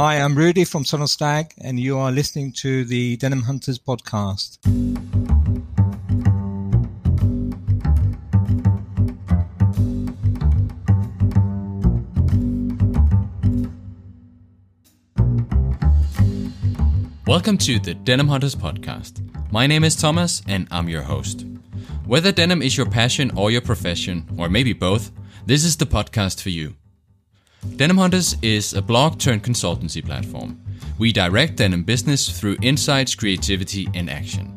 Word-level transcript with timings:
Hi, 0.00 0.20
I'm 0.20 0.36
Rudy 0.36 0.62
from 0.62 0.84
Son 0.84 1.04
Stag, 1.08 1.54
and 1.60 1.80
you 1.80 1.98
are 1.98 2.12
listening 2.12 2.52
to 2.58 2.84
the 2.84 3.16
Denimhunters 3.16 3.80
podcast. 3.80 4.58
Welcome 17.26 17.58
to 17.58 17.80
the 17.80 17.96
Denimhunters 17.96 18.54
podcast. 18.54 19.20
My 19.50 19.66
name 19.66 19.82
is 19.82 19.96
Thomas, 19.96 20.42
and 20.46 20.68
I'm 20.70 20.88
your 20.88 21.02
host. 21.02 21.44
Whether 22.06 22.30
denim 22.30 22.62
is 22.62 22.76
your 22.76 22.86
passion 22.86 23.32
or 23.36 23.50
your 23.50 23.62
profession, 23.62 24.28
or 24.38 24.48
maybe 24.48 24.74
both, 24.74 25.10
this 25.44 25.64
is 25.64 25.76
the 25.76 25.86
podcast 25.86 26.40
for 26.40 26.50
you. 26.50 26.76
Denimhunters 27.64 28.36
is 28.42 28.74
a 28.74 28.82
blog 28.82 29.18
turned 29.18 29.42
consultancy 29.42 30.04
platform. 30.04 30.60
We 30.98 31.12
direct 31.12 31.56
denim 31.56 31.84
business 31.84 32.28
through 32.28 32.56
insights, 32.62 33.14
creativity, 33.14 33.88
and 33.94 34.08
action. 34.10 34.54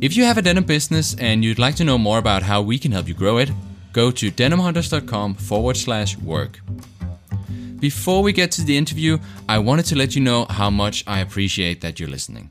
If 0.00 0.16
you 0.16 0.24
have 0.24 0.38
a 0.38 0.42
denim 0.42 0.64
business 0.64 1.14
and 1.18 1.44
you'd 1.44 1.58
like 1.58 1.76
to 1.76 1.84
know 1.84 1.98
more 1.98 2.18
about 2.18 2.42
how 2.42 2.62
we 2.62 2.78
can 2.78 2.92
help 2.92 3.06
you 3.06 3.14
grow 3.14 3.38
it, 3.38 3.50
go 3.92 4.10
to 4.10 4.30
denimhunters.com 4.30 5.34
forward 5.34 5.76
slash 5.76 6.16
work. 6.18 6.60
Before 7.78 8.22
we 8.22 8.32
get 8.32 8.52
to 8.52 8.62
the 8.62 8.76
interview, 8.76 9.18
I 9.48 9.58
wanted 9.58 9.86
to 9.86 9.96
let 9.96 10.14
you 10.14 10.20
know 10.20 10.46
how 10.50 10.70
much 10.70 11.04
I 11.06 11.20
appreciate 11.20 11.80
that 11.80 11.98
you're 11.98 12.08
listening. 12.08 12.50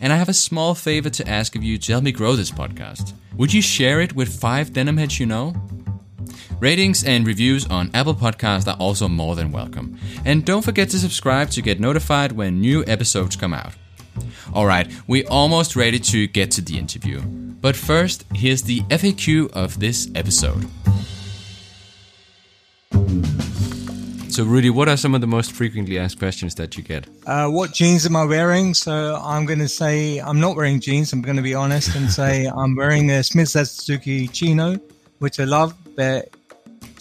And 0.00 0.12
I 0.12 0.16
have 0.16 0.28
a 0.28 0.34
small 0.34 0.74
favor 0.74 1.10
to 1.10 1.28
ask 1.28 1.56
of 1.56 1.62
you 1.62 1.78
to 1.78 1.92
help 1.92 2.04
me 2.04 2.12
grow 2.12 2.36
this 2.36 2.50
podcast. 2.50 3.12
Would 3.36 3.52
you 3.52 3.62
share 3.62 4.00
it 4.00 4.14
with 4.14 4.40
five 4.40 4.72
denim 4.72 4.96
heads 4.96 5.18
you 5.18 5.26
know? 5.26 5.54
Ratings 6.64 7.04
and 7.04 7.26
reviews 7.26 7.66
on 7.66 7.90
Apple 7.92 8.14
Podcasts 8.14 8.66
are 8.66 8.78
also 8.78 9.06
more 9.06 9.36
than 9.36 9.52
welcome. 9.52 9.98
And 10.24 10.46
don't 10.46 10.64
forget 10.64 10.88
to 10.92 10.98
subscribe 10.98 11.50
to 11.50 11.60
get 11.60 11.78
notified 11.78 12.32
when 12.32 12.62
new 12.62 12.82
episodes 12.86 13.36
come 13.36 13.52
out. 13.52 13.74
Alright, 14.50 14.90
we're 15.06 15.28
almost 15.28 15.76
ready 15.76 15.98
to 15.98 16.26
get 16.26 16.50
to 16.52 16.62
the 16.62 16.78
interview. 16.78 17.20
But 17.20 17.76
first, 17.76 18.24
here's 18.32 18.62
the 18.62 18.80
FAQ 18.88 19.52
of 19.52 19.78
this 19.78 20.08
episode. 20.14 20.66
So, 24.30 24.44
Rudy, 24.44 24.70
what 24.70 24.88
are 24.88 24.96
some 24.96 25.14
of 25.14 25.20
the 25.20 25.26
most 25.26 25.52
frequently 25.52 25.98
asked 25.98 26.18
questions 26.18 26.54
that 26.54 26.78
you 26.78 26.82
get? 26.82 27.06
Uh, 27.26 27.50
what 27.50 27.74
jeans 27.74 28.06
am 28.06 28.16
I 28.16 28.24
wearing? 28.24 28.72
So 28.72 29.20
I'm 29.22 29.44
going 29.44 29.58
to 29.58 29.68
say 29.68 30.16
I'm 30.18 30.40
not 30.40 30.56
wearing 30.56 30.80
jeans. 30.80 31.12
I'm 31.12 31.20
going 31.20 31.36
to 31.36 31.42
be 31.42 31.54
honest 31.54 31.94
and 31.94 32.10
say 32.10 32.46
I'm 32.56 32.74
wearing 32.74 33.10
a 33.10 33.22
Smith 33.22 33.50
Suzuki 33.50 34.28
Chino, 34.28 34.80
which 35.18 35.38
I 35.38 35.44
love. 35.44 35.74
But 35.94 36.34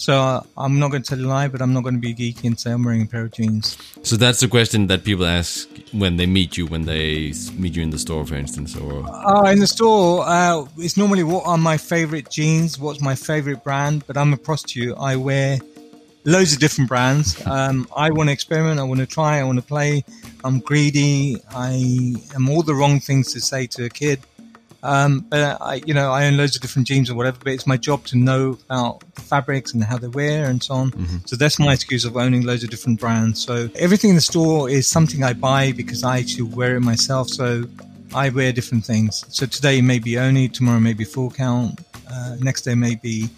so 0.03 0.19
uh, 0.19 0.43
I'm 0.57 0.79
not 0.79 0.91
going 0.91 1.01
to 1.01 1.09
tell 1.09 1.17
you 1.17 1.27
a 1.27 1.29
lie, 1.29 1.47
but 1.47 1.61
I'm 1.61 1.71
not 1.71 1.83
going 1.83 1.95
to 1.95 2.01
be 2.01 2.13
geeky 2.13 2.43
and 2.43 2.59
say 2.59 2.73
I'm 2.73 2.83
wearing 2.83 3.03
a 3.03 3.05
pair 3.05 3.21
of 3.23 3.31
jeans. 3.31 3.77
So 4.03 4.17
that's 4.17 4.41
the 4.41 4.49
question 4.49 4.87
that 4.87 5.05
people 5.05 5.25
ask 5.25 5.69
when 5.93 6.17
they 6.17 6.25
meet 6.25 6.57
you, 6.57 6.65
when 6.65 6.83
they 6.83 7.31
meet 7.53 7.77
you 7.77 7.83
in 7.83 7.89
the 7.89 7.97
store, 7.97 8.25
for 8.25 8.35
instance, 8.35 8.75
or 8.75 9.05
uh, 9.09 9.49
in 9.49 9.59
the 9.59 9.67
store. 9.67 10.25
Uh, 10.27 10.65
it's 10.77 10.97
normally 10.97 11.23
what 11.23 11.47
are 11.47 11.57
my 11.57 11.77
favorite 11.77 12.29
jeans? 12.29 12.77
What's 12.77 12.99
my 12.99 13.15
favorite 13.15 13.63
brand? 13.63 14.03
But 14.05 14.17
I'm 14.17 14.33
a 14.33 14.37
prostitute. 14.37 14.93
I 14.99 15.15
wear 15.15 15.59
loads 16.25 16.51
of 16.51 16.59
different 16.59 16.89
brands. 16.89 17.41
Um, 17.53 17.87
I 17.95 18.09
want 18.09 18.27
to 18.27 18.33
experiment. 18.33 18.81
I 18.81 18.83
want 18.83 18.99
to 18.99 19.05
try. 19.05 19.39
I 19.39 19.43
want 19.43 19.59
to 19.59 19.65
play. 19.65 20.03
I'm 20.43 20.59
greedy. 20.59 21.37
I 21.55 22.15
am 22.35 22.49
all 22.49 22.63
the 22.63 22.75
wrong 22.75 22.99
things 22.99 23.31
to 23.33 23.39
say 23.39 23.67
to 23.67 23.85
a 23.85 23.89
kid. 23.89 24.19
Um, 24.83 25.21
but 25.21 25.59
I, 25.61 25.81
you 25.85 25.93
know, 25.93 26.11
I 26.11 26.27
own 26.27 26.37
loads 26.37 26.55
of 26.55 26.61
different 26.61 26.87
jeans 26.87 27.09
or 27.09 27.15
whatever. 27.15 27.37
But 27.43 27.53
it's 27.53 27.65
my 27.65 27.77
job 27.77 28.05
to 28.07 28.17
know 28.17 28.59
about 28.65 28.99
the 29.15 29.21
fabrics 29.21 29.73
and 29.73 29.83
how 29.83 29.97
they 29.97 30.09
wear 30.09 30.45
and 30.49 30.61
so 30.61 30.75
on. 30.75 30.91
Mm-hmm. 30.91 31.17
So 31.25 31.35
that's 31.35 31.57
my 31.57 31.73
excuse 31.73 32.05
of 32.05 32.17
owning 32.17 32.45
loads 32.45 32.63
of 32.63 32.69
different 32.69 32.99
brands. 32.99 33.41
So 33.43 33.69
everything 33.75 34.11
in 34.11 34.15
the 34.17 34.21
store 34.21 34.69
is 34.69 34.85
something 34.85 35.23
I 35.23 35.33
buy 35.33 35.71
because 35.71 36.03
I 36.03 36.19
actually 36.19 36.49
wear 36.53 36.75
it 36.75 36.81
myself. 36.81 37.29
So 37.29 37.63
I 38.13 38.29
wear 38.29 38.51
different 38.51 38.85
things. 38.85 39.25
So 39.29 39.45
today 39.45 39.81
may 39.81 39.99
be 39.99 40.19
Oni, 40.19 40.49
tomorrow 40.49 40.79
may 40.79 40.93
be 40.93 41.05
full 41.05 41.31
count, 41.31 41.79
uh, 42.11 42.35
next 42.39 42.61
day 42.61 42.75
may 42.75 42.95
be 42.95 43.29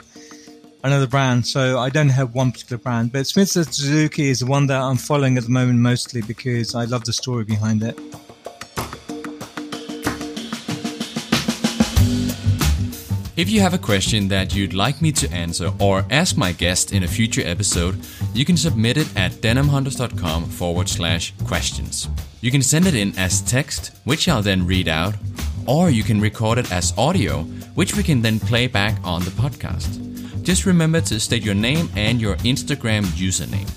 another 0.83 1.07
brand. 1.07 1.47
So 1.47 1.79
I 1.79 1.89
don't 1.89 2.09
have 2.09 2.35
one 2.35 2.51
particular 2.51 2.77
brand, 2.79 3.11
but 3.11 3.25
Smith 3.25 3.49
Suzuki 3.49 4.29
is 4.29 4.39
the 4.39 4.45
one 4.47 4.67
that 4.67 4.81
I'm 4.81 4.97
following 4.97 5.37
at 5.37 5.43
the 5.43 5.49
moment 5.49 5.79
mostly 5.79 6.21
because 6.21 6.75
I 6.75 6.85
love 6.85 7.05
the 7.05 7.13
story 7.13 7.43
behind 7.45 7.83
it. 7.83 7.97
If 13.37 13.49
you 13.49 13.59
have 13.59 13.73
a 13.73 13.77
question 13.77 14.29
that 14.29 14.55
you'd 14.55 14.73
like 14.73 15.01
me 15.01 15.11
to 15.11 15.29
answer 15.29 15.69
or 15.77 16.05
ask 16.09 16.37
my 16.37 16.53
guest 16.53 16.93
in 16.93 17.03
a 17.03 17.07
future 17.07 17.41
episode, 17.45 17.99
you 18.33 18.45
can 18.45 18.55
submit 18.55 18.95
it 18.95 19.09
at 19.17 19.33
denimhunters.com 19.33 20.45
forward 20.45 20.87
slash 20.87 21.33
questions. 21.43 22.07
You 22.39 22.49
can 22.49 22.61
send 22.61 22.87
it 22.87 22.95
in 22.95 23.13
as 23.17 23.41
text, 23.41 23.91
which 24.05 24.29
I'll 24.29 24.41
then 24.41 24.65
read 24.65 24.87
out, 24.87 25.15
or 25.67 25.89
you 25.89 26.01
can 26.01 26.21
record 26.21 26.59
it 26.59 26.71
as 26.71 26.93
audio, 26.97 27.41
which 27.75 27.97
we 27.97 28.03
can 28.03 28.21
then 28.21 28.39
play 28.39 28.67
back 28.67 28.97
on 29.03 29.21
the 29.25 29.31
podcast. 29.31 30.01
Just 30.41 30.65
remember 30.65 31.01
to 31.01 31.19
state 31.19 31.43
your 31.43 31.55
name 31.55 31.89
and 31.97 32.21
your 32.21 32.37
Instagram 32.37 33.03
username. 33.17 33.67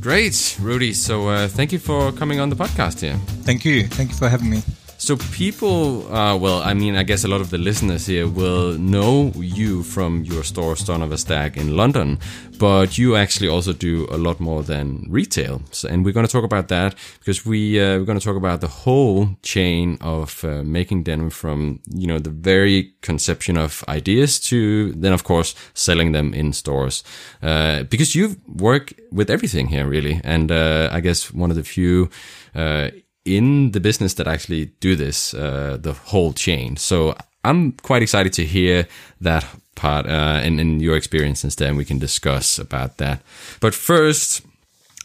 Great, 0.00 0.58
Rudy. 0.60 0.92
So 0.92 1.28
uh, 1.28 1.46
thank 1.46 1.70
you 1.70 1.78
for 1.78 2.10
coming 2.10 2.40
on 2.40 2.48
the 2.48 2.56
podcast 2.56 3.00
here. 3.00 3.14
Thank 3.44 3.64
you. 3.64 3.86
Thank 3.86 4.10
you 4.10 4.16
for 4.16 4.28
having 4.28 4.50
me. 4.50 4.62
So 5.00 5.16
people, 5.16 6.14
uh, 6.14 6.36
well, 6.36 6.62
I 6.62 6.74
mean, 6.74 6.94
I 6.94 7.04
guess 7.04 7.24
a 7.24 7.28
lot 7.28 7.40
of 7.40 7.48
the 7.48 7.56
listeners 7.56 8.04
here 8.04 8.28
will 8.28 8.76
know 8.76 9.32
you 9.34 9.82
from 9.82 10.24
your 10.24 10.44
store, 10.44 10.76
Son 10.76 11.00
of 11.00 11.10
a 11.10 11.16
Stag 11.16 11.56
in 11.56 11.74
London, 11.74 12.18
but 12.58 12.98
you 12.98 13.16
actually 13.16 13.48
also 13.48 13.72
do 13.72 14.06
a 14.10 14.18
lot 14.18 14.40
more 14.40 14.62
than 14.62 15.06
retail. 15.08 15.62
So, 15.70 15.88
and 15.88 16.04
we're 16.04 16.12
going 16.12 16.26
to 16.26 16.30
talk 16.30 16.44
about 16.44 16.68
that 16.68 16.96
because 17.18 17.46
we 17.46 17.80
uh, 17.80 17.96
we're 17.98 18.04
going 18.04 18.18
to 18.18 18.24
talk 18.24 18.36
about 18.36 18.60
the 18.60 18.68
whole 18.68 19.38
chain 19.42 19.96
of 20.02 20.44
uh, 20.44 20.62
making 20.64 21.04
denim 21.04 21.30
from 21.30 21.80
you 21.94 22.06
know 22.06 22.18
the 22.18 22.28
very 22.28 22.92
conception 23.00 23.56
of 23.56 23.82
ideas 23.88 24.38
to 24.50 24.92
then 24.92 25.14
of 25.14 25.24
course 25.24 25.54
selling 25.72 26.12
them 26.12 26.34
in 26.34 26.52
stores. 26.52 27.02
Uh, 27.42 27.84
because 27.84 28.14
you 28.14 28.36
work 28.46 28.92
with 29.10 29.30
everything 29.30 29.68
here 29.68 29.88
really, 29.88 30.20
and 30.24 30.52
uh, 30.52 30.90
I 30.92 31.00
guess 31.00 31.32
one 31.32 31.48
of 31.48 31.56
the 31.56 31.64
few 31.64 32.10
uh, 32.54 32.90
in 33.24 33.72
the 33.72 33.80
business 33.80 34.14
that 34.14 34.26
actually 34.26 34.66
do 34.80 34.96
this, 34.96 35.34
uh, 35.34 35.76
the 35.80 35.92
whole 35.92 36.32
chain. 36.32 36.76
So 36.76 37.14
I'm 37.44 37.72
quite 37.72 38.02
excited 38.02 38.32
to 38.34 38.44
hear 38.44 38.86
that 39.20 39.44
part 39.74 40.06
uh, 40.06 40.40
and, 40.42 40.60
and 40.60 40.82
your 40.82 40.96
experience 40.96 41.44
instead, 41.44 41.68
and 41.68 41.76
we 41.76 41.84
can 41.84 41.98
discuss 41.98 42.58
about 42.58 42.98
that. 42.98 43.22
But 43.60 43.74
first, 43.74 44.42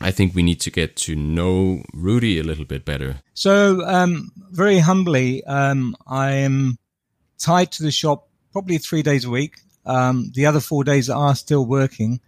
I 0.01 0.11
think 0.11 0.35
we 0.35 0.43
need 0.43 0.59
to 0.61 0.71
get 0.71 0.95
to 0.97 1.15
know 1.15 1.83
Rudy 1.93 2.39
a 2.39 2.43
little 2.43 2.65
bit 2.65 2.83
better. 2.83 3.21
So, 3.33 3.85
um, 3.85 4.31
very 4.51 4.79
humbly, 4.79 5.43
um, 5.45 5.95
I 6.07 6.31
am 6.31 6.77
tied 7.37 7.71
to 7.73 7.83
the 7.83 7.91
shop 7.91 8.27
probably 8.51 8.77
three 8.77 9.03
days 9.03 9.25
a 9.25 9.29
week. 9.29 9.55
Um, 9.85 10.31
the 10.33 10.45
other 10.45 10.59
four 10.59 10.83
days 10.83 11.09
are 11.09 11.35
still 11.35 11.65
working. 11.65 12.19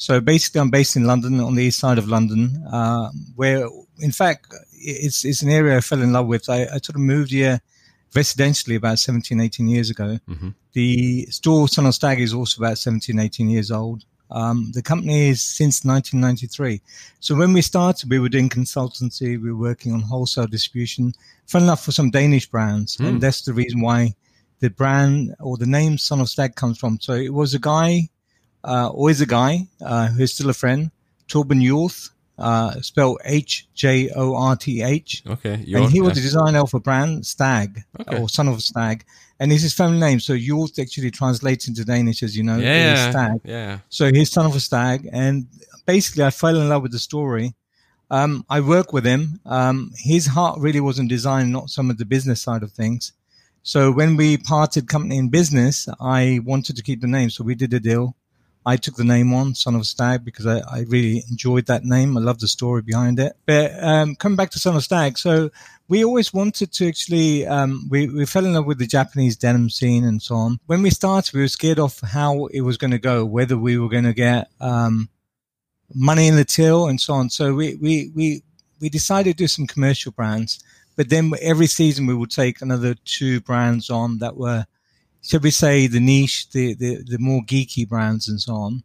So 0.00 0.18
basically, 0.18 0.62
I'm 0.62 0.70
based 0.70 0.96
in 0.96 1.04
London, 1.04 1.40
on 1.40 1.56
the 1.56 1.64
east 1.64 1.78
side 1.78 1.98
of 1.98 2.08
London, 2.08 2.64
uh, 2.72 3.10
where, 3.36 3.68
in 3.98 4.12
fact, 4.12 4.46
it's 4.72 5.26
it's 5.26 5.42
an 5.42 5.50
area 5.50 5.76
I 5.76 5.82
fell 5.82 6.00
in 6.00 6.10
love 6.10 6.26
with. 6.26 6.48
I, 6.48 6.62
I 6.62 6.78
sort 6.80 6.94
of 6.94 7.02
moved 7.02 7.32
here 7.32 7.60
residentially 8.14 8.76
about 8.76 8.98
17, 8.98 9.38
18 9.38 9.68
years 9.68 9.90
ago. 9.90 10.18
Mm-hmm. 10.26 10.48
The 10.72 11.26
store 11.26 11.68
Son 11.68 11.84
of 11.84 11.94
Stag 11.94 12.18
is 12.18 12.32
also 12.32 12.62
about 12.62 12.78
17, 12.78 13.18
18 13.18 13.50
years 13.50 13.70
old. 13.70 14.06
Um, 14.30 14.70
the 14.72 14.80
company 14.80 15.28
is 15.28 15.42
since 15.42 15.84
1993. 15.84 16.80
So 17.20 17.34
when 17.34 17.52
we 17.52 17.60
started, 17.60 18.08
we 18.08 18.20
were 18.20 18.30
doing 18.30 18.48
consultancy. 18.48 19.38
We 19.38 19.52
were 19.52 19.68
working 19.68 19.92
on 19.92 20.00
wholesale 20.00 20.46
distribution. 20.46 21.12
Fun 21.46 21.64
enough 21.64 21.84
for 21.84 21.92
some 21.92 22.10
Danish 22.10 22.46
brands, 22.48 22.96
mm. 22.96 23.04
and 23.04 23.14
hmm. 23.16 23.18
that's 23.18 23.42
the 23.42 23.52
reason 23.52 23.82
why 23.82 24.14
the 24.60 24.70
brand 24.70 25.34
or 25.40 25.58
the 25.58 25.66
name 25.66 25.98
Son 25.98 26.22
of 26.22 26.30
Stag 26.30 26.54
comes 26.54 26.78
from. 26.78 26.98
So 27.00 27.12
it 27.12 27.34
was 27.34 27.52
a 27.52 27.58
guy, 27.58 28.08
uh, 28.64 28.88
always 28.88 29.20
a 29.20 29.26
guy 29.26 29.66
uh, 29.84 30.08
who's 30.08 30.34
still 30.34 30.50
a 30.50 30.54
friend, 30.54 30.90
Torben 31.28 31.62
Hjorth, 31.62 32.10
uh, 32.38 32.80
spelled 32.80 33.20
H 33.24 33.68
J 33.74 34.10
O 34.16 34.34
R 34.34 34.56
T 34.56 34.82
H. 34.82 35.22
Okay. 35.26 35.54
and 35.74 35.90
he 35.90 36.00
was 36.00 36.14
the 36.14 36.20
designer 36.20 36.60
of 36.60 36.72
a 36.74 36.80
brand, 36.80 37.26
Stag, 37.26 37.82
okay. 38.00 38.18
or 38.18 38.28
son 38.28 38.48
of 38.48 38.62
stag. 38.62 39.04
And 39.38 39.52
it's 39.52 39.62
his 39.62 39.74
family 39.74 39.98
name. 39.98 40.20
So 40.20 40.34
yours 40.34 40.78
actually 40.78 41.10
translates 41.10 41.66
into 41.68 41.84
Danish, 41.84 42.22
as 42.22 42.36
you 42.36 42.42
know. 42.42 42.58
Yeah. 42.58 43.10
Stag. 43.10 43.40
Yeah. 43.44 43.78
So 43.88 44.10
he's 44.12 44.30
son 44.30 44.46
of 44.46 44.54
a 44.54 44.60
stag. 44.60 45.08
And 45.12 45.46
basically, 45.86 46.24
I 46.24 46.30
fell 46.30 46.56
in 46.56 46.68
love 46.68 46.82
with 46.82 46.92
the 46.92 46.98
story. 46.98 47.54
Um, 48.10 48.44
I 48.50 48.60
work 48.60 48.92
with 48.92 49.06
him. 49.06 49.40
Um, 49.46 49.92
his 49.96 50.26
heart 50.26 50.58
really 50.58 50.80
was 50.80 50.98
in 50.98 51.08
design, 51.08 51.52
not 51.52 51.70
some 51.70 51.90
of 51.90 51.98
the 51.98 52.04
business 52.04 52.42
side 52.42 52.62
of 52.62 52.72
things. 52.72 53.12
So 53.62 53.92
when 53.92 54.16
we 54.16 54.36
parted 54.36 54.88
company 54.88 55.16
in 55.16 55.28
business, 55.28 55.88
I 56.00 56.40
wanted 56.44 56.76
to 56.76 56.82
keep 56.82 57.00
the 57.00 57.06
name. 57.06 57.30
So 57.30 57.44
we 57.44 57.54
did 57.54 57.72
a 57.72 57.80
deal. 57.80 58.16
I 58.66 58.76
took 58.76 58.96
the 58.96 59.04
name 59.04 59.32
on, 59.32 59.54
Son 59.54 59.74
of 59.74 59.80
a 59.80 59.84
Stag, 59.84 60.24
because 60.24 60.46
I, 60.46 60.58
I 60.70 60.80
really 60.88 61.24
enjoyed 61.30 61.66
that 61.66 61.84
name. 61.84 62.16
I 62.16 62.20
love 62.20 62.40
the 62.40 62.48
story 62.48 62.82
behind 62.82 63.18
it. 63.18 63.32
But 63.46 63.72
um, 63.82 64.14
coming 64.16 64.36
back 64.36 64.50
to 64.50 64.58
Son 64.58 64.74
of 64.74 64.80
a 64.80 64.82
Stag, 64.82 65.16
so 65.16 65.50
we 65.88 66.04
always 66.04 66.34
wanted 66.34 66.70
to 66.72 66.88
actually, 66.88 67.46
um, 67.46 67.88
we, 67.90 68.08
we 68.08 68.26
fell 68.26 68.44
in 68.44 68.52
love 68.52 68.66
with 68.66 68.78
the 68.78 68.86
Japanese 68.86 69.36
denim 69.36 69.70
scene 69.70 70.04
and 70.04 70.20
so 70.20 70.34
on. 70.34 70.60
When 70.66 70.82
we 70.82 70.90
started, 70.90 71.34
we 71.34 71.40
were 71.40 71.48
scared 71.48 71.78
of 71.78 71.98
how 72.00 72.46
it 72.46 72.60
was 72.60 72.76
going 72.76 72.90
to 72.90 72.98
go, 72.98 73.24
whether 73.24 73.56
we 73.56 73.78
were 73.78 73.88
going 73.88 74.04
to 74.04 74.12
get 74.12 74.50
um, 74.60 75.08
money 75.94 76.28
in 76.28 76.36
the 76.36 76.44
till 76.44 76.86
and 76.86 77.00
so 77.00 77.14
on. 77.14 77.30
So 77.30 77.54
we, 77.54 77.76
we, 77.76 78.12
we, 78.14 78.42
we 78.78 78.88
decided 78.88 79.38
to 79.38 79.44
do 79.44 79.48
some 79.48 79.66
commercial 79.66 80.12
brands. 80.12 80.62
But 80.96 81.08
then 81.08 81.32
every 81.40 81.66
season 81.66 82.06
we 82.06 82.14
would 82.14 82.30
take 82.30 82.60
another 82.60 82.94
two 83.06 83.40
brands 83.40 83.88
on 83.88 84.18
that 84.18 84.36
were– 84.36 84.66
should 85.22 85.42
we 85.42 85.50
say, 85.50 85.86
the 85.86 86.00
niche, 86.00 86.50
the, 86.50 86.74
the, 86.74 87.02
the 87.02 87.18
more 87.18 87.42
geeky 87.42 87.88
brands 87.88 88.28
and 88.28 88.40
so 88.40 88.54
on. 88.54 88.82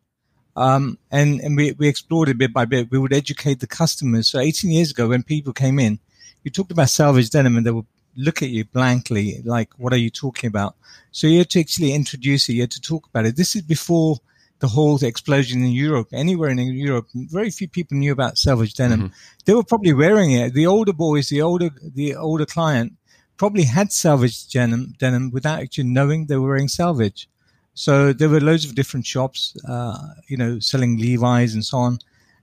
Um, 0.56 0.98
and, 1.12 1.40
and 1.42 1.58
we, 1.58 1.74
we 1.74 1.88
explored 1.88 2.30
it 2.30 2.38
bit 2.38 2.54
by 2.54 2.66
bit. 2.66 2.92
We 2.92 3.00
would 3.00 3.14
educate 3.14 3.60
the 3.60 3.68
customers. 3.68 4.30
So 4.30 4.40
18 4.40 4.72
years 4.72 4.92
ago, 4.92 5.10
when 5.10 5.24
people 5.24 5.54
came 5.54 5.80
in, 5.80 6.00
you 6.44 6.52
talked 6.52 6.72
about 6.72 6.88
selvedge 6.88 7.30
denim 7.30 7.58
and 7.58 7.66
they 7.66 7.72
would 7.72 7.86
look 8.16 8.42
at 8.42 8.50
you 8.50 8.64
blankly, 8.66 9.42
like, 9.44 9.72
what 9.78 9.94
are 9.94 9.98
you 9.98 10.10
talking 10.10 10.48
about? 10.48 10.76
So 11.12 11.28
you 11.28 11.40
had 11.40 11.50
to 11.52 11.60
actually 11.60 11.94
introduce 11.94 12.48
it. 12.48 12.54
You 12.54 12.62
had 12.62 12.72
to 12.72 12.82
talk 12.82 13.08
about 13.08 13.26
it. 13.26 13.36
This 13.36 13.56
is 13.56 13.62
before 13.62 14.18
the 14.60 14.68
whole 14.68 15.04
explosion 15.04 15.64
in 15.64 15.72
Europe. 15.72 16.10
Anywhere 16.14 16.50
in 16.50 16.60
Europe, 16.60 17.08
very 17.14 17.50
few 17.50 17.68
people 17.68 17.98
knew 17.98 18.14
about 18.14 18.36
selvedge 18.36 18.74
denim. 18.74 19.00
Mm-hmm. 19.00 19.14
They 19.46 19.54
were 19.54 19.64
probably 19.64 19.94
wearing 19.94 20.32
it. 20.32 20.54
The 20.54 20.68
older 20.68 20.94
boys, 20.94 21.28
the 21.28 21.42
older, 21.42 21.70
the 21.82 22.16
older 22.16 22.46
client 22.46 22.94
probably 23.38 23.64
had 23.64 23.90
selvedge 23.90 24.52
denim, 24.52 24.96
denim 24.98 25.32
without 25.32 25.60
actually 25.60 25.86
knowing 25.86 26.26
they 26.26 26.38
were 26.38 26.48
wearing 26.48 26.68
selvedge. 26.68 27.28
So 27.74 28.14
there 28.14 28.30
were 28.30 28.40
loads 28.40 28.66
of 28.66 28.76
different 28.76 29.06
shops, 29.06 29.58
uh, 29.68 29.98
you 30.28 30.38
know, 30.38 30.60
selling 30.60 30.98
Levi's 30.98 31.54
and 31.54 31.66
so 31.66 31.78
on, 31.78 32.00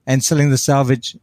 and 0.06 0.22
selling 0.22 0.50
the 0.50 0.56
selvedge 0.56 1.16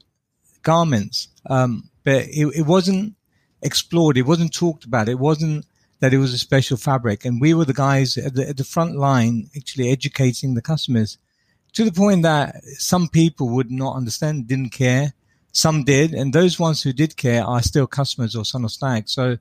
garments. 0.64 1.28
Um, 1.50 1.90
but 2.04 2.26
it, 2.28 2.48
it 2.56 2.66
wasn't 2.66 3.16
explored. 3.62 4.18
It 4.18 4.26
wasn't 4.26 4.54
talked 4.54 4.86
about. 4.86 5.10
It 5.10 5.20
wasn't 5.20 5.66
that 6.00 6.14
it 6.14 6.18
was 6.18 6.34
a 6.34 6.38
special 6.38 6.78
fabric. 6.78 7.26
And 7.26 7.40
we 7.40 7.54
were 7.54 7.66
the 7.66 7.74
guys 7.74 8.18
at 8.18 8.34
the, 8.34 8.50
at 8.50 8.58
the 8.58 8.64
front 8.64 8.96
line 8.96 9.50
actually 9.56 9.92
educating 9.92 10.54
the 10.54 10.62
customers 10.62 11.18
to 11.74 11.84
the 11.84 11.92
point 11.92 12.24
that 12.24 12.64
some 12.78 13.08
people 13.10 13.50
would 13.50 13.70
not 13.70 13.96
understand, 13.96 14.48
didn't 14.48 14.70
care. 14.72 15.14
Some 15.52 15.84
did, 15.84 16.14
and 16.14 16.34
those 16.34 16.60
ones 16.60 16.84
who 16.84 16.94
did 16.94 17.18
care 17.18 17.44
are 17.44 17.62
still 17.62 17.88
customers 17.88 18.36
or 18.36 18.46
Son 18.46 18.64
of 18.64 18.72
Stag. 18.72 19.10
So 19.10 19.38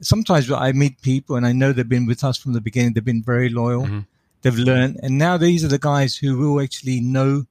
sometimes 0.00 0.50
I 0.50 0.72
meet 0.72 1.00
people 1.02 1.36
and 1.36 1.46
I 1.46 1.52
know 1.52 1.72
they've 1.72 1.88
been 1.88 2.06
with 2.06 2.22
us 2.22 2.36
from 2.36 2.52
the 2.52 2.60
beginning. 2.60 2.92
They've 2.92 3.04
been 3.04 3.22
very 3.22 3.48
loyal. 3.48 3.84
Mm-hmm. 3.84 4.00
They've 4.42 4.54
learned, 4.54 5.00
and 5.02 5.18
now 5.18 5.36
these 5.36 5.64
are 5.64 5.68
the 5.68 5.80
guys 5.80 6.16
who 6.16 6.38
will 6.38 6.62
actually 6.62 7.00
know 7.00 7.46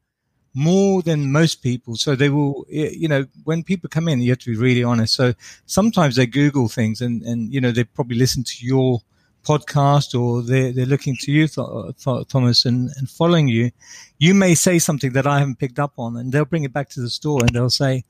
more 0.53 1.01
than 1.01 1.31
most 1.31 1.61
people. 1.61 1.95
So 1.97 2.15
they 2.15 2.29
will, 2.29 2.65
you 2.69 3.07
know, 3.07 3.25
when 3.43 3.61
people 3.61 3.89
come 3.89 4.07
in, 4.07 4.21
you 4.21 4.31
have 4.31 4.39
to 4.39 4.51
be 4.51 4.57
really 4.57 4.83
honest. 4.83 5.13
So 5.13 5.33
sometimes 5.65 6.15
they 6.15 6.25
Google 6.25 6.67
things 6.67 7.01
and, 7.01 7.21
and, 7.23 7.53
you 7.53 7.59
know, 7.61 7.71
they 7.71 7.83
probably 7.83 8.17
listen 8.17 8.43
to 8.43 8.65
your 8.65 9.01
podcast 9.47 10.19
or 10.19 10.41
they're, 10.41 10.71
they're 10.71 10.85
looking 10.85 11.15
to 11.21 11.31
you, 11.31 11.47
Thomas, 11.47 12.65
and, 12.65 12.89
and 12.97 13.09
following 13.09 13.47
you. 13.47 13.71
You 14.17 14.33
may 14.33 14.55
say 14.55 14.79
something 14.79 15.13
that 15.13 15.25
I 15.25 15.39
haven't 15.39 15.59
picked 15.59 15.79
up 15.79 15.93
on 15.97 16.17
and 16.17 16.31
they'll 16.31 16.45
bring 16.45 16.63
it 16.63 16.73
back 16.73 16.89
to 16.89 17.01
the 17.01 17.09
store 17.09 17.41
and 17.41 17.49
they'll 17.49 17.69
say, 17.69 18.03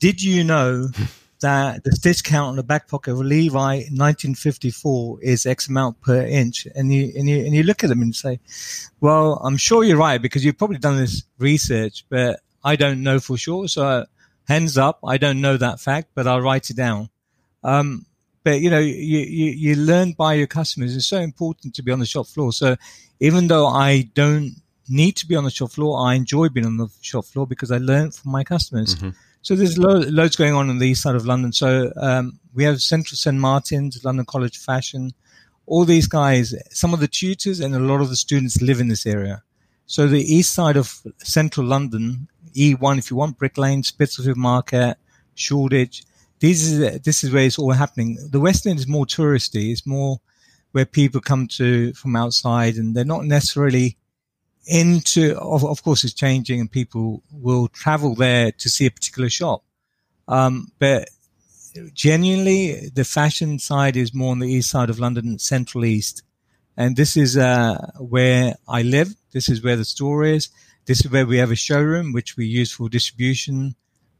did 0.00 0.22
you 0.22 0.44
know 0.44 0.88
that 1.40 1.84
the 1.84 1.92
stitch 1.92 2.24
count 2.24 2.48
on 2.48 2.56
the 2.56 2.62
back 2.62 2.88
pocket 2.88 3.12
of 3.12 3.20
a 3.20 3.24
Levi 3.24 3.76
1954 3.90 5.18
is 5.22 5.46
X 5.46 5.68
amount 5.68 6.00
per 6.00 6.22
inch, 6.22 6.66
and 6.74 6.92
you 6.92 7.12
and 7.16 7.28
you 7.28 7.44
and 7.44 7.54
you 7.54 7.62
look 7.62 7.84
at 7.84 7.88
them 7.88 8.02
and 8.02 8.14
say, 8.14 8.40
"Well, 9.00 9.34
I'm 9.44 9.56
sure 9.56 9.84
you're 9.84 9.98
right 9.98 10.20
because 10.20 10.44
you've 10.44 10.58
probably 10.58 10.78
done 10.78 10.96
this 10.96 11.24
research, 11.38 12.06
but 12.08 12.40
I 12.64 12.76
don't 12.76 13.02
know 13.02 13.20
for 13.20 13.36
sure." 13.36 13.68
So, 13.68 13.86
uh, 13.86 14.04
hands 14.48 14.78
up, 14.78 15.00
I 15.04 15.18
don't 15.18 15.40
know 15.40 15.56
that 15.56 15.80
fact, 15.80 16.08
but 16.14 16.26
I'll 16.26 16.40
write 16.40 16.70
it 16.70 16.76
down. 16.76 17.10
Um, 17.62 18.06
but 18.46 18.60
you 18.60 18.70
know, 18.70 18.78
you, 18.78 19.18
you 19.18 19.46
you 19.64 19.74
learn 19.74 20.12
by 20.12 20.34
your 20.34 20.46
customers. 20.46 20.94
It's 20.94 21.08
so 21.08 21.18
important 21.18 21.74
to 21.74 21.82
be 21.82 21.90
on 21.90 21.98
the 21.98 22.06
shop 22.06 22.28
floor. 22.28 22.52
So, 22.52 22.76
even 23.18 23.48
though 23.48 23.66
I 23.66 24.02
don't 24.14 24.54
need 24.88 25.16
to 25.16 25.26
be 25.26 25.34
on 25.34 25.42
the 25.42 25.50
shop 25.50 25.72
floor, 25.72 26.06
I 26.06 26.14
enjoy 26.14 26.48
being 26.50 26.64
on 26.64 26.76
the 26.76 26.86
shop 27.00 27.24
floor 27.24 27.44
because 27.44 27.72
I 27.72 27.78
learn 27.78 28.12
from 28.12 28.30
my 28.30 28.44
customers. 28.44 28.94
Mm-hmm. 28.94 29.10
So 29.42 29.56
there's 29.56 29.78
lo- 29.78 30.06
loads 30.18 30.36
going 30.36 30.54
on 30.54 30.70
on 30.70 30.78
the 30.78 30.86
east 30.86 31.02
side 31.02 31.16
of 31.16 31.26
London. 31.26 31.52
So 31.52 31.92
um, 31.96 32.38
we 32.54 32.62
have 32.62 32.80
Central 32.80 33.16
St 33.16 33.36
Martin's, 33.36 34.04
London 34.04 34.24
College 34.24 34.58
Fashion. 34.58 35.12
All 35.66 35.84
these 35.84 36.06
guys, 36.06 36.54
some 36.70 36.94
of 36.94 37.00
the 37.00 37.08
tutors 37.08 37.58
and 37.58 37.74
a 37.74 37.80
lot 37.80 38.00
of 38.00 38.10
the 38.10 38.16
students 38.16 38.62
live 38.62 38.78
in 38.78 38.86
this 38.86 39.06
area. 39.06 39.42
So 39.86 40.06
the 40.06 40.22
east 40.22 40.52
side 40.52 40.76
of 40.76 41.02
central 41.18 41.66
London, 41.66 42.28
E1, 42.54 42.98
if 42.98 43.10
you 43.10 43.16
want, 43.16 43.38
Brick 43.38 43.58
Lane, 43.58 43.82
Spitalfield 43.82 44.36
Market, 44.36 44.98
Shoreditch. 45.34 46.04
This 46.38 46.62
is 46.62 47.00
this 47.02 47.24
is 47.24 47.32
where 47.32 47.44
it's 47.44 47.58
all 47.58 47.72
happening. 47.72 48.18
The 48.30 48.40
West 48.40 48.66
End 48.66 48.78
is 48.78 48.86
more 48.86 49.06
touristy. 49.06 49.72
It's 49.72 49.86
more 49.86 50.20
where 50.72 50.84
people 50.84 51.20
come 51.20 51.46
to 51.48 51.92
from 51.94 52.16
outside, 52.16 52.76
and 52.76 52.94
they're 52.94 53.04
not 53.04 53.24
necessarily 53.24 53.96
into, 54.66 55.38
of, 55.38 55.64
of 55.64 55.82
course, 55.82 56.04
it's 56.04 56.12
changing 56.12 56.60
and 56.60 56.70
people 56.70 57.22
will 57.30 57.68
travel 57.68 58.14
there 58.14 58.52
to 58.52 58.68
see 58.68 58.86
a 58.86 58.90
particular 58.90 59.30
shop. 59.30 59.62
Um, 60.28 60.72
but 60.78 61.08
genuinely, 61.94 62.88
the 62.92 63.04
fashion 63.04 63.58
side 63.58 63.96
is 63.96 64.12
more 64.12 64.32
on 64.32 64.40
the 64.40 64.48
east 64.48 64.70
side 64.70 64.90
of 64.90 64.98
London, 64.98 65.38
central 65.38 65.84
east. 65.84 66.22
And 66.76 66.96
this 66.96 67.16
is, 67.16 67.36
uh, 67.36 67.92
where 67.98 68.56
I 68.68 68.82
live. 68.82 69.14
This 69.32 69.48
is 69.48 69.62
where 69.62 69.76
the 69.76 69.84
store 69.84 70.24
is. 70.24 70.48
This 70.84 71.04
is 71.04 71.10
where 71.10 71.26
we 71.26 71.38
have 71.38 71.50
a 71.50 71.56
showroom, 71.56 72.12
which 72.12 72.36
we 72.36 72.46
use 72.46 72.72
for 72.72 72.88
distribution, 72.88 73.76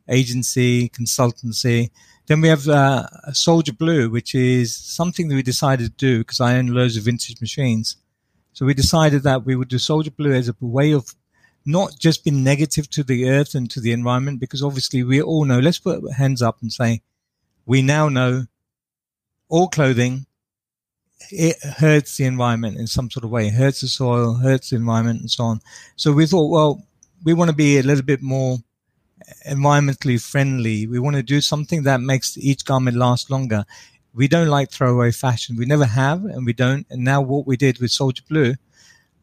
agency, 0.09 0.89
consultancy. 0.91 1.91
Then 2.27 2.41
we 2.41 2.49
have 2.49 2.69
uh, 2.69 3.07
Soldier 3.33 3.73
Blue, 3.73 4.11
which 4.11 4.35
is 4.35 4.75
something 4.75 5.29
that 5.29 5.35
we 5.35 5.43
decided 5.43 5.85
to 5.85 5.97
do 5.97 6.19
because 6.19 6.41
I 6.41 6.57
own 6.57 6.69
loads 6.69 6.97
of 6.97 7.05
vintage 7.05 7.41
machines. 7.41 7.97
So 8.53 8.67
we 8.67 8.75
decided 8.75 9.23
that 9.23 9.45
we 9.45 9.55
would 9.55 9.69
do 9.69 9.79
Soldier 9.79 10.11
Blue 10.11 10.33
as 10.33 10.49
a 10.49 10.57
way 10.61 10.93
of 10.93 11.15
not 11.65 11.99
just 11.99 12.25
being 12.25 12.43
negative 12.45 12.89
to 12.91 13.03
the 13.03 13.29
earth 13.29 13.55
and 13.55 13.71
to 13.71 13.81
the 13.81 13.93
environment, 13.93 14.41
because 14.41 14.63
obviously 14.63 15.03
we 15.03 15.21
all 15.21 15.45
know, 15.45 15.59
let's 15.59 15.79
put 15.79 16.13
hands 16.13 16.41
up 16.41 16.63
and 16.63 16.73
say, 16.73 17.03
we 17.67 17.83
now 17.83 18.09
know 18.09 18.47
all 19.49 19.69
clothing, 19.69 20.27
it 21.31 21.57
hurts 21.63 22.17
the 22.17 22.25
environment 22.25 22.79
in 22.79 22.87
some 22.87 23.11
sort 23.11 23.25
of 23.25 23.31
way, 23.31 23.49
it 23.49 23.55
hurts 23.55 23.81
the 23.81 23.89
soil, 23.89 24.35
hurts 24.35 24.71
the 24.71 24.77
environment 24.77 25.21
and 25.21 25.31
so 25.31 25.45
on. 25.45 25.61
So 25.97 26.13
we 26.13 26.27
thought, 26.27 26.51
well, 26.51 26.87
we 27.25 27.35
want 27.35 27.51
to 27.51 27.57
be 27.57 27.79
a 27.79 27.83
little 27.83 28.05
bit 28.05 28.23
more 28.23 28.59
environmentally 29.47 30.21
friendly. 30.21 30.87
We 30.87 30.99
want 30.99 31.17
to 31.17 31.23
do 31.23 31.41
something 31.41 31.83
that 31.85 32.01
makes 32.01 32.37
each 32.39 32.65
garment 32.65 32.97
last 32.97 33.31
longer 33.31 33.65
we 34.17 34.29
don't 34.29 34.49
like 34.49 34.71
throwaway 34.71 35.13
fashion. 35.13 35.57
We 35.57 35.67
never 35.67 35.85
have, 35.85 36.25
and 36.25 36.47
we 36.47 36.55
don't. 36.55 36.87
And 36.89 37.05
now 37.05 37.21
what 37.21 37.47
we 37.47 37.59
did 37.59 37.79
with 37.79 37.91
Soldier 37.91 38.23
Blue 38.27 38.55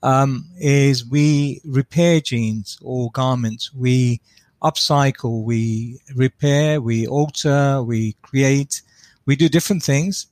um, 0.03 0.45
is 0.59 1.03
we 1.03 1.61
repair 1.65 2.21
jeans 2.21 2.77
or 2.79 3.09
garments. 3.11 3.73
We 3.73 4.21
upcycle, 4.61 5.43
we 5.43 5.99
repair, 6.15 6.79
we 6.79 7.07
alter, 7.07 7.81
we 7.81 8.13
create, 8.21 8.83
we 9.25 9.35
do 9.35 9.49
different 9.49 9.81
things, 9.81 10.27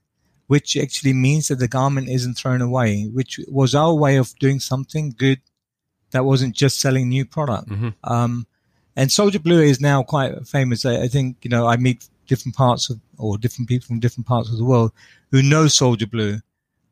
which 0.46 0.78
actually 0.78 1.14
means 1.14 1.48
that 1.48 1.56
the 1.56 1.68
garment 1.68 2.08
isn't 2.08 2.36
thrown 2.36 2.62
away, 2.62 3.06
which 3.12 3.40
was 3.48 3.74
our 3.74 3.96
way 3.96 4.18
of 4.18 4.38
doing 4.38 4.60
something 4.60 5.16
good 5.18 5.42
that 6.12 6.24
wasn't 6.24 6.56
just 6.56 6.80
selling 6.80 7.10
new 7.10 7.26
product. 7.26 7.68
Mm-hmm. 7.68 7.90
Um, 8.04 8.46
and 8.96 9.12
Soldier 9.12 9.40
Blue 9.40 9.62
is 9.62 9.80
now 9.80 10.04
quite 10.04 10.48
famous. 10.48 10.86
I, 10.86 11.04
I, 11.04 11.08
think, 11.08 11.38
you 11.44 11.50
know, 11.50 11.68
I 11.68 11.78
meet 11.78 12.08
different 12.28 12.56
parts 12.56 12.90
of, 12.90 13.00
or 13.18 13.38
different 13.38 13.70
people 13.70 13.88
from 13.88 14.00
different 14.00 14.28
parts 14.28 14.50
of 14.50 14.58
the 14.58 14.66
world 14.66 14.92
who 15.32 15.42
know 15.42 15.68
Soldier 15.68 16.08
Blue. 16.08 16.40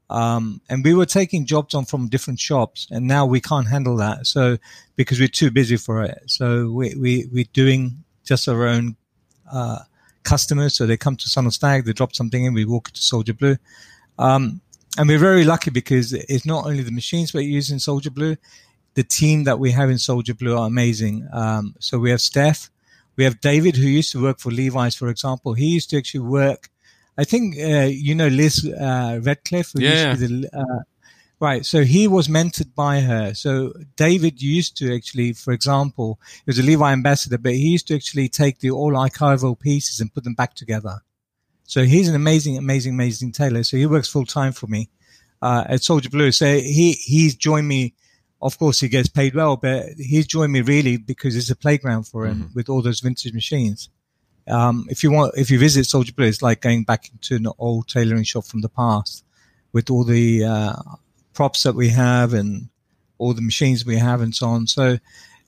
Um, 0.10 0.62
and 0.70 0.84
we 0.84 0.96
were 0.96 1.06
taking 1.06 1.46
jobs 1.46 1.76
on 1.76 1.86
from 1.86 2.08
different 2.08 2.40
shops 2.40 2.88
and 2.90 3.06
now 3.06 3.26
we 3.26 3.40
can't 3.40 3.68
handle 3.68 3.96
that. 3.98 4.26
So 4.26 4.58
because 4.96 5.20
we're 5.20 5.28
too 5.28 5.52
busy 5.52 5.78
for 5.78 6.04
it. 6.04 6.24
So 6.26 6.72
we, 6.72 6.96
we, 6.96 7.30
we're 7.32 7.46
doing 7.54 8.04
just 8.24 8.48
our 8.48 8.66
own, 8.66 8.96
uh, 9.52 9.80
customers. 10.24 10.76
So 10.76 10.86
they 10.86 10.98
come 10.98 11.16
to 11.16 11.30
Son 11.30 11.46
of 11.46 11.54
Stag, 11.54 11.86
they 11.86 11.94
drop 11.94 12.16
something 12.16 12.44
in, 12.44 12.54
we 12.54 12.66
walk 12.66 12.92
to 12.92 13.02
Soldier 13.02 13.34
Blue. 13.34 13.58
Um, 14.18 14.62
and 14.98 15.08
we're 15.08 15.20
very 15.20 15.44
lucky 15.44 15.72
because 15.72 16.14
it's 16.14 16.46
not 16.46 16.66
only 16.66 16.84
the 16.84 16.92
machines 16.92 17.34
we're 17.34 17.42
using 17.42 17.80
Soldier 17.80 18.12
Blue, 18.12 18.36
the 18.94 19.04
team 19.04 19.44
that 19.46 19.60
we 19.60 19.72
have 19.72 19.90
in 19.90 19.98
Soldier 19.98 20.34
Blue 20.34 20.58
are 20.58 20.68
amazing. 20.68 21.28
Um, 21.32 21.76
so 21.80 22.00
we 22.00 22.10
have 22.12 22.22
Steph, 22.22 22.70
we 23.16 23.24
have 23.24 23.42
David, 23.42 23.76
who 23.76 23.88
used 23.88 24.12
to 24.14 24.22
work 24.22 24.40
for 24.40 24.50
Levi's, 24.52 24.96
for 24.96 25.10
example. 25.10 25.54
He 25.54 25.68
used 25.68 25.90
to 25.90 25.98
actually 25.98 26.22
work. 26.22 26.70
I 27.18 27.26
think 27.26 27.58
uh, 27.58 27.90
you 27.92 28.16
know 28.16 28.28
Liz 28.28 28.66
uh, 28.66 29.20
Redcliffe. 29.22 29.74
yeah. 29.76 30.16
The, 30.16 30.50
uh, 30.54 30.84
right. 31.40 31.66
So 31.66 31.84
he 31.84 32.08
was 32.08 32.30
mentored 32.30 32.74
by 32.76 33.02
her. 33.02 33.34
So 33.34 33.74
David 33.98 34.42
used 34.42 34.78
to 34.78 34.96
actually, 34.96 35.34
for 35.34 35.52
example, 35.52 36.20
he 36.34 36.44
was 36.48 36.60
a 36.60 36.64
Levi 36.64 36.94
ambassador, 36.94 37.38
but 37.38 37.54
he 37.54 37.68
used 37.68 37.88
to 37.90 37.96
actually 37.96 38.30
take 38.30 38.60
the 38.60 38.72
all 38.72 38.94
archival 38.94 39.60
pieces 39.60 40.00
and 40.00 40.14
put 40.14 40.24
them 40.24 40.34
back 40.34 40.54
together. 40.54 41.02
So 41.66 41.84
he's 41.84 42.08
an 42.08 42.16
amazing, 42.16 42.58
amazing, 42.58 42.94
amazing 42.94 43.34
tailor. 43.34 43.64
So 43.64 43.76
he 43.76 43.86
works 43.86 44.08
full 44.10 44.26
time 44.26 44.54
for 44.54 44.68
me 44.68 44.90
uh, 45.42 45.66
at 45.68 45.84
Soldier 45.84 46.10
Blue. 46.10 46.32
So 46.32 46.46
he 46.46 46.94
he's 46.94 47.36
joined 47.36 47.68
me 47.68 47.94
of 48.42 48.58
course, 48.58 48.80
he 48.80 48.88
gets 48.88 49.10
paid 49.10 49.36
well, 49.36 49.58
but 49.58 49.86
he's 49.98 50.28
joined 50.28 50.54
me 50.54 50.62
really 50.62 50.98
because 50.98 51.36
it's 51.36 51.50
a 51.50 51.56
playground 51.56 52.04
for 52.04 52.26
him 52.26 52.44
mm-hmm. 52.44 52.54
with 52.54 52.70
all 52.70 52.82
those 52.82 53.02
vintage 53.02 53.34
machines. 53.34 53.90
Um, 54.48 54.88
if 54.90 55.04
you 55.04 55.12
want, 55.12 55.34
if 55.38 55.52
you 55.52 55.60
visit 55.60 55.86
Soldier 55.86 56.14
Blue, 56.14 56.26
it's 56.26 56.42
like 56.42 56.62
going 56.62 56.84
back 56.84 57.10
into 57.12 57.36
an 57.36 57.52
old 57.60 57.88
tailoring 57.88 58.24
shop 58.24 58.46
from 58.46 58.62
the 58.62 58.70
past 58.70 59.24
with 59.74 59.90
all 59.90 60.04
the 60.04 60.44
uh, 60.44 60.82
props 61.34 61.64
that 61.64 61.76
we 61.76 61.90
have 61.90 62.34
and 62.34 62.70
all 63.18 63.34
the 63.34 63.42
machines 63.42 63.86
we 63.86 63.98
have 63.98 64.22
and 64.22 64.34
so 64.34 64.48
on. 64.48 64.68
So, 64.68 64.98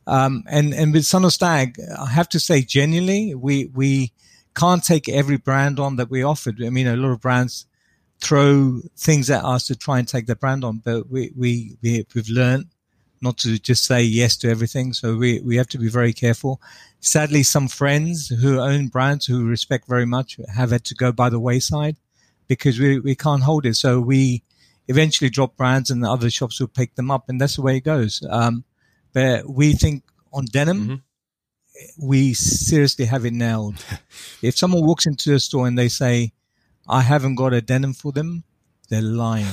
um, 0.06 0.44
and 0.48 0.74
and 0.74 0.94
with 0.94 1.06
Son 1.06 1.26
of 1.26 1.34
Stag, 1.34 1.80
I 1.98 2.08
have 2.08 2.30
to 2.30 2.40
say, 2.40 2.62
genuinely, 2.62 3.34
we 3.34 3.66
we 3.74 4.12
can't 4.54 4.84
take 4.84 5.08
every 5.08 5.38
brand 5.38 5.80
on 5.80 5.96
that 5.96 6.12
we 6.12 6.24
offered. 6.24 6.62
I 6.62 6.70
mean, 6.70 6.88
a 6.88 6.98
lot 6.98 7.12
of 7.12 7.22
brands 7.22 7.66
throw 8.20 8.82
things 8.98 9.30
at 9.30 9.44
us 9.44 9.66
to 9.68 9.76
try 9.76 9.98
and 9.98 10.08
take 10.08 10.28
their 10.28 10.36
brand 10.36 10.64
on, 10.64 10.78
but 10.78 11.10
we 11.10 11.32
we, 11.36 11.78
we 11.82 12.06
we've 12.14 12.30
learned 12.30 12.68
not 13.22 13.38
to 13.38 13.60
just 13.60 13.86
say 13.86 14.02
yes 14.02 14.36
to 14.38 14.50
everything. 14.50 14.94
So 14.94 15.16
we, 15.16 15.40
we 15.42 15.56
have 15.58 15.68
to 15.68 15.78
be 15.78 15.90
very 15.90 16.14
careful. 16.14 16.62
Sadly, 17.00 17.44
some 17.44 17.68
friends 17.68 18.30
who 18.30 18.60
own 18.60 18.88
brands 18.88 19.26
who 19.26 19.46
respect 19.46 19.88
very 19.88 20.06
much 20.06 20.38
have 20.54 20.72
had 20.72 20.84
to 20.86 20.96
go 20.96 21.12
by 21.12 21.30
the 21.30 21.40
wayside 21.40 21.98
because 22.48 22.80
we, 22.80 23.00
we 23.00 23.16
can't 23.16 23.44
hold 23.44 23.66
it. 23.66 23.76
So 23.76 24.00
we 24.00 24.44
eventually 24.88 25.30
drop 25.30 25.56
brands 25.56 25.90
and 25.90 26.04
the 26.04 26.10
other 26.10 26.30
shops 26.30 26.60
will 26.60 26.68
pick 26.68 26.96
them 26.96 27.12
up 27.12 27.30
and 27.30 27.40
that's 27.40 27.56
the 27.56 27.62
way 27.62 27.78
it 27.78 27.84
goes. 27.84 28.26
Um, 28.30 28.64
but 29.14 29.50
we 29.50 29.74
think 29.74 30.04
on 30.34 30.46
denim, 30.46 30.82
mm-hmm. 30.88 32.08
we 32.08 32.34
seriously 32.34 33.06
have 33.06 33.26
it 33.26 33.34
nailed. 33.34 33.84
if 34.42 34.58
someone 34.58 34.86
walks 34.86 35.06
into 35.06 35.34
a 35.34 35.40
store 35.40 35.68
and 35.68 35.78
they 35.78 35.90
say, 35.90 36.34
I 36.88 37.02
haven't 37.02 37.36
got 37.36 37.54
a 37.54 37.62
denim 37.62 37.94
for 37.94 38.12
them, 38.12 38.44
they're 38.92 39.02
lying. 39.02 39.48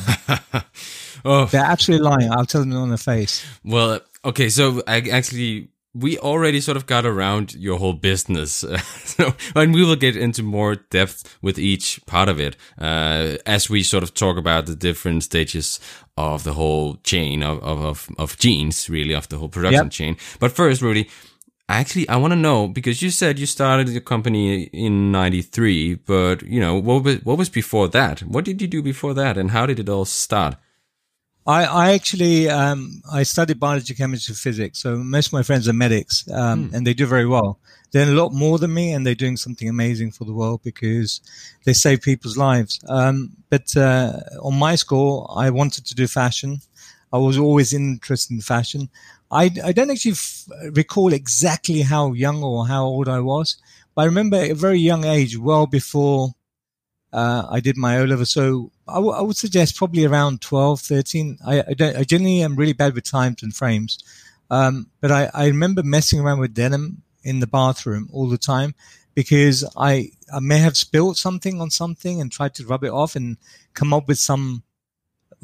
oh. 1.25 1.47
They're 1.47 1.63
actually 1.65 1.99
lying. 1.99 2.31
I'll 2.31 2.45
tell 2.45 2.63
them 2.63 2.75
on 2.75 2.91
the 2.91 2.99
face. 2.99 3.47
Well, 3.65 4.01
okay. 4.25 4.49
So 4.49 4.83
I 4.87 4.99
actually, 5.11 5.69
we 5.95 6.19
already 6.19 6.61
sort 6.61 6.77
of 6.77 6.87
got 6.87 7.07
around 7.07 7.55
your 7.55 7.79
whole 7.79 7.93
business. 7.93 8.53
so, 9.05 9.33
and 9.55 9.73
we 9.73 9.85
will 9.85 9.95
get 9.95 10.17
into 10.17 10.43
more 10.43 10.75
depth 10.75 11.39
with 11.41 11.57
each 11.57 12.01
part 12.05 12.29
of 12.29 12.41
it, 12.41 12.57
uh, 12.79 13.37
as 13.47 13.71
we 13.71 13.85
sort 13.85 14.03
of 14.03 14.13
talk 14.13 14.37
about 14.37 14.67
the 14.67 14.75
different 14.75 15.23
stages 15.23 15.79
of 16.17 16.43
the 16.43 16.55
whole 16.55 16.97
chain 17.05 17.45
of, 17.45 17.63
of, 17.63 18.11
of, 18.19 18.37
jeans, 18.39 18.91
really, 18.91 19.15
of 19.15 19.29
the 19.29 19.39
whole 19.39 19.49
production 19.49 19.85
yep. 19.85 19.93
chain. 19.93 20.17
But 20.41 20.51
first, 20.51 20.83
Rudy, 20.83 21.09
Actually, 21.71 22.09
I 22.09 22.17
want 22.17 22.33
to 22.33 22.37
know 22.37 22.67
because 22.67 23.03
you 23.03 23.11
said 23.11 23.39
you 23.39 23.45
started 23.45 23.89
the 23.89 24.01
company 24.01 24.65
in 24.65 25.13
'93, 25.13 25.97
but 25.97 26.43
you 26.43 26.61
know 26.61 26.79
what 26.79 27.05
was 27.05 27.17
what 27.25 27.37
was 27.37 27.51
before 27.51 27.89
that? 27.89 28.21
What 28.21 28.47
did 28.47 28.63
you 28.63 28.69
do 28.69 28.83
before 28.83 29.13
that, 29.15 29.37
and 29.37 29.51
how 29.51 29.67
did 29.67 29.79
it 29.79 29.89
all 29.89 30.07
start? 30.07 30.57
I, 31.47 31.65
I 31.65 31.93
actually 31.93 32.49
um, 32.49 33.03
I 33.13 33.23
studied 33.23 33.61
biology, 33.61 33.95
chemistry, 33.95 34.35
physics. 34.35 34.79
So 34.79 34.97
most 34.97 35.29
of 35.29 35.33
my 35.35 35.43
friends 35.43 35.69
are 35.69 35.75
medics, 35.75 36.31
um, 36.31 36.69
hmm. 36.69 36.75
and 36.75 36.87
they 36.87 36.95
do 36.95 37.07
very 37.07 37.27
well. 37.27 37.59
They're 37.91 38.09
a 38.09 38.13
lot 38.23 38.33
more 38.33 38.59
than 38.59 38.73
me, 38.73 38.93
and 38.93 39.07
they're 39.07 39.15
doing 39.15 39.37
something 39.37 39.69
amazing 39.69 40.13
for 40.13 40.25
the 40.25 40.33
world 40.35 40.61
because 40.63 41.21
they 41.65 41.75
save 41.75 42.01
people's 42.01 42.37
lives. 42.39 42.81
Um, 42.89 43.37
but 43.51 43.77
uh, 43.77 44.21
on 44.43 44.59
my 44.59 44.75
score, 44.75 45.31
I 45.35 45.51
wanted 45.51 45.85
to 45.87 45.95
do 45.95 46.07
fashion. 46.07 46.61
I 47.13 47.17
was 47.17 47.39
always 47.39 47.73
interested 47.73 48.35
in 48.35 48.41
fashion. 48.43 48.91
I, 49.31 49.51
I 49.65 49.73
don't 49.73 49.91
actually 49.91 50.13
f- 50.13 50.47
recall 50.73 51.13
exactly 51.13 51.83
how 51.83 52.13
young 52.13 52.43
or 52.43 52.67
how 52.67 52.85
old 52.85 53.09
I 53.09 53.21
was, 53.21 53.57
but 53.95 54.03
I 54.03 54.05
remember 54.07 54.37
at 54.37 54.51
a 54.51 54.55
very 54.55 54.79
young 54.79 55.05
age, 55.05 55.37
well 55.37 55.67
before 55.67 56.35
uh, 57.13 57.47
I 57.51 57.61
did 57.61 57.77
my 57.77 57.99
O 57.99 58.05
level. 58.05 58.27
So 58.27 58.71
I, 58.87 58.95
w- 58.95 59.13
I 59.13 59.21
would 59.21 59.37
suggest 59.37 59.77
probably 59.77 60.05
around 60.05 60.41
12, 60.41 60.81
13. 60.81 61.39
I, 61.47 61.61
I, 61.61 61.75
don't, 61.75 61.97
I 61.97 62.05
generally 62.05 62.43
am 62.43 62.57
really 62.57 62.73
bad 62.73 62.95
with 62.95 63.05
times 63.05 63.43
and 63.43 63.55
frames. 63.55 63.99
Um, 64.51 64.91
but 65.01 65.11
I, 65.11 65.31
I 65.35 65.47
remember 65.47 65.83
messing 65.83 66.21
around 66.21 66.41
with 66.41 66.55
denim 66.55 67.03
in 67.23 67.41
the 67.41 67.47
bathroom 67.47 68.09
all 68.13 68.29
the 68.29 68.39
time 68.39 68.75
because 69.15 69.65
I, 69.77 70.11
I 70.33 70.41
may 70.41 70.59
have 70.59 70.77
spilled 70.77 71.17
something 71.17 71.61
on 71.61 71.71
something 71.71 72.21
and 72.21 72.31
tried 72.31 72.55
to 72.55 72.67
rub 72.67 72.85
it 72.85 72.93
off 72.93 73.17
and 73.17 73.37
come 73.75 73.93
up 73.93 74.09
with 74.09 74.19
some 74.19 74.63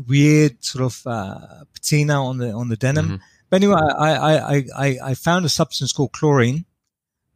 weird 0.07 0.65
sort 0.65 0.85
of 0.85 1.03
uh, 1.07 1.65
patina 1.73 2.25
on 2.25 2.39
the 2.39 2.51
on 2.53 2.69
the 2.69 2.77
denim. 2.77 3.07
Mm-hmm. 3.07 3.17
But 3.55 3.63
anyway, 3.63 3.77
I, 3.77 4.15
I, 4.17 4.65
I, 4.77 4.99
I 5.11 5.15
found 5.15 5.45
a 5.45 5.49
substance 5.49 5.93
called 5.93 6.11
chlorine, 6.11 6.65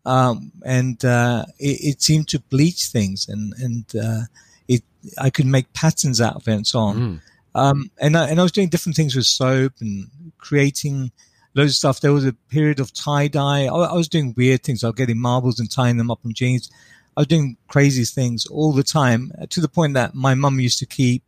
um, 0.04 0.50
and 0.64 1.04
uh, 1.04 1.44
it, 1.60 1.94
it, 1.94 2.02
seemed 2.02 2.26
to 2.30 2.40
bleach 2.40 2.86
things, 2.86 3.28
and 3.28 3.54
and 3.56 3.84
uh, 3.94 4.22
it 4.66 4.82
I 5.16 5.30
could 5.30 5.46
make 5.46 5.72
patterns 5.74 6.20
out 6.20 6.34
of 6.34 6.48
it 6.48 6.54
and 6.54 6.66
so 6.66 6.80
on. 6.80 6.96
Mm. 6.96 7.20
Um, 7.54 7.90
and 8.00 8.16
I, 8.16 8.30
and 8.30 8.40
I 8.40 8.42
was 8.42 8.50
doing 8.50 8.68
different 8.68 8.96
things 8.96 9.14
with 9.14 9.26
soap 9.26 9.74
and 9.80 10.10
creating 10.38 11.12
loads 11.54 11.70
of 11.70 11.76
stuff. 11.76 12.00
There 12.00 12.12
was 12.12 12.26
a 12.26 12.32
period 12.32 12.80
of 12.80 12.92
tie 12.92 13.28
dye. 13.28 13.66
I, 13.66 13.76
I 13.76 13.94
was 13.94 14.08
doing 14.08 14.34
weird 14.36 14.64
things. 14.64 14.82
I 14.82 14.88
was 14.88 14.96
getting 14.96 15.20
marbles 15.20 15.60
and 15.60 15.70
tying 15.70 15.98
them 15.98 16.10
up 16.10 16.18
on 16.24 16.34
jeans. 16.34 16.68
I 17.16 17.20
was 17.20 17.28
doing 17.28 17.58
crazy 17.68 18.04
things 18.04 18.44
all 18.44 18.72
the 18.72 18.82
time 18.82 19.30
to 19.50 19.60
the 19.60 19.68
point 19.68 19.94
that 19.94 20.16
my 20.16 20.34
mum 20.34 20.58
used 20.58 20.80
to 20.80 20.86
keep 20.86 21.22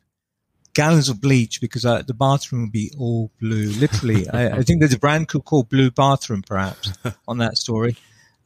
gallons 0.81 1.11
of 1.11 1.21
bleach 1.21 1.61
because 1.61 1.85
uh, 1.85 2.01
the 2.01 2.15
bathroom 2.15 2.63
would 2.63 2.73
be 2.73 2.91
all 2.99 3.31
blue. 3.39 3.69
Literally, 3.85 4.27
I, 4.33 4.59
I, 4.59 4.63
think 4.63 4.81
there's 4.81 4.95
a 4.95 4.99
brand 4.99 5.29
called 5.29 5.69
Blue 5.69 5.91
Bathroom, 5.91 6.43
perhaps, 6.43 6.93
on 7.29 7.37
that 7.39 7.59
story. 7.59 7.97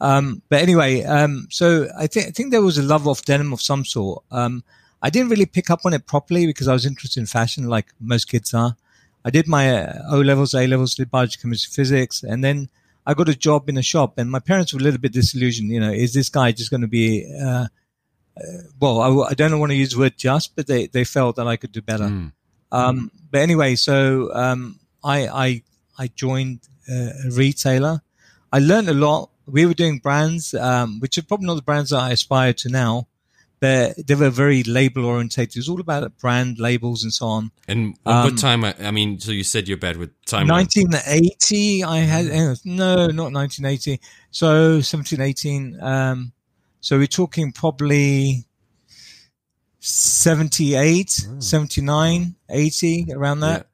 Um, 0.00 0.42
but 0.48 0.60
anyway, 0.60 1.04
um, 1.04 1.46
so 1.50 1.88
I 1.96 2.08
think 2.08 2.26
I 2.26 2.30
think 2.30 2.50
there 2.50 2.60
was 2.70 2.76
a 2.76 2.82
love 2.82 3.06
of 3.06 3.24
denim 3.24 3.52
of 3.52 3.62
some 3.62 3.84
sort. 3.84 4.24
Um, 4.32 4.64
I 5.00 5.10
didn't 5.10 5.28
really 5.28 5.46
pick 5.46 5.70
up 5.70 5.82
on 5.84 5.94
it 5.94 6.06
properly 6.06 6.44
because 6.44 6.66
I 6.66 6.72
was 6.72 6.84
interested 6.84 7.20
in 7.20 7.26
fashion, 7.26 7.68
like 7.68 7.86
most 8.00 8.24
kids 8.24 8.52
are. 8.52 8.76
I 9.24 9.30
did 9.30 9.46
my 9.46 9.64
uh, 9.70 10.02
O 10.10 10.20
levels, 10.20 10.54
A 10.54 10.66
levels, 10.66 10.96
did 10.96 11.10
biology, 11.12 11.38
chemistry, 11.40 11.70
physics, 11.72 12.24
and 12.24 12.42
then 12.42 12.68
I 13.06 13.14
got 13.14 13.28
a 13.28 13.36
job 13.36 13.68
in 13.68 13.78
a 13.78 13.82
shop. 13.82 14.18
And 14.18 14.28
my 14.28 14.40
parents 14.40 14.72
were 14.72 14.80
a 14.80 14.82
little 14.82 15.00
bit 15.00 15.12
disillusioned. 15.12 15.70
You 15.70 15.80
know, 15.80 15.92
is 15.92 16.14
this 16.14 16.30
guy 16.30 16.50
just 16.50 16.70
going 16.70 16.80
to 16.80 16.88
be 16.88 17.32
uh, 17.40 17.68
well, 18.80 19.00
I, 19.00 19.30
I, 19.30 19.34
don't 19.34 19.58
want 19.60 19.70
to 19.70 19.76
use 19.76 19.92
the 19.92 19.98
word 19.98 20.14
just, 20.16 20.56
but 20.56 20.66
they, 20.66 20.86
they 20.86 21.04
felt 21.04 21.36
that 21.36 21.46
I 21.46 21.56
could 21.56 21.72
do 21.72 21.80
better. 21.80 22.04
Mm. 22.04 22.32
Um, 22.72 23.10
but 23.30 23.40
anyway, 23.40 23.76
so 23.76 24.34
um, 24.34 24.80
I, 25.04 25.28
I 25.28 25.62
I 25.98 26.08
joined 26.08 26.60
a 26.88 27.30
retailer. 27.30 28.02
I 28.52 28.58
learned 28.58 28.88
a 28.88 28.94
lot. 28.94 29.30
We 29.46 29.66
were 29.66 29.74
doing 29.74 29.98
brands, 29.98 30.54
um, 30.54 31.00
which 31.00 31.18
are 31.18 31.22
probably 31.22 31.46
not 31.46 31.56
the 31.56 31.62
brands 31.62 31.90
that 31.90 31.98
I 31.98 32.10
aspire 32.10 32.52
to 32.54 32.68
now, 32.68 33.08
but 33.60 34.06
they 34.06 34.14
were 34.14 34.30
very 34.30 34.62
label 34.62 35.04
orientated. 35.04 35.56
It 35.56 35.60
was 35.60 35.68
all 35.68 35.80
about 35.80 36.18
brand 36.18 36.58
labels 36.58 37.02
and 37.04 37.12
so 37.12 37.26
on. 37.26 37.50
And 37.68 37.96
what 38.02 38.14
um, 38.14 38.36
time? 38.36 38.64
I, 38.64 38.74
I, 38.80 38.90
mean, 38.90 39.20
so 39.20 39.32
you 39.32 39.44
said 39.44 39.68
you're 39.68 39.76
bad 39.76 39.96
with 39.96 40.10
time. 40.24 40.48
1980. 40.48 41.84
I 41.84 41.98
had 41.98 42.26
no, 42.64 43.06
not 43.06 43.32
1980. 43.32 44.00
So 44.30 44.80
17, 44.80 45.20
18. 45.20 45.80
So 46.84 46.98
we're 46.98 47.06
talking 47.06 47.50
probably 47.50 48.44
78, 49.80 51.06
mm. 51.06 51.42
79, 51.42 52.34
80, 52.50 53.06
around 53.14 53.40
that. 53.40 53.68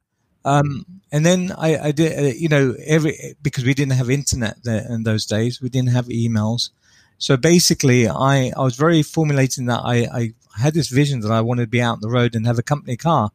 Yeah. 0.44 0.58
Um, 0.58 0.86
and 1.10 1.26
then 1.26 1.52
I, 1.58 1.88
I 1.88 1.90
did, 1.90 2.16
uh, 2.16 2.32
you 2.38 2.48
know, 2.48 2.76
every, 2.86 3.34
because 3.42 3.64
we 3.64 3.74
didn't 3.74 3.94
have 3.94 4.10
internet 4.10 4.62
there 4.62 4.86
in 4.88 5.02
those 5.02 5.26
days, 5.26 5.60
we 5.60 5.68
didn't 5.68 5.88
have 5.88 6.06
emails. 6.06 6.70
So 7.18 7.36
basically, 7.36 8.06
I, 8.06 8.52
I 8.56 8.62
was 8.62 8.76
very 8.76 9.02
formulating 9.02 9.66
that 9.66 9.80
I, 9.80 10.06
I 10.14 10.32
had 10.56 10.74
this 10.74 10.88
vision 10.88 11.18
that 11.22 11.32
I 11.32 11.40
wanted 11.40 11.62
to 11.62 11.68
be 11.68 11.82
out 11.82 11.94
on 11.94 12.02
the 12.02 12.10
road 12.10 12.36
and 12.36 12.46
have 12.46 12.60
a 12.60 12.62
company 12.62 12.96
car. 12.96 13.30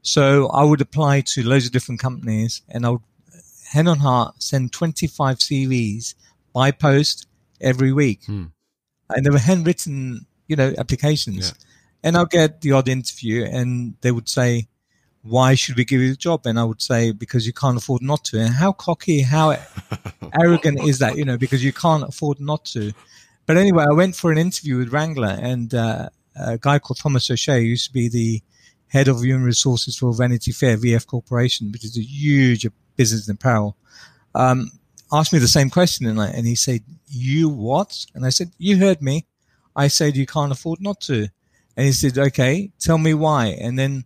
So 0.00 0.46
I 0.50 0.62
would 0.62 0.80
apply 0.80 1.22
to 1.22 1.42
loads 1.42 1.66
of 1.66 1.72
different 1.72 2.00
companies 2.00 2.62
and 2.68 2.86
I 2.86 2.90
would, 2.90 3.02
hand 3.72 3.88
on 3.88 3.98
heart, 3.98 4.44
send 4.44 4.72
25 4.72 5.38
CVs 5.38 6.14
by 6.52 6.70
post 6.70 7.26
every 7.60 7.92
week. 7.92 8.24
Hmm 8.24 8.44
and 9.10 9.24
they 9.24 9.30
were 9.30 9.38
handwritten, 9.38 10.26
you 10.46 10.56
know, 10.56 10.74
applications. 10.78 11.48
Yeah. 11.48 11.64
And 12.02 12.16
I'll 12.16 12.26
get 12.26 12.60
the 12.60 12.72
odd 12.72 12.88
interview 12.88 13.44
and 13.44 13.94
they 14.02 14.12
would 14.12 14.28
say, 14.28 14.68
why 15.22 15.54
should 15.54 15.76
we 15.76 15.84
give 15.84 16.00
you 16.00 16.10
the 16.10 16.16
job? 16.16 16.46
And 16.46 16.58
I 16.58 16.64
would 16.64 16.80
say, 16.80 17.12
because 17.12 17.46
you 17.46 17.52
can't 17.52 17.76
afford 17.76 18.02
not 18.02 18.24
to. 18.26 18.40
And 18.40 18.54
how 18.54 18.72
cocky, 18.72 19.22
how 19.22 19.56
arrogant 20.40 20.80
is 20.84 21.00
that, 21.00 21.16
you 21.16 21.24
know, 21.24 21.36
because 21.36 21.64
you 21.64 21.72
can't 21.72 22.04
afford 22.04 22.40
not 22.40 22.64
to. 22.66 22.92
But 23.46 23.56
anyway, 23.56 23.84
I 23.88 23.94
went 23.94 24.14
for 24.14 24.30
an 24.30 24.38
interview 24.38 24.78
with 24.78 24.92
Wrangler 24.92 25.38
and 25.40 25.74
uh, 25.74 26.08
a 26.36 26.58
guy 26.58 26.78
called 26.78 26.98
Thomas 26.98 27.30
O'Shea 27.30 27.60
used 27.60 27.86
to 27.86 27.92
be 27.92 28.08
the 28.08 28.42
head 28.88 29.08
of 29.08 29.22
human 29.22 29.44
resources 29.44 29.96
for 29.96 30.12
Vanity 30.14 30.52
Fair, 30.52 30.76
VF 30.76 31.06
Corporation, 31.06 31.72
which 31.72 31.84
is 31.84 31.96
a 31.98 32.02
huge 32.02 32.66
business 32.96 33.28
in 33.28 33.34
apparel. 33.34 33.76
Um, 34.34 34.70
asked 35.12 35.32
me 35.32 35.38
the 35.38 35.48
same 35.48 35.70
question 35.70 36.06
and, 36.06 36.20
I, 36.20 36.28
and 36.28 36.46
he 36.46 36.54
said, 36.54 36.82
you 37.06 37.48
what? 37.48 38.06
And 38.14 38.24
I 38.26 38.30
said, 38.30 38.52
you 38.58 38.78
heard 38.78 39.00
me. 39.02 39.26
I 39.74 39.88
said, 39.88 40.16
you 40.16 40.26
can't 40.26 40.52
afford 40.52 40.80
not 40.80 41.00
to. 41.02 41.28
And 41.76 41.86
he 41.86 41.92
said, 41.92 42.18
okay, 42.18 42.72
tell 42.78 42.98
me 42.98 43.14
why. 43.14 43.46
And 43.60 43.78
then 43.78 44.04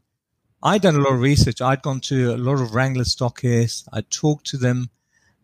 I'd 0.62 0.82
done 0.82 0.96
a 0.96 1.00
lot 1.00 1.14
of 1.14 1.20
research. 1.20 1.60
I'd 1.60 1.82
gone 1.82 2.00
to 2.02 2.34
a 2.34 2.36
lot 2.36 2.60
of 2.60 2.74
Wrangler 2.74 3.04
stockists. 3.04 3.88
I 3.92 4.02
talked 4.02 4.46
to 4.48 4.56
them 4.56 4.90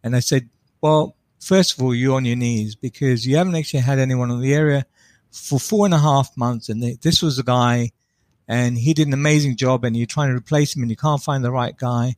and 0.04 0.14
I 0.14 0.20
said, 0.20 0.48
well, 0.80 1.16
first 1.40 1.76
of 1.76 1.82
all, 1.82 1.94
you're 1.94 2.16
on 2.16 2.24
your 2.24 2.36
knees 2.36 2.74
because 2.74 3.26
you 3.26 3.36
haven't 3.36 3.56
actually 3.56 3.80
had 3.80 3.98
anyone 3.98 4.30
in 4.30 4.40
the 4.40 4.54
area 4.54 4.86
for 5.32 5.58
four 5.58 5.86
and 5.86 5.94
a 5.94 5.98
half 5.98 6.36
months. 6.36 6.68
And 6.68 6.82
they, 6.82 6.98
this 7.00 7.22
was 7.22 7.38
a 7.38 7.42
guy 7.42 7.90
and 8.46 8.78
he 8.78 8.94
did 8.94 9.08
an 9.08 9.14
amazing 9.14 9.56
job 9.56 9.84
and 9.84 9.96
you're 9.96 10.06
trying 10.06 10.30
to 10.30 10.36
replace 10.36 10.76
him 10.76 10.82
and 10.82 10.90
you 10.90 10.96
can't 10.96 11.22
find 11.22 11.44
the 11.44 11.50
right 11.50 11.76
guy. 11.76 12.16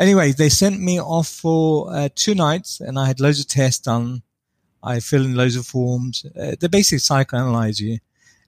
Anyway, 0.00 0.32
they 0.32 0.48
sent 0.48 0.80
me 0.80 1.00
off 1.00 1.28
for 1.28 1.94
uh, 1.94 2.08
two 2.14 2.34
nights 2.34 2.80
and 2.80 2.98
I 2.98 3.06
had 3.06 3.20
loads 3.20 3.38
of 3.38 3.46
tests 3.46 3.82
done. 3.82 4.22
I 4.82 4.98
fill 5.00 5.24
in 5.24 5.36
loads 5.36 5.56
of 5.56 5.66
forms. 5.66 6.24
Uh, 6.24 6.56
they 6.58 6.66
basically 6.66 6.98
psychoanalyze 6.98 7.78
you. 7.78 7.98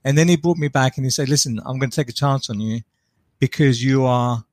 And 0.05 0.19
then 0.19 0.29
he 0.29 0.37
brought 0.37 0.57
me 0.57 0.69
back 0.69 0.97
and 0.97 1.07
he 1.07 1.11
said, 1.11 1.29
listen, 1.29 1.61
I'm 1.65 1.79
going 1.79 1.91
to 1.91 1.97
take 1.97 2.09
a 2.09 2.13
chance 2.13 2.51
on 2.51 2.59
you 2.59 2.81
because 3.39 3.85
you 3.85 4.05
are 4.05 4.45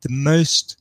the 0.00 0.08
most 0.10 0.76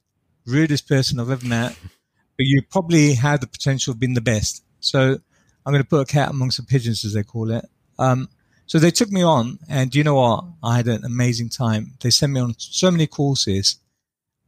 rudest 0.46 0.88
person 0.88 1.20
I've 1.20 1.30
ever 1.30 1.46
met, 1.46 1.76
but 1.82 2.46
you 2.46 2.62
probably 2.72 3.14
have 3.14 3.42
the 3.42 3.48
potential 3.48 3.92
of 3.92 4.00
being 4.00 4.14
the 4.14 4.22
best. 4.22 4.64
So 4.80 5.18
I'm 5.66 5.74
going 5.74 5.84
to 5.84 5.90
put 5.90 6.02
a 6.02 6.06
cat 6.06 6.30
amongst 6.30 6.58
the 6.58 6.64
pigeons, 6.64 7.04
as 7.04 7.14
they 7.14 7.24
call 7.24 7.52
it. 7.52 7.66
Um, 8.00 8.30
so 8.68 8.80
they 8.80 8.92
took 8.92 9.10
me 9.10 9.24
on, 9.24 9.60
and 9.70 9.94
you 9.94 10.04
know 10.04 10.16
what? 10.16 10.46
I 10.64 10.78
had 10.78 10.88
an 10.88 11.04
amazing 11.04 11.50
time. 11.50 11.94
They 12.02 12.10
sent 12.10 12.34
me 12.34 12.40
on 12.40 12.56
so 12.58 12.90
many 12.90 13.08
courses. 13.08 13.80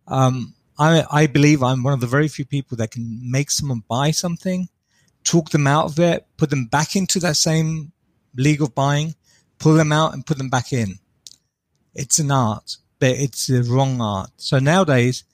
Um, 0.07 0.55
I, 0.79 1.03
I 1.11 1.27
believe 1.27 1.61
I'm 1.61 1.83
one 1.83 1.93
of 1.93 1.99
the 1.99 2.07
very 2.07 2.29
few 2.29 2.45
people 2.45 2.77
that 2.77 2.91
can 2.91 3.19
make 3.29 3.51
someone 3.51 3.83
buy 3.89 4.11
something, 4.11 4.69
talk 5.25 5.49
them 5.49 5.67
out 5.67 5.85
of 5.85 5.99
it, 5.99 6.25
put 6.37 6.49
them 6.49 6.67
back 6.67 6.95
into 6.95 7.19
that 7.19 7.35
same 7.35 7.91
league 8.35 8.61
of 8.61 8.73
buying, 8.73 9.15
pull 9.59 9.73
them 9.73 9.91
out 9.91 10.13
and 10.13 10.25
put 10.25 10.37
them 10.37 10.49
back 10.49 10.71
in. 10.71 10.99
It's 11.93 12.17
an 12.17 12.31
art, 12.31 12.77
but 12.97 13.11
it's 13.11 13.47
the 13.47 13.61
wrong 13.63 13.99
art. 13.99 14.29
So 14.37 14.57
nowadays, 14.59 15.25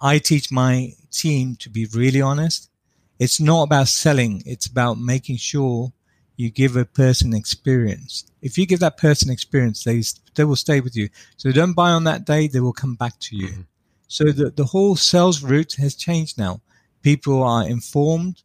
I 0.00 0.18
teach 0.18 0.50
my 0.50 0.94
team 1.10 1.56
to 1.56 1.68
be 1.68 1.84
really 1.84 2.22
honest. 2.22 2.70
It's 3.18 3.38
not 3.38 3.64
about 3.64 3.88
selling. 3.88 4.42
It's 4.46 4.66
about 4.66 4.98
making 4.98 5.36
sure 5.36 5.92
you 6.36 6.48
give 6.48 6.74
a 6.74 6.86
person 6.86 7.34
experience. 7.34 8.24
If 8.40 8.56
you 8.56 8.64
give 8.64 8.80
that 8.80 8.96
person 8.96 9.30
experience, 9.30 9.84
they 9.84 10.02
they 10.36 10.44
will 10.44 10.56
stay 10.56 10.80
with 10.80 10.96
you. 10.96 11.10
So 11.36 11.52
don't 11.52 11.74
buy 11.74 11.90
on 11.90 12.04
that 12.04 12.24
day; 12.24 12.48
they 12.48 12.60
will 12.60 12.72
come 12.72 12.94
back 12.94 13.18
to 13.20 13.36
you. 13.36 13.48
Mm-hmm. 13.48 13.69
So 14.10 14.24
the 14.32 14.50
the 14.50 14.64
whole 14.64 14.96
sales 14.96 15.40
route 15.40 15.74
has 15.78 15.94
changed 15.94 16.36
now. 16.36 16.62
People 17.00 17.44
are 17.44 17.64
informed. 17.76 18.42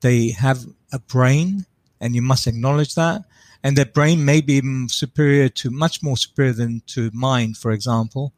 They 0.00 0.30
have 0.30 0.64
a 0.92 1.00
brain, 1.00 1.66
and 2.00 2.14
you 2.14 2.22
must 2.22 2.46
acknowledge 2.46 2.94
that. 2.94 3.24
And 3.64 3.76
their 3.76 3.92
brain 3.98 4.24
may 4.24 4.40
be 4.40 4.62
superior 4.86 5.48
to 5.60 5.70
much 5.70 6.04
more 6.04 6.16
superior 6.16 6.52
than 6.52 6.82
to 6.94 7.10
mine, 7.12 7.54
for 7.54 7.72
example. 7.72 8.32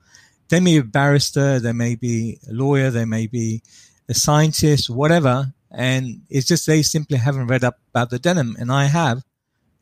They 0.49 0.59
may 0.59 0.81
be 0.81 0.87
a 0.89 0.95
barrister, 0.99 1.61
they 1.61 1.73
may 1.73 1.97
be 1.97 2.39
a 2.49 2.53
lawyer, 2.53 2.91
they 2.91 3.05
may 3.05 3.27
be 3.27 3.63
a 4.09 4.15
scientist, 4.15 4.89
whatever, 4.89 5.53
and 5.71 6.23
it's 6.31 6.47
just 6.47 6.67
they 6.67 6.83
simply 6.83 7.19
haven't 7.19 7.49
read 7.49 7.65
up 7.65 7.79
about 7.91 8.09
the 8.09 8.19
denim, 8.19 8.57
and 8.59 8.73
I 8.73 8.85
have, 8.87 9.23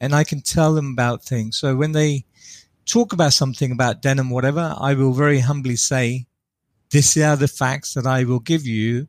and 0.00 0.14
I 0.14 0.24
can 0.24 0.40
tell 0.40 0.74
them 0.74 0.90
about 0.92 1.24
things. 1.24 1.58
So 1.58 1.76
when 1.76 1.92
they 1.92 2.24
talk 2.86 3.12
about 3.12 3.34
something 3.34 3.70
about 3.70 4.02
denim, 4.02 4.30
whatever, 4.30 4.74
I 4.78 4.94
will 4.94 5.12
very 5.12 5.40
humbly 5.40 5.76
say, 5.76 6.26
"These 6.92 7.16
are 7.18 7.36
the 7.36 7.48
facts 7.48 7.94
that 7.94 8.06
I 8.06 8.24
will 8.24 8.38
give 8.38 8.66
you 8.66 9.08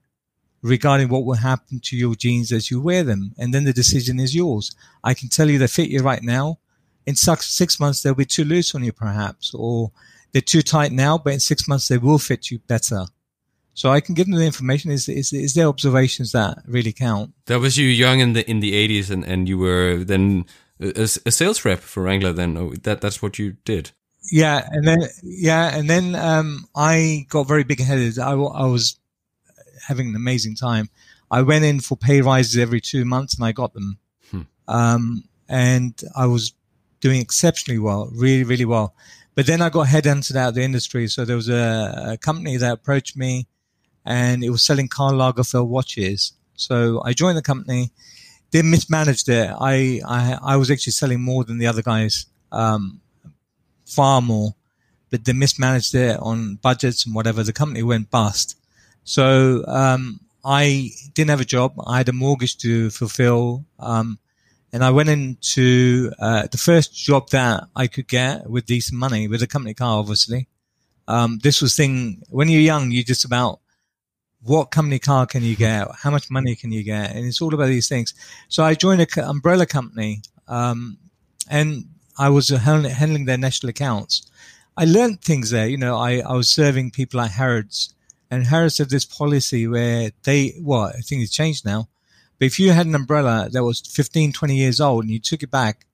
regarding 0.62 1.10
what 1.10 1.26
will 1.26 1.36
happen 1.36 1.80
to 1.82 1.98
your 1.98 2.16
jeans 2.16 2.52
as 2.52 2.72
you 2.72 2.82
wear 2.82 3.04
them, 3.04 3.34
and 3.38 3.54
then 3.54 3.66
the 3.66 3.74
decision 3.74 4.20
is 4.20 4.34
yours. 4.34 4.76
I 5.04 5.14
can 5.14 5.30
tell 5.30 5.50
you 5.50 5.60
they 5.60 5.68
fit 5.68 5.90
you 5.90 6.00
right 6.00 6.24
now. 6.24 6.60
In 7.06 7.16
six 7.16 7.80
months, 7.80 8.02
they'll 8.02 8.16
be 8.16 8.26
too 8.26 8.46
loose 8.46 8.74
on 8.74 8.84
you, 8.84 8.94
perhaps, 8.94 9.54
or 9.54 9.92
they're 10.32 10.42
too 10.42 10.62
tight 10.62 10.94
now, 10.94 11.18
but 11.18 11.34
in 11.34 11.40
six 11.40 11.68
months 11.68 11.88
they 11.88 11.98
will 11.98 12.20
fit 12.20 12.50
you 12.50 12.60
better." 12.60 13.06
So 13.74 13.90
I 13.90 14.02
can 14.02 14.14
give 14.14 14.28
them 14.28 14.40
the 14.40 14.46
information. 14.46 14.92
Is 14.92 15.10
is 15.10 15.34
is 15.34 15.54
their 15.54 15.68
observations 15.68 16.32
that 16.32 16.60
really 16.68 16.94
count? 16.94 17.34
That 17.46 17.60
was 17.60 17.78
you 17.78 17.88
young 17.88 18.20
in 18.20 18.34
the 18.34 18.50
in 18.50 18.60
the 18.60 18.74
eighties, 18.76 19.10
and 19.10 19.26
and 19.26 19.50
you 19.50 19.58
were 19.58 20.04
then 20.04 20.46
a, 20.80 21.10
a, 21.26 21.32
sales 21.32 21.66
rep 21.66 21.80
for 21.80 22.04
Wrangler. 22.04 22.34
Then 22.34 22.56
oh, 22.58 22.74
that 22.84 23.02
that's 23.02 23.22
what 23.22 23.40
you 23.40 23.58
did. 23.66 23.92
Yeah, 24.32 24.68
and 24.72 24.88
then 24.88 25.02
yeah, 25.22 25.76
and 25.76 25.90
then 25.90 26.16
um, 26.16 26.68
I 26.76 27.26
got 27.30 27.48
very 27.48 27.64
big 27.64 27.82
headed. 27.82 28.18
I, 28.20 28.32
I 28.32 28.66
was 28.66 28.98
having 29.88 30.10
an 30.10 30.16
amazing 30.16 30.56
time. 30.56 30.90
I 31.30 31.42
went 31.42 31.66
in 31.66 31.80
for 31.80 31.98
pay 31.98 32.22
rises 32.22 32.58
every 32.58 32.80
two 32.80 33.06
months, 33.06 33.36
and 33.36 33.46
I 33.46 33.52
got 33.52 33.74
them. 33.74 33.98
Hmm. 34.32 34.42
Um, 34.68 35.24
and 35.50 36.02
I 36.16 36.26
was 36.28 36.54
doing 37.00 37.20
exceptionally 37.20 37.80
well, 37.80 38.10
really, 38.14 38.44
really 38.44 38.66
well. 38.66 38.96
But 39.36 39.46
then 39.46 39.62
I 39.62 39.70
got 39.70 39.88
headhunted 39.88 40.36
out 40.36 40.50
of 40.50 40.56
the 40.56 40.64
industry. 40.64 41.08
So 41.08 41.26
there 41.26 41.36
was 41.36 41.50
a, 41.50 42.12
a 42.14 42.18
company 42.18 42.58
that 42.58 42.72
approached 42.72 43.18
me 43.18 43.48
and 44.06 44.44
it 44.44 44.50
was 44.50 44.64
selling 44.64 44.88
Karl 44.88 45.14
Lagerfeld 45.14 45.68
watches. 45.68 46.34
So 46.56 47.02
I 47.04 47.14
joined 47.14 47.38
the 47.38 47.42
company. 47.42 47.92
They 48.52 48.62
mismanaged 48.62 49.28
it. 49.30 49.50
I, 49.60 50.02
I, 50.08 50.38
I 50.42 50.56
was 50.58 50.70
actually 50.70 50.94
selling 50.94 51.22
more 51.22 51.44
than 51.44 51.58
the 51.58 51.68
other 51.68 51.82
guys, 51.82 52.28
um, 52.52 53.02
far 53.86 54.22
more, 54.22 54.56
but 55.10 55.26
they 55.26 55.34
mismanaged 55.34 55.96
it 55.96 56.20
on 56.20 56.56
budgets 56.56 57.06
and 57.06 57.16
whatever. 57.16 57.44
The 57.44 57.54
company 57.54 57.84
went 57.84 58.12
bust. 58.12 58.58
So, 59.04 59.64
um, 59.68 60.20
I 60.46 60.92
didn't 61.14 61.30
have 61.30 61.42
a 61.42 61.46
job. 61.46 61.74
I 61.86 61.98
had 61.98 62.10
a 62.10 62.14
mortgage 62.14 62.58
to 62.58 62.90
fulfill. 62.90 63.66
Um, 63.80 64.20
and 64.74 64.84
I 64.84 64.90
went 64.90 65.10
into, 65.10 66.12
uh, 66.20 66.48
the 66.48 66.58
first 66.58 66.94
job 66.96 67.30
that 67.30 67.66
I 67.76 67.88
could 67.88 68.08
get 68.08 68.50
with 68.50 68.66
decent 68.66 69.00
money 69.00 69.28
with 69.28 69.42
a 69.42 69.48
company 69.48 69.74
car, 69.74 70.00
obviously. 70.00 70.48
Um, 71.08 71.40
this 71.44 71.62
was 71.62 71.76
thing 71.76 72.24
when 72.30 72.50
you're 72.50 72.62
young, 72.62 72.92
you're 72.92 73.04
just 73.04 73.26
about 73.26 73.60
what 74.42 74.72
company 74.72 75.00
car 75.00 75.26
can 75.26 75.44
you 75.44 75.56
get? 75.56 75.88
How 75.96 76.12
much 76.12 76.30
money 76.30 76.56
can 76.56 76.72
you 76.72 76.84
get? 76.84 77.16
And 77.16 77.26
it's 77.26 77.42
all 77.42 77.54
about 77.54 77.68
these 77.68 77.88
things. 77.88 78.14
So 78.50 78.64
I 78.64 78.74
joined 78.74 79.02
an 79.02 79.24
umbrella 79.24 79.66
company, 79.66 80.22
um, 80.48 80.98
and 81.50 81.86
I 82.18 82.30
was 82.30 82.50
handling 82.50 83.26
their 83.26 83.38
national 83.38 83.72
accounts. 83.72 84.30
I 84.76 84.86
learned 84.86 85.22
things 85.22 85.52
there. 85.52 85.68
You 85.68 85.78
know, 85.78 85.98
I, 85.98 86.20
I 86.20 86.34
was 86.34 86.50
serving 86.50 86.92
people 86.92 87.20
like 87.20 87.32
Harrods, 87.32 87.94
and 88.30 88.48
Harrods 88.48 88.78
had 88.78 88.90
this 88.90 89.06
policy 89.06 89.68
where 89.68 90.12
they, 90.24 90.56
well, 90.62 90.84
I 90.84 91.02
think 91.02 91.22
it's 91.22 91.32
changed 91.32 91.66
now. 91.66 91.90
But 92.40 92.46
if 92.48 92.60
you 92.60 92.72
had 92.72 92.88
an 92.88 92.96
umbrella 92.96 93.50
that 93.52 93.64
was 93.64 93.82
15, 93.82 94.34
20 94.34 94.56
years 94.56 94.82
old 94.82 95.04
and 95.04 95.14
you 95.14 95.20
took 95.20 95.44
it 95.44 95.52
back 95.52 95.86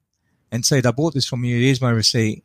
and 0.50 0.64
said, 0.64 0.86
I 0.86 0.90
bought 0.90 1.14
this 1.14 1.26
from 1.26 1.44
you, 1.44 1.60
here's 1.60 1.80
my 1.80 1.90
receipt, 1.90 2.44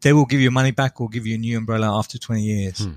they 0.00 0.12
will 0.12 0.24
give 0.24 0.40
you 0.40 0.50
money 0.50 0.70
back 0.70 1.00
or 1.00 1.08
give 1.08 1.26
you 1.26 1.34
a 1.34 1.38
new 1.38 1.58
umbrella 1.58 1.96
after 1.98 2.18
20 2.18 2.42
years. 2.42 2.84
Hmm. 2.84 2.92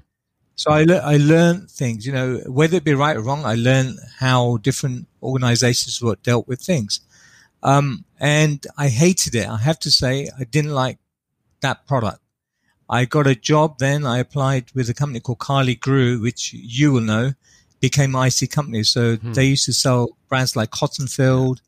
So 0.55 0.71
I, 0.71 0.83
le- 0.83 0.97
I 0.97 1.17
learned 1.17 1.71
things, 1.71 2.05
you 2.05 2.11
know, 2.11 2.37
whether 2.47 2.77
it 2.77 2.83
be 2.83 2.93
right 2.93 3.15
or 3.15 3.21
wrong, 3.21 3.45
I 3.45 3.55
learned 3.55 3.97
how 4.19 4.57
different 4.57 5.07
organizations 5.23 6.01
were 6.01 6.17
dealt 6.17 6.47
with 6.47 6.61
things. 6.61 7.01
Um, 7.63 8.05
and 8.19 8.65
I 8.77 8.89
hated 8.89 9.35
it. 9.35 9.47
I 9.47 9.57
have 9.57 9.79
to 9.79 9.91
say, 9.91 10.29
I 10.39 10.43
didn't 10.43 10.71
like 10.73 10.97
that 11.61 11.87
product. 11.87 12.19
I 12.89 13.05
got 13.05 13.27
a 13.27 13.35
job 13.35 13.77
then. 13.79 14.05
I 14.05 14.17
applied 14.17 14.71
with 14.73 14.89
a 14.89 14.93
company 14.93 15.19
called 15.19 15.39
Carli 15.39 15.79
Gry, 15.79 16.15
which 16.15 16.53
you 16.53 16.91
will 16.91 17.01
know, 17.01 17.33
became 17.79 18.15
IC 18.15 18.51
company. 18.51 18.83
So 18.83 19.15
hmm. 19.15 19.33
they 19.33 19.45
used 19.45 19.65
to 19.65 19.73
sell 19.73 20.17
brands 20.27 20.55
like 20.55 20.71
Cottonfield, 20.71 21.61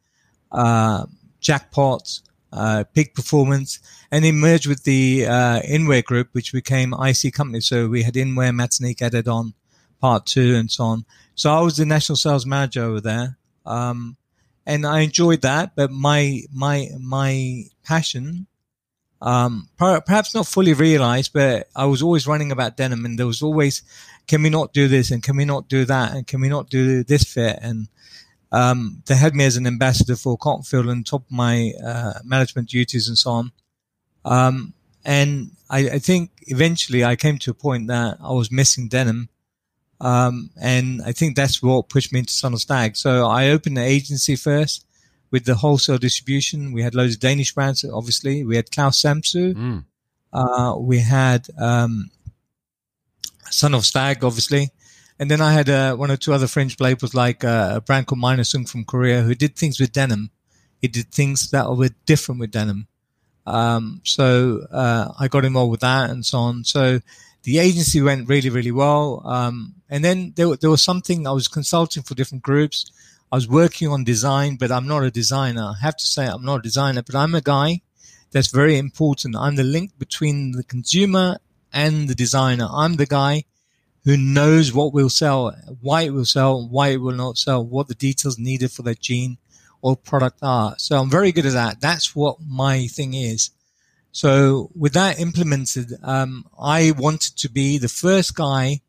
uh, 0.52 1.06
Jackpot, 1.40 2.20
uh, 2.52 2.84
Peak 2.94 3.14
Performance, 3.14 3.80
and 4.12 4.26
they 4.26 4.32
merged 4.32 4.68
with 4.68 4.84
the 4.84 5.26
uh, 5.26 5.62
Inwear 5.62 6.04
Group, 6.04 6.30
which 6.34 6.52
became 6.52 6.94
IC 6.94 7.34
Company. 7.34 7.62
So 7.62 7.88
we 7.88 8.04
had 8.04 8.16
Inwear, 8.16 8.52
Matinique 8.52 9.02
added 9.02 9.28
on, 9.28 9.54
Part 10.00 10.26
Two, 10.26 10.56
and 10.56 10.70
so 10.70 10.84
on. 10.86 11.06
So 11.36 11.52
I 11.52 11.62
was 11.62 11.78
the 11.78 11.86
national 11.86 12.18
sales 12.18 12.46
manager 12.46 12.84
over 12.84 13.02
there, 13.02 13.38
um, 13.66 14.18
and 14.66 14.86
I 14.86 15.02
enjoyed 15.02 15.42
that. 15.42 15.76
But 15.76 15.92
my 15.92 16.42
my 16.54 16.90
my 17.00 17.64
passion, 17.84 18.48
um, 19.22 19.70
perhaps 19.78 20.34
not 20.34 20.48
fully 20.48 20.74
realized, 20.74 21.34
but 21.34 21.68
I 21.76 21.86
was 21.86 22.02
always 22.02 22.28
running 22.28 22.52
about 22.52 22.78
denim, 22.78 23.06
and 23.06 23.18
there 23.18 23.28
was 23.28 23.42
always, 23.42 23.84
can 24.28 24.44
we 24.44 24.50
not 24.50 24.74
do 24.74 24.88
this, 24.88 25.12
and 25.12 25.22
can 25.24 25.36
we 25.38 25.46
not 25.46 25.68
do 25.68 25.86
that, 25.86 26.14
and 26.14 26.26
can 26.28 26.42
we 26.42 26.50
not 26.50 26.70
do 26.70 27.04
this 27.04 27.24
fit, 27.24 27.60
and 27.62 27.88
um, 28.52 29.02
they 29.06 29.16
had 29.16 29.34
me 29.34 29.46
as 29.46 29.58
an 29.58 29.66
ambassador 29.66 30.16
for 30.16 30.38
Cottonfield 30.38 30.90
on 30.90 31.04
top 31.04 31.22
of 31.22 31.32
my 31.32 31.74
uh, 31.84 32.14
management 32.24 32.70
duties 32.70 33.08
and 33.08 33.18
so 33.18 33.32
on. 33.32 33.52
Um, 34.26 34.74
and 35.06 35.52
I, 35.70 35.80
I, 35.92 36.00
think 36.00 36.32
eventually 36.42 37.04
I 37.04 37.16
came 37.16 37.40
to 37.40 37.52
a 37.52 37.56
point 37.56 37.88
that 37.88 38.18
I 38.22 38.32
was 38.34 38.52
missing 38.52 38.88
denim. 38.88 39.30
Um, 40.02 40.50
and 40.60 41.02
I 41.04 41.12
think 41.12 41.36
that's 41.36 41.62
what 41.62 41.90
pushed 41.90 42.12
me 42.12 42.20
into 42.20 42.34
Son 42.34 42.54
of 42.54 42.60
Stag. 42.60 42.98
So 42.98 43.28
I 43.28 43.50
opened 43.50 43.78
the 43.78 43.84
agency 43.84 44.36
first 44.36 44.86
with 45.30 45.46
the 45.46 45.56
wholesale 45.56 46.00
distribution. 46.00 46.74
We 46.74 46.82
had 46.82 46.96
loads 46.96 47.14
of 47.14 47.20
Danish 47.20 47.54
brands, 47.54 47.86
obviously. 47.86 48.44
We 48.44 48.56
had 48.56 48.72
Claus 48.72 49.00
Samsø. 49.00 49.54
Mm. 49.54 49.86
Uh, 50.34 50.76
we 50.80 51.00
had, 51.00 51.48
um, 51.60 52.10
Son 53.52 53.76
of 53.76 53.86
Stag, 53.86 54.24
obviously. 54.24 54.72
And 55.20 55.30
then 55.30 55.40
I 55.40 55.54
had 55.54 55.70
uh, 55.70 55.96
one 55.96 56.10
or 56.10 56.18
two 56.18 56.34
other 56.34 56.48
French 56.48 56.80
labels 56.80 57.14
like 57.14 57.44
uh, 57.44 57.74
a 57.76 57.82
brand 57.82 58.08
called 58.08 58.20
Minor 58.20 58.44
Sung 58.44 58.66
from 58.66 58.86
Korea 58.86 59.22
who 59.22 59.36
did 59.36 59.56
things 59.56 59.80
with 59.80 59.92
denim. 59.92 60.32
He 60.82 60.88
did 60.88 61.12
things 61.12 61.52
that 61.52 61.70
were 61.70 61.92
different 62.08 62.40
with 62.40 62.50
denim. 62.50 62.88
Um, 63.46 64.02
so 64.04 64.66
uh, 64.72 65.12
I 65.20 65.28
got 65.28 65.46
involved 65.46 65.72
with 65.72 65.82
that 65.82 66.10
and 66.10 66.26
so 66.26 66.40
on. 66.40 66.64
So 66.64 67.02
the 67.44 67.60
agency 67.60 68.02
went 68.02 68.30
really, 68.30 68.50
really 68.50 68.72
well. 68.72 69.22
Um, 69.26 69.76
and 69.90 70.04
then 70.04 70.34
there, 70.36 70.56
there 70.56 70.70
was 70.70 70.84
something 70.84 71.26
I 71.26 71.32
was 71.32 71.48
consulting 71.48 72.04
for 72.04 72.16
different 72.16 72.44
groups. 72.44 72.92
I 73.32 73.36
was 73.36 73.48
working 73.48 73.88
on 73.88 74.04
design, 74.04 74.58
but 74.58 74.72
I'm 74.72 74.88
not 74.88 75.04
a 75.04 75.12
designer. 75.12 75.74
I 75.76 75.82
have 75.82 75.98
to 75.98 76.06
say 76.06 76.28
I'm 76.28 76.46
not 76.46 76.60
a 76.60 76.64
designer, 76.64 77.02
but 77.02 77.16
I'm 77.16 77.34
a 77.34 77.42
guy 77.42 77.82
that's 78.32 78.52
very 78.52 78.78
important. 78.78 79.36
I'm 79.36 79.56
the 79.56 79.64
link 79.64 79.98
between 79.98 80.52
the 80.52 80.64
consumer 80.64 81.40
and 81.74 82.08
the 82.08 82.16
designer. 82.16 82.68
I'm 82.72 82.96
the 82.96 83.06
guy 83.06 83.46
who 84.04 84.18
knows 84.18 84.74
what 84.74 84.94
will 84.94 85.10
sell, 85.10 85.56
why 85.80 86.02
it 86.04 86.12
will 86.12 86.26
sell, 86.26 86.68
why 86.68 86.90
it 86.90 86.98
will 86.98 87.16
not 87.16 87.38
sell, 87.38 87.66
what 87.66 87.88
the 87.88 87.96
details 87.96 88.38
needed 88.38 88.72
for 88.72 88.82
that 88.84 89.00
jean 89.00 89.38
or 89.82 89.96
product 89.96 90.40
are. 90.42 90.76
So 90.78 91.00
I'm 91.00 91.10
very 91.10 91.32
good 91.32 91.46
at 91.46 91.54
that. 91.54 91.82
That's 91.82 92.16
what 92.16 92.38
my 92.46 92.88
thing 92.88 93.14
is. 93.14 93.52
So 94.12 94.70
with 94.76 94.94
that 94.94 95.20
implemented, 95.20 95.94
um, 96.04 96.46
I 96.60 96.92
wanted 96.92 97.38
to 97.38 97.50
be 97.50 97.78
the 97.78 97.90
first 97.90 98.36
guy 98.36 98.82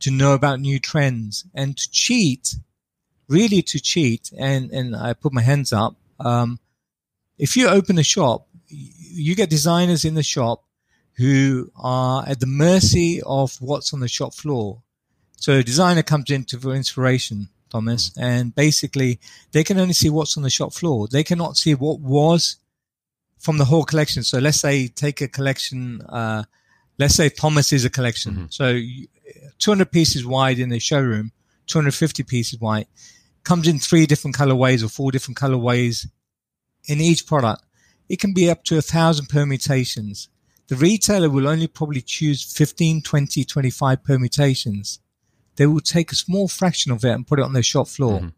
to 0.00 0.10
know 0.10 0.34
about 0.34 0.60
new 0.60 0.78
trends 0.78 1.44
and 1.54 1.76
to 1.76 1.90
cheat, 1.90 2.56
really 3.28 3.62
to 3.62 3.80
cheat. 3.80 4.32
And, 4.36 4.70
and 4.70 4.96
I 4.96 5.14
put 5.14 5.32
my 5.32 5.42
hands 5.42 5.72
up. 5.72 5.96
Um, 6.18 6.58
if 7.38 7.56
you 7.56 7.68
open 7.68 7.98
a 7.98 8.02
shop, 8.02 8.48
you 8.68 9.34
get 9.36 9.50
designers 9.50 10.04
in 10.04 10.14
the 10.14 10.22
shop 10.22 10.64
who 11.16 11.70
are 11.76 12.24
at 12.26 12.40
the 12.40 12.46
mercy 12.46 13.22
of 13.24 13.56
what's 13.60 13.94
on 13.94 14.00
the 14.00 14.08
shop 14.08 14.34
floor. 14.34 14.82
So 15.36 15.58
a 15.58 15.62
designer 15.62 16.02
comes 16.02 16.30
in 16.30 16.44
for 16.44 16.74
inspiration, 16.74 17.48
Thomas, 17.70 18.10
and 18.18 18.54
basically 18.54 19.20
they 19.52 19.62
can 19.62 19.78
only 19.78 19.94
see 19.94 20.10
what's 20.10 20.36
on 20.36 20.42
the 20.42 20.50
shop 20.50 20.72
floor. 20.72 21.06
They 21.06 21.22
cannot 21.22 21.56
see 21.56 21.74
what 21.74 22.00
was 22.00 22.56
from 23.44 23.58
the 23.58 23.66
whole 23.66 23.84
collection. 23.84 24.22
So 24.22 24.38
let's 24.38 24.58
say 24.58 24.88
take 24.88 25.20
a 25.20 25.28
collection. 25.28 26.00
Uh, 26.08 26.44
let's 26.98 27.14
say 27.14 27.28
Thomas 27.28 27.72
is 27.74 27.84
a 27.84 27.90
collection. 27.90 28.32
Mm-hmm. 28.32 28.46
So 28.48 28.80
200 29.58 29.92
pieces 29.92 30.24
wide 30.24 30.58
in 30.58 30.70
the 30.70 30.78
showroom, 30.78 31.30
250 31.66 32.22
pieces 32.22 32.58
wide, 32.58 32.86
comes 33.44 33.68
in 33.68 33.78
three 33.78 34.06
different 34.06 34.34
colorways 34.34 34.82
or 34.82 34.88
four 34.88 35.12
different 35.12 35.36
colorways 35.36 36.06
in 36.86 37.02
each 37.02 37.26
product. 37.26 37.62
It 38.08 38.18
can 38.18 38.32
be 38.32 38.50
up 38.50 38.64
to 38.64 38.78
a 38.78 38.82
thousand 38.82 39.28
permutations. 39.28 40.28
The 40.68 40.76
retailer 40.76 41.28
will 41.28 41.46
only 41.46 41.66
probably 41.66 42.00
choose 42.00 42.42
15, 42.42 43.02
20, 43.02 43.44
25 43.44 44.02
permutations. 44.02 45.00
They 45.56 45.66
will 45.66 45.80
take 45.80 46.12
a 46.12 46.16
small 46.16 46.48
fraction 46.48 46.92
of 46.92 47.04
it 47.04 47.10
and 47.10 47.26
put 47.26 47.38
it 47.38 47.44
on 47.44 47.52
their 47.52 47.62
shop 47.62 47.88
floor. 47.88 48.20
Mm-hmm. 48.20 48.28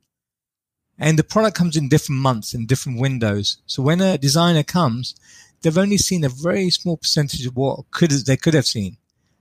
And 0.99 1.19
the 1.19 1.25
product 1.25 1.57
comes 1.57 1.77
in 1.77 1.89
different 1.89 2.21
months 2.21 2.55
in 2.55 2.67
different 2.67 2.99
windows. 2.99 3.59
So 3.67 3.83
when 3.83 4.01
a 4.01 4.17
designer 4.17 4.63
comes, 4.63 5.15
they've 5.61 5.77
only 5.77 5.99
seen 5.99 6.25
a 6.25 6.29
very 6.29 6.71
small 6.71 6.97
percentage 6.97 7.45
of 7.47 7.57
what 7.57 7.91
could 7.91 8.11
they 8.11 8.37
could 8.37 8.55
have 8.55 8.67
seen. 8.67 8.97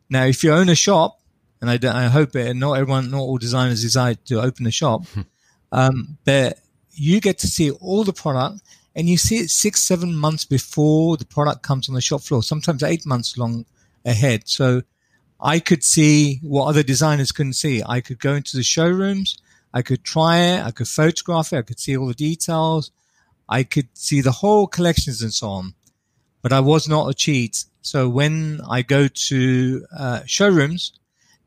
Now, 0.09 0.25
if 0.25 0.43
you 0.43 0.51
own 0.51 0.69
a 0.69 0.75
shop, 0.75 1.19
and 1.61 1.69
I, 1.69 2.05
I 2.05 2.07
hope 2.07 2.35
it, 2.35 2.53
not 2.55 2.73
everyone, 2.73 3.09
not 3.09 3.19
all 3.19 3.37
designers 3.37 3.81
decide 3.81 4.23
to 4.25 4.41
open 4.41 4.67
a 4.67 4.71
shop, 4.71 5.05
hmm. 5.07 5.21
um, 5.71 6.17
but 6.25 6.59
you 6.91 7.19
get 7.19 7.39
to 7.39 7.47
see 7.47 7.71
all 7.71 8.03
the 8.03 8.13
product 8.13 8.61
and 8.95 9.09
you 9.09 9.17
see 9.17 9.37
it 9.37 9.49
six, 9.49 9.81
seven 9.81 10.15
months 10.15 10.45
before 10.45 11.17
the 11.17 11.25
product 11.25 11.63
comes 11.63 11.89
on 11.89 11.95
the 11.95 12.01
shop 12.01 12.21
floor, 12.21 12.43
sometimes 12.43 12.83
eight 12.83 13.05
months 13.05 13.37
long 13.37 13.65
ahead. 14.05 14.43
So 14.45 14.83
I 15.39 15.59
could 15.59 15.83
see 15.83 16.39
what 16.41 16.67
other 16.67 16.83
designers 16.83 17.31
couldn't 17.31 17.53
see. 17.53 17.83
I 17.85 17.99
could 17.99 18.19
go 18.19 18.33
into 18.33 18.55
the 18.55 18.63
showrooms 18.63 19.37
I 19.75 19.81
could 19.81 20.05
try 20.05 20.37
it. 20.37 20.63
I 20.63 20.71
could 20.71 20.87
photograph 20.87 21.51
it. 21.51 21.57
I 21.57 21.61
could 21.61 21.79
see 21.79 21.97
all 21.97 22.07
the 22.07 22.13
details. 22.13 22.91
I 23.49 23.63
could 23.63 23.89
see 23.93 24.21
the 24.21 24.31
whole 24.31 24.67
collections 24.67 25.21
and 25.21 25.33
so 25.33 25.49
on. 25.49 25.75
But 26.41 26.53
I 26.53 26.61
was 26.61 26.87
not 26.87 27.09
a 27.09 27.13
cheat. 27.13 27.65
So 27.81 28.07
when 28.07 28.61
I 28.67 28.81
go 28.81 29.09
to 29.09 29.85
uh, 29.95 30.21
showrooms, 30.25 30.93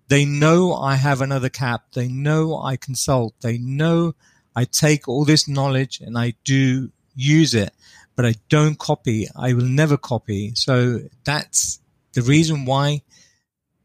they 0.08 0.26
know 0.26 0.74
I 0.74 0.96
have 0.96 1.22
another 1.22 1.48
cap. 1.48 1.92
They 1.94 2.06
know 2.06 2.60
I 2.60 2.76
consult. 2.76 3.34
They 3.40 3.56
know 3.56 4.14
I 4.54 4.64
take 4.64 5.08
all 5.08 5.24
this 5.24 5.48
knowledge 5.48 6.00
and 6.00 6.18
I 6.18 6.34
do 6.44 6.90
use 7.14 7.54
it, 7.54 7.72
but 8.14 8.26
I 8.26 8.34
don't 8.50 8.78
copy. 8.78 9.26
I 9.34 9.54
will 9.54 9.64
never 9.64 9.96
copy. 9.96 10.52
So 10.54 11.00
that's 11.24 11.80
the 12.12 12.22
reason 12.22 12.66
why 12.66 13.02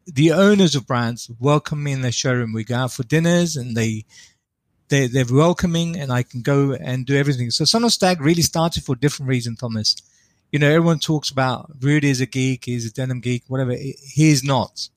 the 0.05 0.33
owners 0.33 0.75
of 0.75 0.85
brands 0.85 1.31
welcome 1.39 1.81
me 1.81 1.93
in 1.93 2.01
their 2.01 2.11
showroom. 2.11 2.51
We 2.51 2.65
go 2.65 2.75
out 2.75 2.91
for 2.91 3.03
dinners 3.03 3.55
and 3.55 3.75
they 3.75 4.05
they, 4.93 5.07
they're 5.07 5.25
welcoming 5.29 5.99
and 5.99 6.11
I 6.11 6.21
can 6.21 6.41
go 6.41 6.73
and 6.73 7.05
do 7.05 7.17
everything. 7.17 7.49
So 7.49 7.65
Son 7.65 7.83
of 7.83 7.91
Stag 7.91 8.21
really 8.21 8.43
started 8.43 8.83
for 8.83 8.93
a 8.93 8.99
different 8.99 9.29
reason, 9.29 9.55
Thomas. 9.55 9.95
You 10.51 10.59
know, 10.59 10.69
everyone 10.69 10.99
talks 10.99 11.31
about 11.31 11.71
Rudy 11.81 12.11
is 12.11 12.21
a 12.21 12.27
geek, 12.27 12.65
he's 12.65 12.85
a 12.85 12.93
denim 12.93 13.19
geek, 13.19 13.43
whatever. 13.47 13.73
He 13.73 14.29
is 14.29 14.43
not. 14.43 14.89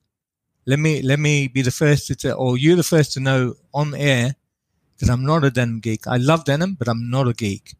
Let 0.67 0.77
me, 0.77 1.01
let 1.01 1.19
me 1.19 1.47
be 1.47 1.63
the 1.63 1.71
first 1.71 2.05
to 2.07 2.15
tell, 2.15 2.37
or 2.37 2.57
you're 2.57 2.75
the 2.75 2.83
first 2.83 3.13
to 3.13 3.19
know 3.19 3.55
on 3.73 3.95
air 3.95 4.35
that 4.99 5.09
I'm 5.09 5.25
not 5.25 5.43
a 5.43 5.49
denim 5.49 5.79
geek. 5.79 6.05
I 6.05 6.17
love 6.17 6.45
denim, 6.45 6.75
but 6.75 6.87
I'm 6.87 7.09
not 7.09 7.27
a 7.27 7.33
geek. 7.33 7.73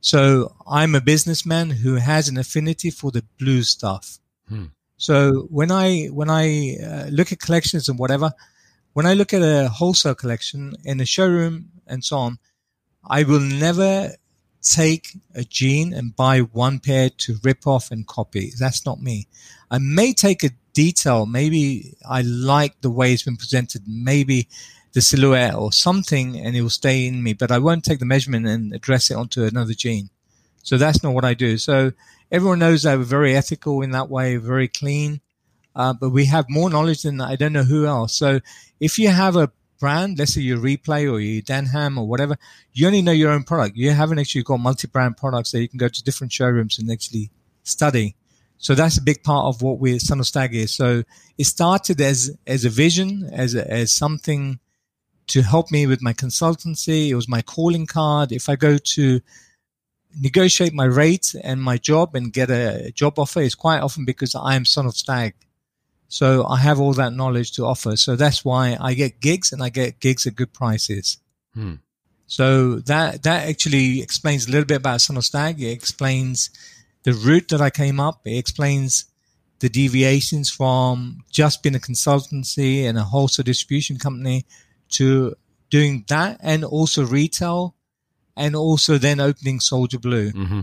So 0.00 0.54
I'm 0.70 0.94
a 0.94 1.00
businessman 1.00 1.70
who 1.70 1.96
has 1.96 2.28
an 2.28 2.38
affinity 2.38 2.90
for 2.90 3.10
the 3.10 3.24
blue 3.40 3.62
stuff. 3.64 4.18
Hmm. 4.48 4.66
So 4.98 5.48
when 5.50 5.72
I, 5.72 6.06
when 6.06 6.30
I 6.30 6.76
uh, 6.76 7.06
look 7.10 7.32
at 7.32 7.40
collections 7.40 7.88
and 7.88 7.98
whatever, 7.98 8.32
when 8.92 9.06
I 9.06 9.14
look 9.14 9.32
at 9.32 9.42
a 9.42 9.68
wholesale 9.68 10.14
collection 10.14 10.74
in 10.84 11.00
a 11.00 11.06
showroom 11.06 11.70
and 11.86 12.04
so 12.04 12.18
on, 12.18 12.38
I 13.08 13.22
will 13.22 13.40
never 13.40 14.12
take 14.62 15.16
a 15.34 15.42
jean 15.42 15.92
and 15.92 16.14
buy 16.14 16.40
one 16.40 16.80
pair 16.80 17.08
to 17.08 17.36
rip 17.42 17.66
off 17.66 17.90
and 17.90 18.06
copy. 18.06 18.52
That's 18.58 18.84
not 18.84 19.00
me. 19.00 19.26
I 19.70 19.78
may 19.78 20.12
take 20.12 20.44
a 20.44 20.50
detail. 20.74 21.26
Maybe 21.26 21.96
I 22.08 22.22
like 22.22 22.80
the 22.80 22.90
way 22.90 23.12
it's 23.12 23.22
been 23.22 23.36
presented. 23.36 23.82
Maybe 23.86 24.48
the 24.92 25.00
silhouette 25.00 25.54
or 25.54 25.72
something 25.72 26.36
and 26.36 26.56
it 26.56 26.62
will 26.62 26.70
stay 26.70 27.06
in 27.06 27.22
me, 27.22 27.32
but 27.32 27.50
I 27.50 27.58
won't 27.58 27.84
take 27.84 28.00
the 28.00 28.04
measurement 28.04 28.46
and 28.46 28.74
address 28.74 29.10
it 29.10 29.14
onto 29.14 29.44
another 29.44 29.72
jean. 29.72 30.10
So 30.62 30.76
that's 30.76 31.02
not 31.02 31.14
what 31.14 31.24
I 31.24 31.34
do. 31.34 31.58
So 31.58 31.92
everyone 32.30 32.58
knows 32.58 32.82
that 32.82 32.98
we're 32.98 33.04
very 33.04 33.36
ethical 33.36 33.82
in 33.82 33.92
that 33.92 34.10
way, 34.10 34.36
very 34.36 34.68
clean. 34.68 35.20
Uh, 35.74 35.92
but 35.92 36.10
we 36.10 36.24
have 36.26 36.46
more 36.48 36.68
knowledge 36.68 37.02
than 37.02 37.20
I 37.20 37.36
don't 37.36 37.52
know 37.52 37.62
who 37.62 37.86
else. 37.86 38.14
So 38.14 38.40
if 38.80 38.98
you 38.98 39.08
have 39.08 39.36
a 39.36 39.52
brand, 39.78 40.18
let's 40.18 40.34
say 40.34 40.40
your 40.40 40.58
replay 40.58 41.10
or 41.10 41.20
your 41.20 41.42
Denham 41.42 41.98
or 41.98 42.06
whatever, 42.06 42.36
you 42.72 42.86
only 42.86 43.02
know 43.02 43.12
your 43.12 43.30
own 43.30 43.44
product. 43.44 43.76
You 43.76 43.90
haven't 43.92 44.18
actually 44.18 44.42
got 44.42 44.60
multi-brand 44.60 45.16
products 45.16 45.52
that 45.52 45.60
you 45.60 45.68
can 45.68 45.78
go 45.78 45.88
to 45.88 46.02
different 46.02 46.32
showrooms 46.32 46.78
and 46.78 46.90
actually 46.90 47.30
study. 47.62 48.16
So 48.58 48.74
that's 48.74 48.98
a 48.98 49.02
big 49.02 49.22
part 49.22 49.46
of 49.46 49.62
what 49.62 49.78
we 49.78 49.98
Son 49.98 50.20
of 50.20 50.26
Stag 50.26 50.54
is. 50.54 50.74
So 50.74 51.02
it 51.38 51.44
started 51.44 52.00
as 52.00 52.36
as 52.46 52.64
a 52.64 52.68
vision, 52.68 53.30
as 53.32 53.54
a, 53.54 53.68
as 53.70 53.90
something 53.92 54.60
to 55.28 55.42
help 55.42 55.70
me 55.70 55.86
with 55.86 56.02
my 56.02 56.12
consultancy. 56.12 57.08
It 57.08 57.14
was 57.14 57.28
my 57.28 57.40
calling 57.40 57.86
card. 57.86 58.32
If 58.32 58.48
I 58.50 58.56
go 58.56 58.76
to 58.76 59.20
negotiate 60.20 60.74
my 60.74 60.84
rate 60.84 61.34
and 61.42 61.62
my 61.62 61.78
job 61.78 62.14
and 62.14 62.32
get 62.32 62.50
a 62.50 62.92
job 62.94 63.18
offer, 63.18 63.40
it's 63.40 63.54
quite 63.54 63.80
often 63.80 64.04
because 64.04 64.34
I 64.34 64.56
am 64.56 64.64
Son 64.64 64.86
of 64.86 64.94
Stag. 64.94 65.34
So 66.10 66.44
I 66.44 66.58
have 66.58 66.80
all 66.80 66.92
that 66.94 67.12
knowledge 67.12 67.52
to 67.52 67.64
offer. 67.64 67.96
So 67.96 68.16
that's 68.16 68.44
why 68.44 68.76
I 68.80 68.94
get 68.94 69.20
gigs 69.20 69.52
and 69.52 69.62
I 69.62 69.68
get 69.68 70.00
gigs 70.00 70.26
at 70.26 70.34
good 70.34 70.52
prices. 70.52 71.18
Hmm. 71.54 71.74
So 72.26 72.80
that, 72.80 73.22
that 73.22 73.48
actually 73.48 74.02
explains 74.02 74.46
a 74.46 74.50
little 74.50 74.66
bit 74.66 74.78
about 74.78 75.00
Son 75.00 75.16
of 75.16 75.24
Stag. 75.24 75.62
It 75.62 75.70
explains 75.70 76.50
the 77.04 77.12
route 77.12 77.48
that 77.48 77.60
I 77.60 77.70
came 77.70 78.00
up. 78.00 78.22
It 78.24 78.38
explains 78.38 79.04
the 79.60 79.68
deviations 79.68 80.50
from 80.50 81.22
just 81.30 81.62
being 81.62 81.76
a 81.76 81.78
consultancy 81.78 82.84
and 82.84 82.98
a 82.98 83.04
wholesale 83.04 83.44
distribution 83.44 83.96
company 83.96 84.46
to 84.90 85.36
doing 85.70 86.04
that 86.08 86.40
and 86.42 86.64
also 86.64 87.06
retail 87.06 87.76
and 88.36 88.56
also 88.56 88.98
then 88.98 89.20
opening 89.20 89.60
Soldier 89.60 90.00
Blue. 90.00 90.32
Mm-hmm. 90.32 90.60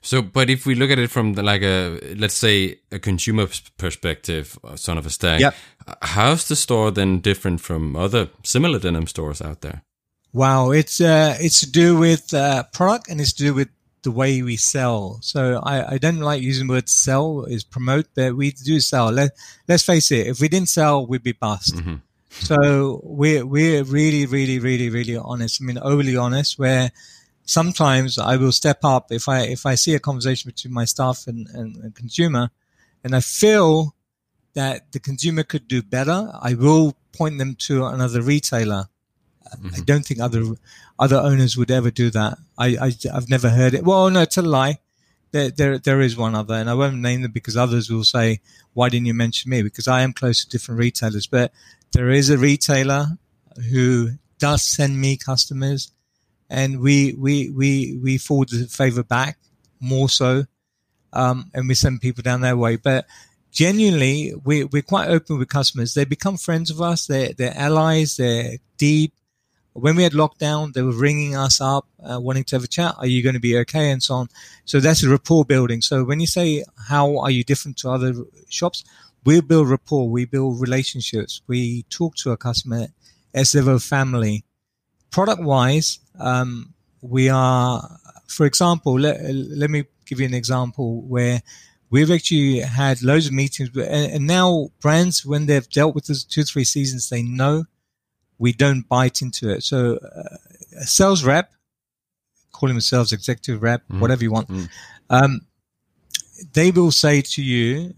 So, 0.00 0.22
but 0.22 0.50
if 0.50 0.66
we 0.66 0.74
look 0.74 0.90
at 0.90 0.98
it 0.98 1.10
from 1.10 1.34
the, 1.34 1.42
like 1.42 1.62
a 1.62 1.98
let's 2.16 2.34
say 2.34 2.78
a 2.90 2.98
consumer 2.98 3.48
perspective, 3.78 4.58
uh, 4.64 4.76
son 4.76 4.98
of 4.98 5.06
a 5.06 5.10
stag, 5.10 5.40
yep. 5.40 5.54
how's 6.02 6.48
the 6.48 6.56
store 6.56 6.90
then 6.90 7.20
different 7.20 7.60
from 7.60 7.96
other 7.96 8.28
similar 8.42 8.78
denim 8.78 9.06
stores 9.06 9.40
out 9.40 9.60
there? 9.60 9.82
Wow, 10.32 10.70
it's 10.70 11.00
uh, 11.00 11.36
it's 11.40 11.60
to 11.60 11.70
do 11.70 11.96
with 11.96 12.32
uh, 12.34 12.64
product 12.72 13.08
and 13.08 13.20
it's 13.20 13.32
to 13.34 13.44
do 13.44 13.54
with 13.54 13.68
the 14.02 14.10
way 14.10 14.42
we 14.42 14.56
sell. 14.56 15.18
So 15.22 15.60
I, 15.62 15.94
I 15.94 15.98
don't 15.98 16.20
like 16.20 16.42
using 16.42 16.66
the 16.66 16.72
word 16.72 16.88
sell 16.88 17.44
is 17.44 17.64
promote, 17.64 18.06
but 18.14 18.36
we 18.36 18.50
do 18.50 18.80
sell. 18.80 19.10
Let 19.10 19.32
let's 19.68 19.84
face 19.84 20.10
it, 20.10 20.26
if 20.26 20.40
we 20.40 20.48
didn't 20.48 20.68
sell, 20.68 21.06
we'd 21.06 21.22
be 21.22 21.32
bust. 21.32 21.76
Mm-hmm. 21.76 21.96
So 22.30 23.00
we're 23.04 23.44
we're 23.44 23.84
really, 23.84 24.26
really, 24.26 24.58
really, 24.58 24.88
really 24.88 25.16
honest. 25.16 25.60
I 25.60 25.64
mean, 25.64 25.78
overly 25.78 26.16
honest. 26.16 26.58
Where 26.58 26.90
sometimes 27.44 28.18
I 28.18 28.36
will 28.36 28.52
step 28.52 28.80
up 28.84 29.10
if 29.10 29.28
I 29.28 29.42
if 29.42 29.66
I 29.66 29.74
see 29.74 29.94
a 29.94 30.00
conversation 30.00 30.50
between 30.50 30.74
my 30.74 30.84
staff 30.84 31.26
and, 31.26 31.48
and, 31.48 31.76
and 31.76 31.94
consumer, 31.94 32.50
and 33.04 33.14
I 33.14 33.20
feel 33.20 33.94
that 34.54 34.92
the 34.92 35.00
consumer 35.00 35.42
could 35.42 35.66
do 35.66 35.82
better, 35.82 36.30
I 36.40 36.54
will 36.54 36.96
point 37.12 37.38
them 37.38 37.54
to 37.56 37.86
another 37.86 38.22
retailer. 38.22 38.88
Mm-hmm. 39.54 39.68
I 39.74 39.84
don't 39.84 40.04
think 40.04 40.20
other 40.20 40.44
other 40.98 41.16
owners 41.16 41.56
would 41.56 41.70
ever 41.70 41.90
do 41.90 42.10
that. 42.10 42.38
I, 42.56 42.76
I 42.80 42.92
have 43.12 43.28
never 43.28 43.50
heard 43.50 43.74
it. 43.74 43.84
Well, 43.84 44.10
no, 44.10 44.22
it's 44.22 44.36
a 44.36 44.42
lie. 44.42 44.78
There, 45.32 45.50
there 45.50 45.78
there 45.78 46.00
is 46.00 46.16
one 46.16 46.34
other, 46.34 46.54
and 46.54 46.68
I 46.68 46.74
won't 46.74 46.98
name 46.98 47.22
them 47.22 47.32
because 47.32 47.56
others 47.56 47.90
will 47.90 48.04
say, 48.04 48.40
"Why 48.74 48.88
didn't 48.88 49.06
you 49.06 49.14
mention 49.14 49.50
me?" 49.50 49.62
Because 49.62 49.88
I 49.88 50.02
am 50.02 50.12
close 50.12 50.44
to 50.44 50.48
different 50.50 50.78
retailers, 50.78 51.26
but 51.26 51.52
there 51.92 52.10
is 52.10 52.30
a 52.30 52.38
retailer 52.38 53.06
who 53.70 54.12
does 54.38 54.62
send 54.62 55.00
me 55.00 55.16
customers 55.16 55.92
and 56.52 56.80
we 56.80 57.14
we 57.14 57.50
we 57.50 57.98
we 58.02 58.18
forward 58.18 58.50
the 58.50 58.66
favor 58.66 59.02
back 59.02 59.38
more 59.80 60.08
so, 60.08 60.44
um, 61.12 61.50
and 61.54 61.66
we 61.66 61.74
send 61.74 62.00
people 62.00 62.22
down 62.22 62.42
their 62.42 62.56
way. 62.56 62.76
But 62.76 63.06
genuinely, 63.50 64.34
we, 64.44 64.64
we're 64.64 64.82
quite 64.82 65.08
open 65.08 65.38
with 65.38 65.48
customers. 65.48 65.94
They 65.94 66.04
become 66.04 66.36
friends 66.36 66.70
of 66.70 66.80
us. 66.80 67.06
They're, 67.06 67.32
they're 67.32 67.56
allies. 67.56 68.16
They're 68.16 68.58
deep. 68.76 69.14
When 69.72 69.96
we 69.96 70.02
had 70.02 70.12
lockdown, 70.12 70.74
they 70.74 70.82
were 70.82 70.92
ringing 70.92 71.34
us 71.34 71.60
up, 71.60 71.86
uh, 72.04 72.20
wanting 72.20 72.44
to 72.44 72.56
have 72.56 72.64
a 72.64 72.68
chat. 72.68 72.94
Are 72.98 73.06
you 73.06 73.22
going 73.22 73.34
to 73.34 73.40
be 73.40 73.56
okay? 73.58 73.90
And 73.90 74.02
so 74.02 74.14
on. 74.16 74.28
So 74.66 74.78
that's 74.78 75.02
a 75.02 75.08
rapport 75.08 75.46
building. 75.46 75.80
So 75.80 76.04
when 76.04 76.20
you 76.20 76.26
say, 76.26 76.64
how 76.88 77.18
are 77.18 77.30
you 77.30 77.42
different 77.42 77.78
to 77.78 77.90
other 77.90 78.12
shops? 78.50 78.84
We 79.24 79.40
build 79.40 79.70
rapport. 79.70 80.10
We 80.10 80.26
build 80.26 80.60
relationships. 80.60 81.40
We 81.46 81.84
talk 81.84 82.16
to 82.16 82.32
a 82.32 82.36
customer 82.36 82.88
as 83.32 83.54
if 83.54 83.66
a 83.66 83.80
family. 83.80 84.44
Product 85.12 85.42
wise, 85.42 86.00
um, 86.18 86.74
we 87.00 87.28
are, 87.28 87.98
for 88.28 88.46
example, 88.46 88.98
let, 88.98 89.20
let 89.22 89.70
me 89.70 89.84
give 90.06 90.18
you 90.18 90.26
an 90.26 90.34
example 90.34 91.02
where 91.02 91.42
we've 91.90 92.10
actually 92.10 92.60
had 92.60 93.02
loads 93.02 93.26
of 93.26 93.32
meetings 93.32 93.70
and, 93.76 94.12
and 94.12 94.26
now 94.26 94.70
brands, 94.80 95.24
when 95.24 95.46
they've 95.46 95.68
dealt 95.68 95.94
with 95.94 96.10
us 96.10 96.24
two, 96.24 96.42
three 96.42 96.64
seasons, 96.64 97.10
they 97.10 97.22
know 97.22 97.64
we 98.38 98.52
don't 98.52 98.88
bite 98.88 99.22
into 99.22 99.50
it. 99.50 99.62
So 99.62 99.98
uh, 99.98 100.36
a 100.80 100.86
sales 100.86 101.22
rep, 101.22 101.52
call 102.50 102.80
sales 102.80 103.12
executive 103.12 103.62
rep, 103.62 103.82
mm 103.88 104.00
whatever 104.00 104.22
you 104.24 104.32
want. 104.32 104.48
mm 104.48 104.68
Um, 105.10 105.42
they 106.54 106.70
will 106.70 106.90
say 106.90 107.20
to 107.20 107.42
you, 107.42 107.94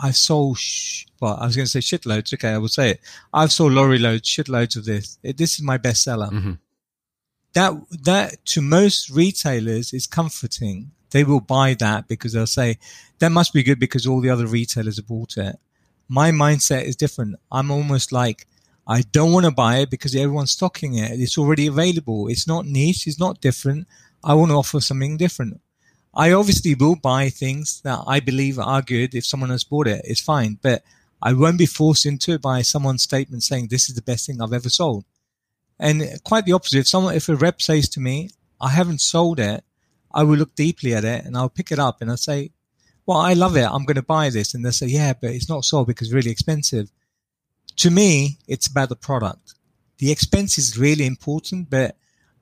I 0.00 0.12
sold, 0.12 0.58
sh- 0.58 1.06
well, 1.20 1.36
I 1.40 1.46
was 1.46 1.56
going 1.56 1.66
to 1.66 1.70
say 1.70 1.80
shitloads. 1.80 2.32
Okay, 2.34 2.50
I 2.50 2.58
will 2.58 2.68
say 2.68 2.90
it. 2.90 3.00
I've 3.32 3.52
sold 3.52 3.72
lorry 3.72 3.98
loads, 3.98 4.28
shitloads 4.28 4.76
of 4.76 4.84
this. 4.84 5.18
This 5.22 5.54
is 5.54 5.62
my 5.62 5.78
bestseller. 5.78 6.30
Mm-hmm. 6.30 6.52
That, 7.54 7.72
that 8.04 8.44
to 8.46 8.62
most 8.62 9.10
retailers 9.10 9.92
is 9.92 10.06
comforting. 10.06 10.92
They 11.10 11.24
will 11.24 11.40
buy 11.40 11.74
that 11.74 12.06
because 12.06 12.32
they'll 12.32 12.46
say, 12.46 12.78
that 13.18 13.32
must 13.32 13.52
be 13.52 13.62
good 13.62 13.80
because 13.80 14.06
all 14.06 14.20
the 14.20 14.30
other 14.30 14.46
retailers 14.46 14.96
have 14.96 15.08
bought 15.08 15.36
it. 15.36 15.56
My 16.08 16.30
mindset 16.30 16.84
is 16.84 16.94
different. 16.94 17.36
I'm 17.50 17.70
almost 17.70 18.12
like, 18.12 18.46
I 18.86 19.02
don't 19.12 19.32
want 19.32 19.46
to 19.46 19.52
buy 19.52 19.78
it 19.78 19.90
because 19.90 20.14
everyone's 20.14 20.52
stocking 20.52 20.94
it. 20.94 21.20
It's 21.20 21.36
already 21.36 21.66
available. 21.66 22.28
It's 22.28 22.46
not 22.46 22.66
niche. 22.66 23.06
It's 23.06 23.18
not 23.18 23.40
different. 23.40 23.86
I 24.22 24.34
want 24.34 24.50
to 24.50 24.56
offer 24.56 24.80
something 24.80 25.16
different. 25.16 25.60
I 26.18 26.32
obviously 26.32 26.74
will 26.74 26.96
buy 26.96 27.30
things 27.30 27.80
that 27.82 28.00
I 28.06 28.20
believe 28.20 28.58
are 28.58 28.82
good. 28.82 29.14
If 29.14 29.24
someone 29.24 29.50
has 29.50 29.64
bought 29.64 29.86
it, 29.86 30.02
it's 30.04 30.20
fine, 30.20 30.58
but 30.60 30.82
I 31.22 31.32
won't 31.32 31.58
be 31.58 31.66
forced 31.66 32.04
into 32.04 32.32
it 32.32 32.42
by 32.42 32.62
someone's 32.62 33.04
statement 33.04 33.44
saying 33.44 33.68
this 33.68 33.88
is 33.88 33.94
the 33.94 34.02
best 34.02 34.26
thing 34.26 34.42
I've 34.42 34.52
ever 34.52 34.68
sold. 34.68 35.04
And 35.78 36.02
quite 36.24 36.44
the 36.44 36.52
opposite. 36.52 36.80
If 36.80 36.88
someone, 36.88 37.14
if 37.14 37.28
a 37.28 37.36
rep 37.36 37.62
says 37.62 37.88
to 37.90 38.00
me, 38.00 38.30
I 38.60 38.70
haven't 38.70 39.00
sold 39.00 39.38
it, 39.38 39.64
I 40.12 40.24
will 40.24 40.36
look 40.36 40.54
deeply 40.56 40.92
at 40.94 41.04
it 41.04 41.24
and 41.24 41.36
I'll 41.36 41.48
pick 41.48 41.70
it 41.70 41.78
up 41.78 42.02
and 42.02 42.10
I'll 42.10 42.16
say, 42.16 42.50
well, 43.06 43.18
I 43.18 43.34
love 43.34 43.56
it. 43.56 43.64
I'm 43.64 43.84
going 43.84 43.94
to 43.94 44.02
buy 44.02 44.28
this. 44.28 44.52
And 44.52 44.64
they'll 44.64 44.72
say, 44.72 44.88
yeah, 44.88 45.14
but 45.18 45.30
it's 45.30 45.48
not 45.48 45.64
sold 45.64 45.86
because 45.86 46.08
it's 46.08 46.14
really 46.14 46.32
expensive 46.32 46.90
to 47.78 47.90
me, 47.90 48.38
it's 48.48 48.66
about 48.66 48.88
the 48.88 48.96
product. 48.96 49.54
The 49.98 50.10
expense 50.10 50.58
is 50.58 50.76
really 50.76 51.06
important, 51.06 51.70
but 51.70 51.96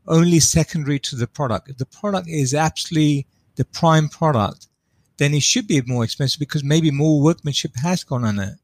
only 0.06 0.40
secondary 0.40 0.98
to 1.00 1.16
the 1.16 1.26
product. 1.26 1.76
The 1.78 1.86
product 1.86 2.28
is 2.28 2.54
absolutely 2.54 3.26
the 3.56 3.64
prime 3.64 4.08
product, 4.08 4.68
then 5.18 5.34
it 5.34 5.42
should 5.42 5.66
be 5.66 5.80
more 5.82 6.04
expensive 6.04 6.38
because 6.38 6.62
maybe 6.62 6.90
more 6.90 7.20
workmanship 7.20 7.72
has 7.76 8.04
gone 8.04 8.24
on 8.24 8.38
it. 8.38 8.54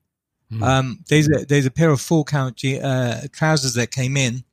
Mm. 0.53 0.63
Um, 0.63 1.05
there's 1.09 1.29
a, 1.29 1.45
there's 1.47 1.67
a 1.67 1.71
pair 1.71 1.91
of 1.91 2.01
full 2.01 2.25
count 2.25 2.63
uh, 2.65 3.21
trousers 3.33 3.75
that 3.75 3.91
came 3.91 4.17
in 4.17 4.45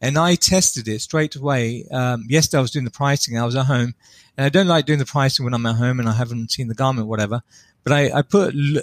and 0.00 0.18
I 0.18 0.34
tested 0.34 0.88
it 0.88 1.00
straight 1.00 1.36
away. 1.36 1.86
Um, 1.90 2.24
yesterday 2.28 2.58
I 2.58 2.62
was 2.62 2.70
doing 2.70 2.84
the 2.84 2.90
pricing. 2.90 3.38
I 3.38 3.44
was 3.44 3.56
at 3.56 3.66
home 3.66 3.94
and 4.36 4.44
I 4.44 4.48
don't 4.48 4.66
like 4.66 4.86
doing 4.86 4.98
the 4.98 5.04
pricing 5.06 5.44
when 5.44 5.54
I'm 5.54 5.66
at 5.66 5.76
home 5.76 6.00
and 6.00 6.08
I 6.08 6.12
haven't 6.12 6.50
seen 6.50 6.68
the 6.68 6.74
garment, 6.74 7.06
whatever, 7.06 7.42
but 7.82 7.92
I, 7.92 8.18
I 8.18 8.22
put 8.22 8.54
l- 8.54 8.82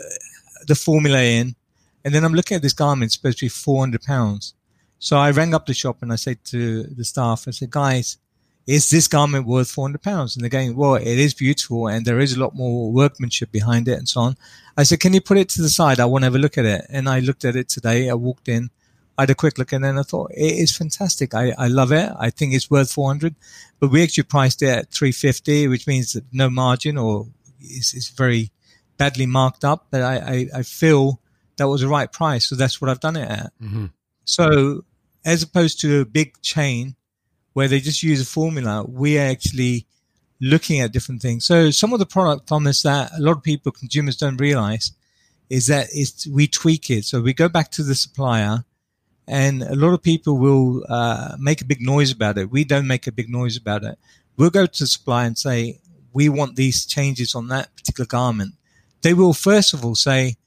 the 0.68 0.76
formula 0.76 1.22
in 1.22 1.56
and 2.04 2.14
then 2.14 2.24
I'm 2.24 2.34
looking 2.34 2.56
at 2.56 2.62
this 2.62 2.74
garment, 2.74 3.10
it's 3.10 3.16
supposed 3.16 3.40
to 3.40 3.46
be 3.46 3.50
400 3.50 4.02
pounds. 4.04 4.54
So 5.00 5.18
I 5.18 5.32
rang 5.32 5.54
up 5.54 5.66
the 5.66 5.74
shop 5.74 5.98
and 6.02 6.14
I 6.14 6.16
said 6.16 6.44
to 6.46 6.84
the 6.84 7.04
staff, 7.04 7.46
I 7.48 7.52
said, 7.52 7.72
guys, 7.72 8.18
is 8.68 8.90
this 8.90 9.08
garment 9.08 9.46
worth 9.46 9.72
400 9.72 10.02
pounds? 10.02 10.36
And 10.36 10.44
they're 10.44 10.50
going, 10.50 10.76
well, 10.76 10.96
it 10.96 11.08
is 11.08 11.34
beautiful 11.34 11.88
and 11.88 12.06
there 12.06 12.20
is 12.20 12.34
a 12.34 12.40
lot 12.40 12.56
more 12.56 12.92
workmanship 12.92 13.52
behind 13.52 13.88
it 13.88 13.98
and 13.98 14.08
so 14.08 14.22
on. 14.22 14.38
I 14.78 14.84
said, 14.84 15.00
can 15.00 15.14
you 15.14 15.22
put 15.22 15.38
it 15.38 15.50
to 15.50 15.62
the 15.62 15.70
side? 15.70 16.00
I 16.00 16.06
want 16.06 16.22
to 16.22 16.28
have 16.28 16.36
a 16.36 16.40
look 16.40 16.58
at 16.58 16.66
it. 16.66 16.86
And 16.90 17.10
I 17.10 17.20
looked 17.20 17.44
at 17.44 17.56
it 17.56 17.70
today. 17.70 18.10
I 18.10 18.14
walked 18.14 18.48
in, 18.48 18.70
I 19.18 19.24
had 19.24 19.30
a 19.30 19.36
quick 19.36 19.58
look 19.58 19.72
and 19.74 19.84
then 19.84 19.98
I 19.98 20.04
thought 20.04 20.32
it 20.32 20.60
is 20.60 20.76
fantastic. 20.76 21.34
I, 21.34 21.54
I 21.58 21.68
love 21.68 21.92
it. 21.92 22.12
I 22.18 22.30
think 22.30 22.54
it's 22.54 22.70
worth 22.70 22.92
400, 22.92 23.36
but 23.80 23.92
we 23.92 24.04
actually 24.04 24.24
priced 24.24 24.62
it 24.62 24.70
at 24.70 24.92
350, 24.92 25.68
which 25.68 25.88
means 25.88 26.14
that 26.14 26.24
no 26.32 26.50
margin 26.50 26.98
or 26.98 27.28
it's, 27.60 27.94
it's 27.94 28.10
very 28.10 28.52
badly 28.98 29.26
marked 29.26 29.66
up. 29.66 29.88
But 29.90 30.02
I, 30.04 30.16
I, 30.16 30.48
I 30.60 30.64
feel 30.64 31.20
that 31.58 31.68
was 31.68 31.82
the 31.82 31.88
right 31.88 32.12
price. 32.12 32.48
So 32.48 32.56
that's 32.56 32.80
what 32.80 32.90
I've 32.90 33.00
done 33.00 33.18
it 33.18 33.30
at. 33.30 33.54
Mm-hmm. 33.62 33.88
So 34.24 34.86
as 35.26 35.44
opposed 35.44 35.82
to 35.82 36.02
a 36.02 36.06
big 36.06 36.42
chain 36.42 36.96
where 37.54 37.68
they 37.68 37.80
just 37.80 38.04
use 38.04 38.22
a 38.22 38.26
formula, 38.26 38.84
we 38.88 39.18
are 39.18 39.28
actually 39.28 39.86
looking 40.40 40.80
at 40.82 40.92
different 40.92 41.22
things. 41.22 41.46
So 41.46 41.72
some 41.72 41.94
of 41.94 42.00
the 42.00 42.06
product, 42.06 42.48
Thomas, 42.48 42.82
that 42.82 43.12
a 43.18 43.22
lot 43.22 43.38
of 43.38 43.44
people, 43.44 43.72
consumers 43.72 44.18
don't 44.18 44.38
realize 44.38 44.92
is 45.50 45.68
that 45.68 45.88
it's, 45.92 46.26
we 46.28 46.48
tweak 46.48 46.90
it. 46.90 47.06
So 47.06 47.22
we 47.22 47.34
go 47.34 47.50
back 47.50 47.72
to 47.72 47.84
the 47.84 47.96
supplier 47.96 48.64
and 49.28 49.62
a 49.64 49.76
lot 49.76 49.94
of 49.94 50.02
people 50.02 50.38
will 50.38 50.84
uh, 50.90 51.36
make 51.40 51.62
a 51.62 51.66
big 51.66 51.82
noise 51.82 52.12
about 52.12 52.38
it. 52.38 52.50
We 52.50 52.64
don't 52.64 52.88
make 52.88 53.06
a 53.06 53.12
big 53.12 53.30
noise 53.30 53.58
about 53.58 53.84
it. 53.84 54.00
We'll 54.38 54.50
go 54.50 54.66
to 54.66 54.80
the 54.84 54.88
supplier 54.88 55.28
and 55.28 55.38
say, 55.38 55.80
we 56.14 56.28
want 56.30 56.56
these 56.56 56.86
changes 56.86 57.36
on 57.36 57.48
that 57.50 57.76
particular 57.76 58.08
garment. 58.08 58.56
They 59.02 59.14
will 59.14 59.34
first 59.34 59.74
of 59.74 59.86
all 59.86 59.96
say, 59.96 60.38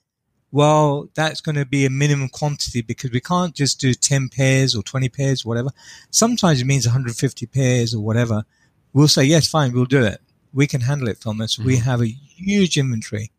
well, 0.55 1.09
that's 1.15 1.41
going 1.41 1.57
to 1.57 1.67
be 1.67 1.85
a 1.85 1.91
minimum 1.91 2.29
quantity 2.29 2.81
because 2.81 3.11
we 3.11 3.19
can't 3.19 3.57
just 3.57 3.81
do 3.81 3.93
10 3.93 4.29
pairs 4.29 4.77
or 4.77 4.85
20 4.85 5.09
pairs, 5.09 5.45
or 5.45 5.49
whatever. 5.49 5.71
Sometimes 6.13 6.61
it 6.61 6.65
means 6.65 6.87
150 6.87 7.47
pairs 7.47 7.93
or 7.93 7.99
whatever. 7.99 8.45
We'll 8.93 9.09
say, 9.09 9.25
yes, 9.25 9.49
fine, 9.49 9.73
we'll 9.73 9.85
do 9.85 10.05
it. 10.05 10.21
We 10.53 10.69
can 10.69 10.83
handle 10.83 11.09
it, 11.09 11.21
Thomas. 11.21 11.57
Mm-hmm. 11.57 11.67
We 11.67 11.79
have 11.79 12.01
a 12.01 12.07
huge 12.07 12.79
inventory. 12.79 13.33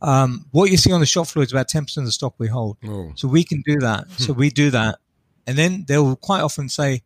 Um, 0.00 0.46
what 0.52 0.70
you 0.70 0.76
see 0.76 0.92
on 0.92 1.00
the 1.00 1.06
shop 1.06 1.26
floor 1.26 1.42
is 1.42 1.50
about 1.50 1.68
10% 1.68 1.96
of 1.96 2.04
the 2.04 2.12
stock 2.12 2.34
we 2.38 2.46
hold. 2.46 2.76
Oh. 2.86 3.10
So 3.16 3.26
we 3.26 3.42
can 3.42 3.60
do 3.66 3.80
that. 3.80 4.08
so 4.12 4.32
we 4.32 4.48
do 4.48 4.70
that. 4.70 5.00
And 5.48 5.58
then 5.58 5.86
they'll 5.88 6.14
quite 6.14 6.42
often 6.42 6.68
say, 6.68 7.02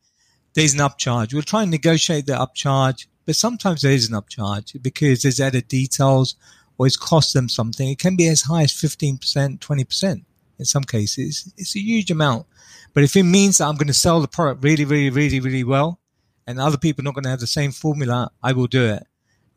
there's 0.53 0.75
an 0.75 0.81
upcharge. 0.81 1.33
We'll 1.33 1.43
try 1.43 1.63
and 1.63 1.71
negotiate 1.71 2.27
the 2.27 2.35
upcharge, 2.35 3.07
but 3.25 3.35
sometimes 3.35 3.81
there 3.81 3.93
is 3.93 4.11
an 4.11 4.15
upcharge 4.15 4.83
because 4.83 5.23
there's 5.23 5.41
added 5.41 5.69
details 5.69 6.37
or 6.79 6.87
it's 6.87 6.97
cost 6.97 7.35
them 7.35 7.49
something. 7.49 7.89
It 7.89 7.99
can 7.99 8.17
be 8.17 8.29
as 8.29 8.43
high 8.43 8.63
as 8.63 8.73
15%, 8.73 9.59
20% 9.59 10.25
in 10.59 10.65
some 10.65 10.85
cases. 10.85 11.53
It's 11.57 11.77
a 11.77 11.81
huge 11.81 12.11
amount. 12.11 12.47
But 12.95 13.03
if 13.03 13.17
it 13.17 13.25
means 13.25 13.59
that 13.59 13.67
I'm 13.67 13.77
going 13.77 13.89
to 13.89 13.95
sell 13.95 14.21
the 14.21 14.29
product 14.29 14.65
really, 14.65 14.85
really, 14.85 15.11
really, 15.11 15.41
really 15.41 15.65
well 15.65 16.01
and 16.47 16.59
other 16.59 16.79
people 16.79 17.03
are 17.03 17.05
not 17.07 17.15
going 17.15 17.25
to 17.25 17.31
have 17.31 17.41
the 17.41 17.47
same 17.47 17.73
formula, 17.73 18.31
I 18.43 18.53
will 18.53 18.69
do 18.69 18.85
it. 18.85 19.07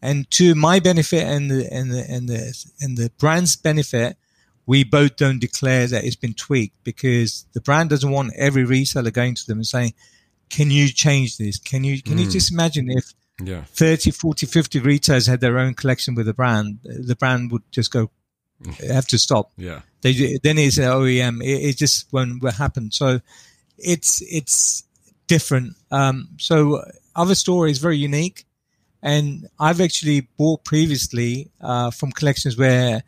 And 0.02 0.30
to 0.32 0.56
my 0.56 0.80
benefit 0.80 1.24
and 1.24 1.50
the, 1.50 1.72
and 1.72 1.92
the, 1.92 2.06
and 2.10 2.28
the, 2.28 2.72
and 2.82 2.98
the 2.98 3.12
brand's 3.20 3.56
benefit, 3.56 4.18
we 4.66 4.84
both 4.84 5.16
don't 5.16 5.40
declare 5.40 5.88
that 5.88 6.04
it's 6.04 6.16
been 6.16 6.34
tweaked 6.34 6.84
because 6.84 7.46
the 7.54 7.62
brand 7.62 7.92
doesn't 7.92 8.10
want 8.10 8.34
every 8.36 8.64
reseller 8.64 9.14
going 9.14 9.36
to 9.36 9.46
them 9.46 9.60
and 9.60 9.68
saying, 9.68 9.94
can 10.50 10.72
you 10.72 10.90
change 10.90 11.38
this? 11.38 11.60
Can 11.60 11.84
you, 11.84 12.02
can 12.02 12.16
mm. 12.16 12.22
you 12.22 12.26
hmm. 12.26 12.32
just 12.32 12.52
imagine 12.52 12.90
if 12.90 13.14
yeah. 13.48 13.64
30, 13.68 14.12
40, 14.12 14.46
50 14.46 14.80
retailers 14.80 15.28
had 15.28 15.42
their 15.42 15.58
own 15.58 15.74
collection 15.74 16.16
with 16.16 16.26
the 16.26 16.34
brand, 16.34 16.80
the 16.84 17.16
brand 17.16 17.52
would 17.52 17.64
just 17.72 17.92
go, 17.92 18.10
have 18.88 19.08
to 19.08 19.18
stop. 19.18 19.52
Yeah. 19.58 19.82
They, 20.02 20.40
then 20.44 20.58
it's 20.58 20.78
an 20.78 20.86
OEM. 20.86 21.44
It, 21.44 21.70
it 21.70 21.78
just 21.78 22.12
won't, 22.12 22.44
happen. 22.54 22.92
So 22.92 23.22
it's, 23.78 24.22
it's 24.22 24.84
different. 25.28 25.76
Um, 25.92 26.30
so 26.38 26.84
other 27.16 27.36
story 27.36 27.72
is 27.72 27.80
very 27.80 27.98
unique. 27.98 28.46
And 29.04 29.48
I've 29.60 29.82
actually 29.82 30.28
bought 30.38 30.64
previously, 30.64 31.50
uh, 31.60 31.90
from 31.90 32.12
collections 32.12 32.56
where 32.56 33.04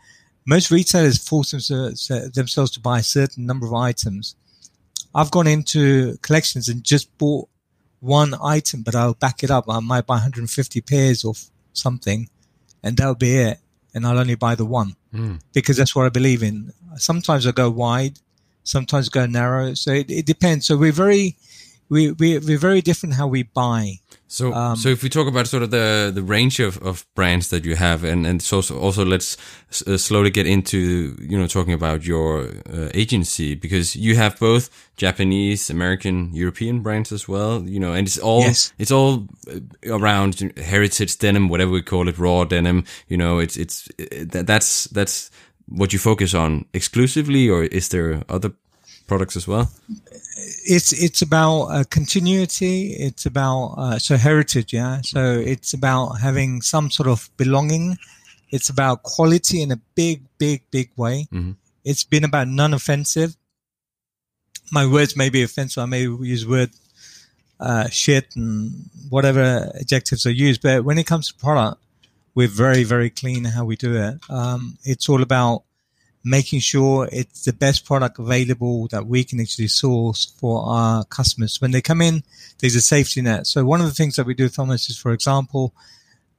most 0.45 0.71
retailers 0.71 1.17
force 1.17 1.51
themselves 1.51 2.71
to 2.71 2.79
buy 2.81 2.99
a 2.99 3.03
certain 3.03 3.45
number 3.45 3.65
of 3.65 3.73
items. 3.73 4.35
I've 5.15 5.31
gone 5.31 5.47
into 5.47 6.17
collections 6.17 6.67
and 6.67 6.83
just 6.83 7.15
bought 7.17 7.47
one 8.03 8.35
item, 8.43 8.81
but 8.83 8.95
I'll 8.95 9.13
back 9.13 9.43
it 9.43 9.49
up. 9.49 9.65
I 9.69 9.79
might 9.79 10.05
buy 10.05 10.15
150 10.15 10.81
pairs 10.81 11.23
or 11.23 11.33
something 11.71 12.29
and 12.83 12.97
that'll 12.97 13.15
be 13.15 13.37
it. 13.37 13.59
And 13.95 14.05
I'll 14.05 14.19
only 14.19 14.35
buy 14.35 14.55
the 14.55 14.65
one 14.65 14.95
mm. 15.13 15.39
because 15.53 15.77
that's 15.77 15.95
what 15.95 16.05
I 16.05 16.09
believe 16.09 16.43
in. 16.43 16.73
Sometimes 16.97 17.47
I 17.47 17.51
go 17.51 17.69
wide, 17.69 18.19
sometimes 18.63 19.07
I 19.07 19.11
go 19.11 19.25
narrow. 19.25 19.73
So 19.75 19.91
it, 19.91 20.09
it 20.09 20.25
depends. 20.25 20.65
So 20.65 20.75
we're 20.75 20.91
very, 20.91 21.37
we, 21.89 22.11
we 22.11 22.39
we're 22.39 22.57
very 22.57 22.81
different 22.81 23.15
how 23.15 23.27
we 23.27 23.43
buy. 23.43 23.99
So, 24.33 24.51
um, 24.51 24.75
so 24.75 24.89
if 24.89 25.03
we 25.03 25.09
talk 25.09 25.27
about 25.27 25.47
sort 25.47 25.61
of 25.61 25.69
the 25.69 26.11
the 26.11 26.23
range 26.23 26.59
of, 26.59 26.81
of 26.81 27.05
brands 27.13 27.49
that 27.49 27.65
you 27.65 27.75
have, 27.75 28.03
and 28.03 28.25
and 28.25 28.41
so 28.41 28.63
also 28.75 29.05
let's 29.05 29.37
uh, 29.85 29.95
slowly 29.95 30.31
get 30.31 30.47
into 30.47 31.15
you 31.21 31.37
know 31.37 31.45
talking 31.45 31.73
about 31.73 32.03
your 32.03 32.49
uh, 32.65 32.89
agency 32.95 33.53
because 33.53 33.95
you 33.95 34.15
have 34.15 34.39
both 34.39 34.71
Japanese, 34.97 35.69
American, 35.69 36.33
European 36.33 36.81
brands 36.81 37.11
as 37.11 37.27
well. 37.27 37.61
You 37.61 37.79
know, 37.79 37.93
and 37.93 38.07
it's 38.07 38.17
all 38.17 38.41
yes. 38.41 38.73
it's 38.79 38.91
all 38.91 39.27
uh, 39.47 39.59
around 39.85 40.51
heritage 40.57 41.19
denim, 41.19 41.47
whatever 41.47 41.71
we 41.71 41.83
call 41.83 42.07
it, 42.07 42.17
raw 42.17 42.43
denim. 42.43 42.85
You 43.09 43.17
know, 43.17 43.37
it's 43.37 43.55
it's 43.55 43.87
it, 43.99 44.31
that's 44.31 44.85
that's 44.85 45.29
what 45.67 45.93
you 45.93 45.99
focus 45.99 46.33
on 46.33 46.65
exclusively, 46.73 47.47
or 47.47 47.65
is 47.65 47.89
there 47.89 48.23
other 48.29 48.53
products 49.07 49.35
as 49.35 49.47
well? 49.47 49.71
It's 50.65 50.93
it's 50.93 51.21
about 51.21 51.63
uh, 51.65 51.83
continuity. 51.89 52.93
It's 52.93 53.25
about 53.25 53.75
uh, 53.77 53.99
so 53.99 54.17
heritage, 54.17 54.73
yeah. 54.73 55.01
So 55.01 55.33
it's 55.33 55.73
about 55.73 56.19
having 56.21 56.61
some 56.61 56.89
sort 56.89 57.09
of 57.09 57.29
belonging. 57.37 57.97
It's 58.49 58.69
about 58.69 59.03
quality 59.03 59.61
in 59.61 59.71
a 59.71 59.77
big, 59.95 60.23
big, 60.37 60.63
big 60.71 60.91
way. 60.95 61.27
Mm-hmm. 61.33 61.51
It's 61.83 62.03
been 62.03 62.23
about 62.23 62.47
non-offensive. 62.47 63.35
My 64.71 64.85
words 64.85 65.17
may 65.17 65.29
be 65.29 65.43
offensive. 65.43 65.81
I 65.81 65.85
may 65.87 66.01
use 66.01 66.45
word 66.47 66.69
uh, 67.59 67.89
shit 67.89 68.35
and 68.35 68.89
whatever 69.09 69.71
adjectives 69.79 70.25
are 70.25 70.31
used, 70.31 70.61
but 70.61 70.83
when 70.83 70.97
it 70.97 71.07
comes 71.07 71.27
to 71.29 71.33
product, 71.33 71.81
we're 72.35 72.47
very, 72.47 72.83
very 72.83 73.09
clean 73.09 73.45
how 73.45 73.65
we 73.65 73.75
do 73.75 73.95
it. 73.95 74.19
Um, 74.29 74.77
it's 74.83 75.07
all 75.09 75.21
about 75.21 75.63
making 76.23 76.59
sure 76.59 77.09
it's 77.11 77.43
the 77.43 77.53
best 77.53 77.85
product 77.85 78.17
available 78.17 78.87
that 78.87 79.05
we 79.05 79.23
can 79.23 79.39
actually 79.41 79.67
source 79.67 80.33
for 80.39 80.63
our 80.65 81.03
customers. 81.05 81.59
When 81.59 81.71
they 81.71 81.81
come 81.81 82.01
in, 82.01 82.23
there's 82.59 82.75
a 82.75 82.81
safety 82.81 83.21
net. 83.21 83.45
So 83.47 83.65
one 83.65 83.81
of 83.81 83.87
the 83.87 83.93
things 83.93 84.15
that 84.15 84.25
we 84.25 84.33
do, 84.33 84.47
Thomas, 84.47 84.89
is 84.89 84.97
for 84.97 85.11
example, 85.11 85.73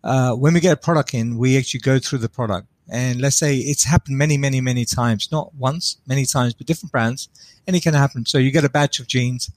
uh, 0.03 0.33
when 0.33 0.55
we 0.55 0.61
get 0.61 0.73
a 0.73 0.77
product 0.77 1.13
in, 1.15 1.37
we 1.37 1.59
actually 1.59 1.81
go 1.81 1.99
through 1.99 2.19
the 2.19 2.29
product. 2.29 2.69
And 2.89 3.21
let's 3.21 3.37
say 3.37 3.57
it's 3.57 3.85
happened 3.85 4.19
many, 4.19 4.37
many, 4.37 4.61
many 4.61 4.85
times, 4.85 5.31
not 5.33 5.55
once, 5.55 5.99
many 6.07 6.27
times, 6.27 6.55
but 6.55 6.67
different 6.67 6.93
brands, 6.93 7.29
and 7.67 7.75
it 7.75 7.83
can 7.83 7.95
happen. 7.95 8.27
So 8.27 8.39
you 8.39 8.51
get 8.51 8.65
a 8.65 8.69
batch 8.69 9.01
of 9.01 9.07
jeans, 9.07 9.51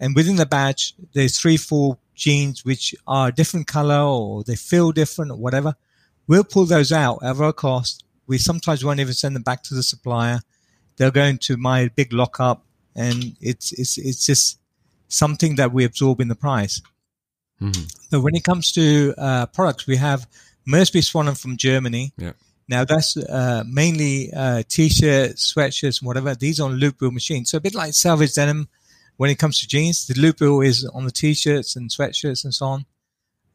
and 0.00 0.14
within 0.14 0.36
the 0.36 0.46
batch, 0.46 0.94
there's 1.12 1.38
three, 1.38 1.58
four 1.58 1.98
jeans 2.14 2.64
which 2.64 2.94
are 3.06 3.30
different 3.30 3.66
color 3.66 4.00
or 4.00 4.42
they 4.42 4.56
feel 4.56 4.92
different 4.92 5.30
or 5.30 5.36
whatever. 5.36 5.74
We'll 6.26 6.44
pull 6.44 6.66
those 6.66 6.92
out 6.92 7.22
at 7.22 7.36
our 7.36 7.52
cost 7.52 8.04
we 8.26 8.38
sometimes 8.38 8.84
won't 8.84 9.00
even 9.00 9.14
send 9.14 9.36
them 9.36 9.42
back 9.42 9.62
to 9.64 9.74
the 9.74 9.82
supplier. 9.82 10.40
They'll 10.96 11.10
go 11.10 11.24
into 11.24 11.56
my 11.56 11.88
big 11.88 12.12
lockup, 12.12 12.64
and 12.94 13.36
it's 13.40 13.72
it's 13.72 13.98
it's 13.98 14.26
just 14.26 14.58
something 15.08 15.56
that 15.56 15.72
we 15.72 15.84
absorb 15.84 16.20
in 16.20 16.28
the 16.28 16.34
price. 16.34 16.80
Mm-hmm. 17.60 17.84
But 18.10 18.20
when 18.20 18.34
it 18.34 18.44
comes 18.44 18.72
to 18.72 19.14
uh, 19.18 19.46
products, 19.46 19.86
we 19.86 19.96
have 19.96 20.26
Merz 20.66 20.90
b. 20.90 21.00
Schwanen 21.00 21.40
from 21.40 21.56
Germany. 21.56 22.12
Yeah. 22.16 22.32
Now 22.68 22.84
that's 22.84 23.16
uh, 23.16 23.64
mainly 23.66 24.32
uh, 24.32 24.62
t-shirts, 24.68 25.52
sweatshirts, 25.52 26.02
whatever. 26.02 26.34
These 26.34 26.60
are 26.60 26.68
on 26.68 26.76
loop 26.76 27.00
wheel 27.00 27.10
machines, 27.10 27.50
so 27.50 27.58
a 27.58 27.60
bit 27.60 27.74
like 27.74 27.92
selvedge 27.92 28.34
denim. 28.34 28.68
When 29.16 29.30
it 29.30 29.38
comes 29.38 29.60
to 29.60 29.68
jeans, 29.68 30.06
the 30.06 30.18
loop 30.18 30.40
wheel 30.40 30.62
is 30.62 30.84
on 30.84 31.04
the 31.04 31.10
t-shirts 31.10 31.76
and 31.76 31.90
sweatshirts 31.90 32.44
and 32.44 32.54
so 32.54 32.66
on. 32.66 32.86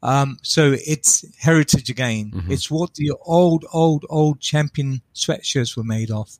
Um, 0.02 0.38
so 0.42 0.74
it's 0.86 1.24
heritage 1.38 1.90
again. 1.90 2.32
Mm-hmm. 2.34 2.52
It's 2.52 2.70
what 2.70 2.94
the 2.94 3.12
old, 3.22 3.64
old, 3.72 4.04
old 4.08 4.40
champion 4.40 5.02
sweatshirts 5.14 5.76
were 5.76 5.84
made 5.84 6.10
of. 6.10 6.30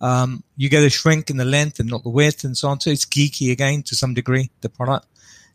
Um, 0.00 0.44
you 0.56 0.68
get 0.68 0.82
a 0.82 0.90
shrink 0.90 1.30
in 1.30 1.36
the 1.36 1.44
length 1.44 1.78
and 1.78 1.88
not 1.88 2.02
the 2.02 2.10
width 2.10 2.42
and 2.44 2.56
so 2.56 2.68
on. 2.68 2.80
So 2.80 2.90
it's 2.90 3.04
geeky 3.04 3.52
again 3.52 3.82
to 3.84 3.94
some 3.94 4.14
degree, 4.14 4.50
the 4.60 4.68
product. 4.68 5.06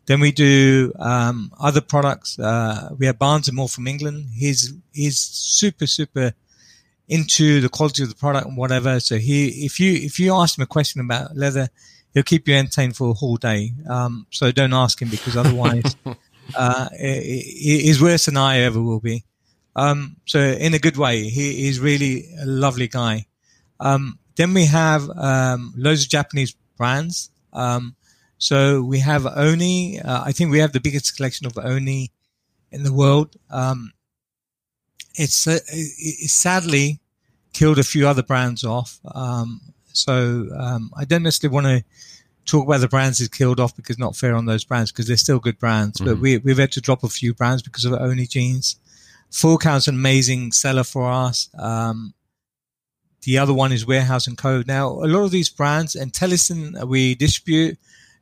Then 0.06 0.20
we 0.20 0.30
do, 0.30 0.92
um, 0.98 1.52
other 1.58 1.80
products. 1.80 2.38
Uh, 2.38 2.90
we 2.96 3.06
have 3.06 3.18
Barnes 3.18 3.48
and 3.48 3.56
Moore 3.56 3.68
from 3.68 3.88
England. 3.88 4.26
He's, 4.34 4.72
he's 4.92 5.18
super, 5.18 5.86
super 5.86 6.32
into 7.08 7.60
the 7.60 7.68
quality 7.68 8.04
of 8.04 8.08
the 8.08 8.14
product 8.14 8.46
and 8.46 8.56
whatever. 8.56 9.00
So 9.00 9.18
he, 9.18 9.64
if 9.64 9.80
you, 9.80 9.92
if 9.92 10.20
you 10.20 10.34
ask 10.34 10.56
him 10.56 10.62
a 10.62 10.66
question 10.66 11.00
about 11.00 11.36
leather, 11.36 11.68
he'll 12.14 12.22
keep 12.22 12.46
you 12.46 12.54
entertained 12.54 12.96
for 12.96 13.10
a 13.10 13.14
whole 13.14 13.36
day. 13.36 13.72
Um, 13.88 14.26
so 14.30 14.52
don't 14.52 14.72
ask 14.72 15.02
him 15.02 15.08
because 15.08 15.36
otherwise 15.42 15.96
uh, 16.54 16.88
is 16.92 18.00
worse 18.00 18.26
than 18.26 18.36
I 18.36 18.60
ever 18.60 18.80
will 18.80 19.00
be. 19.00 19.24
Um, 19.74 20.16
so 20.24 20.40
in 20.40 20.74
a 20.74 20.78
good 20.78 20.96
way, 20.96 21.24
he, 21.24 21.64
he's 21.64 21.78
really 21.80 22.28
a 22.40 22.46
lovely 22.46 22.88
guy. 22.88 23.26
Um, 23.78 24.18
then 24.36 24.54
we 24.54 24.66
have 24.66 25.08
um, 25.10 25.74
loads 25.76 26.04
of 26.04 26.08
Japanese 26.08 26.54
brands. 26.76 27.30
Um, 27.52 27.94
so 28.38 28.82
we 28.82 29.00
have 29.00 29.26
Oni. 29.26 30.00
Uh, 30.00 30.22
I 30.24 30.32
think 30.32 30.50
we 30.50 30.58
have 30.60 30.72
the 30.72 30.80
biggest 30.80 31.16
collection 31.16 31.46
of 31.46 31.58
Oni 31.58 32.10
in 32.70 32.82
the 32.82 32.92
world. 32.92 33.36
Um, 33.50 33.92
it's, 35.14 35.46
uh, 35.46 35.58
it, 35.68 36.30
sadly 36.30 37.00
killed 37.52 37.78
a 37.78 37.84
few 37.84 38.06
other 38.06 38.22
brands 38.22 38.64
off. 38.64 38.98
Um, 39.14 39.60
so 39.92 40.48
I 40.94 41.06
don't 41.06 41.22
necessarily 41.22 41.54
want 41.54 41.66
to 41.66 41.84
talk 42.46 42.66
about 42.66 42.80
the 42.80 42.88
brands 42.88 43.20
is 43.20 43.28
killed 43.28 43.60
off 43.60 43.76
because 43.76 43.98
not 43.98 44.16
fair 44.16 44.34
on 44.34 44.46
those 44.46 44.64
brands 44.64 44.90
because 44.90 45.06
they're 45.06 45.16
still 45.16 45.38
good 45.38 45.58
brands. 45.58 45.98
Mm-hmm. 45.98 46.10
But 46.10 46.18
we, 46.20 46.38
we've 46.38 46.58
had 46.58 46.72
to 46.72 46.80
drop 46.80 47.04
a 47.04 47.08
few 47.08 47.34
brands 47.34 47.62
because 47.62 47.84
of 47.84 47.92
Oni 47.92 48.26
jeans. 48.26 48.76
Full 49.30 49.58
Count's 49.58 49.88
an 49.88 49.96
amazing 49.96 50.52
seller 50.52 50.84
for 50.84 51.10
us. 51.10 51.50
Um, 51.58 52.14
the 53.22 53.38
other 53.38 53.52
one 53.52 53.72
is 53.72 53.84
Warehouse 53.84 54.28
and 54.28 54.38
Co. 54.38 54.62
Now, 54.66 54.88
a 54.88 55.08
lot 55.08 55.24
of 55.24 55.32
these 55.32 55.48
brands 55.48 55.96
and 55.96 56.12
Tellason 56.12 56.86
we 56.86 57.16
distribute. 57.16 57.76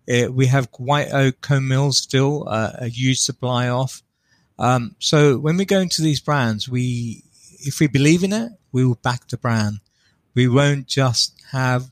Uh, 0.08 0.32
we 0.32 0.46
have 0.46 0.68
White 0.78 1.12
Oak 1.12 1.40
Cone 1.42 1.68
Mills 1.68 1.98
still 1.98 2.48
uh, 2.48 2.72
a 2.78 2.88
huge 2.88 3.18
supply 3.18 3.68
off. 3.68 4.02
Um, 4.58 4.96
so 4.98 5.38
when 5.38 5.56
we 5.56 5.64
go 5.64 5.80
into 5.80 6.00
these 6.00 6.20
brands, 6.20 6.68
we 6.68 7.22
if 7.60 7.80
we 7.80 7.86
believe 7.86 8.22
in 8.22 8.32
it, 8.32 8.52
we 8.72 8.84
will 8.84 8.96
back 8.96 9.28
the 9.28 9.36
brand. 9.36 9.80
We 10.34 10.48
won't 10.48 10.86
just 10.86 11.40
have 11.52 11.90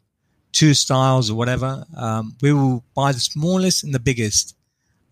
two 0.52 0.74
styles 0.74 1.30
or 1.30 1.34
whatever. 1.34 1.84
Um, 1.96 2.36
we 2.40 2.52
will 2.52 2.84
buy 2.94 3.12
the 3.12 3.20
smallest 3.20 3.84
and 3.84 3.94
the 3.94 3.98
biggest. 4.00 4.54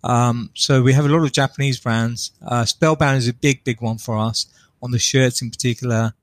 Um, 0.04 0.50
so 0.54 0.82
we 0.82 0.92
have 0.92 1.04
a 1.04 1.08
lot 1.08 1.24
of 1.24 1.32
Japanese 1.32 1.78
brands. 1.80 2.32
Uh, 2.46 2.64
Spellbound 2.64 3.18
is 3.18 3.28
a 3.28 3.34
big, 3.34 3.64
big 3.64 3.80
one 3.80 3.98
for 3.98 4.18
us 4.18 4.46
on 4.82 4.90
the 4.90 4.98
shirts 4.98 5.42
in 5.42 5.50
particular. 5.50 6.14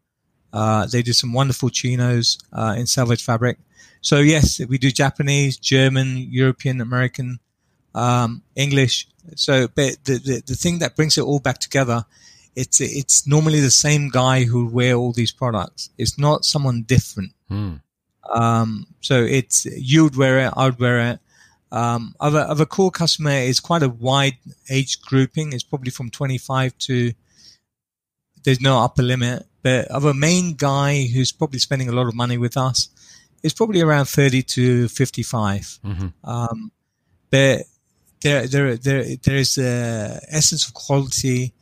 Uh, 0.54 0.88
they 0.88 1.02
do 1.02 1.14
some 1.14 1.34
wonderful 1.34 1.70
chinos 1.70 2.38
uh, 2.54 2.74
in 2.78 2.86
selvedge 2.86 3.24
fabric. 3.24 3.58
So 4.02 4.20
yes, 4.20 4.60
we 4.68 4.78
do 4.78 4.92
Japanese, 4.92 5.58
German, 5.58 6.18
European, 6.18 6.82
American, 6.82 7.40
um, 7.94 8.44
English. 8.56 9.08
So, 9.36 9.68
but 9.68 9.98
the, 10.06 10.18
the, 10.18 10.44
the 10.46 10.56
thing 10.56 10.80
that 10.80 10.96
brings 10.96 11.18
it 11.18 11.24
all 11.24 11.40
back 11.40 11.60
together, 11.60 12.06
it's 12.56 12.82
it's 12.82 13.28
normally 13.28 13.60
the 13.60 13.70
same 13.70 14.10
guy 14.10 14.46
who 14.46 14.68
wear 14.68 14.96
all 14.96 15.12
these 15.12 15.32
products. 15.32 15.90
It's 15.98 16.18
not 16.18 16.46
someone 16.46 16.84
different. 16.84 17.34
Hmm. 17.50 17.76
Um, 18.34 18.88
so 19.02 19.24
it's 19.24 19.66
you'd 19.66 20.16
wear 20.16 20.40
it, 20.40 20.54
I'd 20.56 20.80
wear 20.80 21.12
it. 21.12 21.20
Um, 21.72 22.16
other 22.20 22.40
other 22.40 22.66
core 22.66 22.92
customer 22.92 23.32
is 23.32 23.60
quite 23.60 23.84
a 23.84 23.90
wide 23.90 24.38
age 24.70 25.02
grouping. 25.02 25.54
It's 25.54 25.64
probably 25.64 25.92
from 25.92 26.10
25 26.10 26.78
to 26.80 27.14
there's 28.44 28.62
no 28.62 28.80
upper 28.80 29.04
limit. 29.04 29.46
But 29.62 29.88
of 29.90 30.06
a 30.06 30.14
main 30.14 30.54
guy 30.54 31.08
who's 31.08 31.34
probably 31.34 31.60
spending 31.60 31.90
a 31.90 31.92
lot 31.92 32.08
of 32.08 32.16
money 32.16 32.38
with 32.38 32.56
us 32.56 32.90
is 33.44 33.54
probably 33.54 33.82
around 33.82 34.06
30 34.06 34.44
to 34.44 34.88
55. 34.88 35.80
Mm-hmm. 35.84 36.08
Um, 36.30 36.72
but 37.30 37.64
there 38.22 38.48
there 38.48 38.78
there 38.78 39.04
there 39.18 39.36
is 39.36 39.58
a 39.58 40.20
essence 40.30 40.66
of 40.66 40.74
quality. 40.74 41.54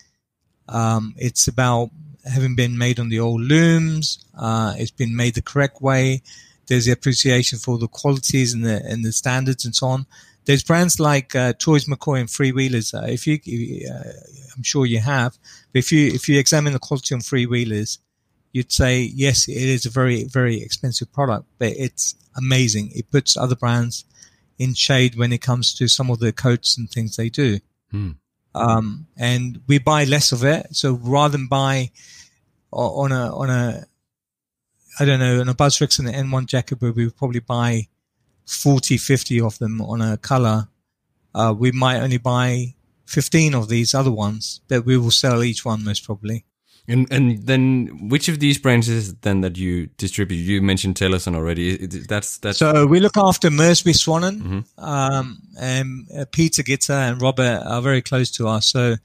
Um, 0.70 1.16
it's 1.18 1.48
about 1.48 1.90
having 2.24 2.56
been 2.56 2.78
made 2.78 3.00
on 3.00 3.10
the 3.10 3.20
old 3.20 3.42
looms. 3.42 4.24
Uh, 4.38 4.76
it's 4.78 4.92
been 4.92 5.16
made 5.16 5.36
the 5.36 5.42
correct 5.42 5.82
way. 5.82 6.22
There's 6.68 6.86
the 6.86 6.92
appreciation 6.92 7.60
for 7.60 7.78
the 7.78 7.88
qualities 7.88 8.54
and 8.54 8.66
the 8.66 8.84
and 8.86 9.04
the 9.04 9.12
standards 9.12 9.66
and 9.66 9.76
so 9.76 9.88
on. 9.88 10.06
There's 10.46 10.64
brands 10.64 11.00
like 11.00 11.36
uh, 11.36 11.54
Troyes 11.54 11.86
McCoy 11.86 12.20
and 12.20 12.30
Freewheelers. 12.30 12.94
Uh, 12.94 13.08
if 13.08 13.26
you, 13.26 13.40
uh, 13.92 14.12
I'm 14.56 14.64
sure 14.64 14.86
you 14.86 15.00
have, 15.00 15.38
but 15.74 15.80
if 15.80 15.92
you 15.92 16.08
if 16.08 16.30
you 16.30 16.40
examine 16.40 16.74
the 16.74 16.80
quality 16.80 17.16
on 17.16 17.22
Freewheelers, 17.22 18.00
you'd 18.52 18.72
say 18.72 19.02
yes, 19.02 19.48
it 19.48 19.58
is 19.58 19.86
a 19.86 19.90
very 19.90 20.24
very 20.26 20.62
expensive 20.62 21.12
product, 21.12 21.46
but 21.58 21.74
it's 21.78 22.16
amazing. 22.38 22.92
It 22.96 23.12
puts 23.12 23.38
other 23.38 23.56
brands 23.56 24.06
in 24.58 24.74
shade 24.74 25.16
when 25.16 25.34
it 25.34 25.42
comes 25.42 25.74
to 25.76 25.88
some 25.88 26.10
of 26.10 26.20
the 26.20 26.32
coats 26.32 26.78
and 26.78 26.90
things 26.90 27.16
they 27.16 27.30
do. 27.30 27.60
Hmm. 27.92 28.12
Um, 28.54 29.08
and 29.18 29.62
we 29.68 29.80
buy 29.80 30.06
less 30.06 30.32
of 30.32 30.44
it. 30.46 30.68
So 30.72 30.94
rather 30.94 31.38
than 31.38 31.48
buy 31.48 31.92
on 32.72 33.12
a 33.12 33.36
on 33.36 33.50
a 33.50 33.86
I 35.00 35.06
don't 35.06 35.20
know, 35.20 35.42
on 35.42 35.50
a 35.50 35.54
Buzz 35.54 35.82
and 36.00 36.08
an 36.08 36.30
N1 36.30 36.48
jacket 36.48 36.82
we 36.82 36.92
would 36.92 37.18
probably 37.18 37.40
buy 37.40 37.88
40, 38.46 38.98
50 38.98 39.42
of 39.42 39.58
them 39.60 39.82
on 39.82 40.02
a 40.02 40.18
color, 40.18 40.68
uh, 41.34 41.54
we 41.58 41.72
might 41.72 42.00
only 42.00 42.18
buy 42.18 42.76
15 43.08 43.54
of 43.54 43.70
these 43.70 43.94
other 43.94 44.12
ones 44.12 44.62
that 44.68 44.86
we 44.86 44.98
will 44.98 45.12
sell 45.12 45.44
each 45.44 45.66
one 45.66 45.84
most 45.84 46.06
probably. 46.06 46.46
And 46.88 47.08
and 47.12 47.48
then 47.48 48.10
which 48.10 48.30
of 48.30 48.40
these 48.40 48.60
brands 48.60 48.88
is 48.88 49.16
then 49.16 49.42
that 49.42 49.58
you 49.58 49.88
distribute? 49.98 50.38
You 50.38 50.62
mentioned 50.62 50.96
Tellason 50.96 51.36
already. 51.36 51.88
That's 51.88 52.38
that's. 52.38 52.60
So 52.60 52.86
we 52.86 53.00
look 53.00 53.18
after 53.18 53.50
Merz 53.50 53.82
b. 53.82 53.92
Schwanen, 53.92 54.40
mm-hmm. 54.40 54.86
um, 54.86 55.42
and 55.60 56.08
uh, 56.16 56.26
Peter 56.32 56.62
Gitter 56.62 56.94
and 56.94 57.20
Robert 57.20 57.64
are 57.66 57.82
very 57.82 58.04
close 58.04 58.30
to 58.32 58.48
us. 58.48 58.68
So 58.68 58.98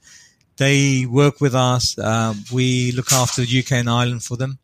they 0.57 1.07
work 1.07 1.41
with 1.41 1.55
us. 1.55 1.97
Um, 1.97 2.43
we 2.53 2.91
look 2.91 3.11
after 3.11 3.41
the 3.41 3.59
UK 3.59 3.71
and 3.71 3.89
Ireland 3.89 4.23
for 4.23 4.37
them. 4.37 4.59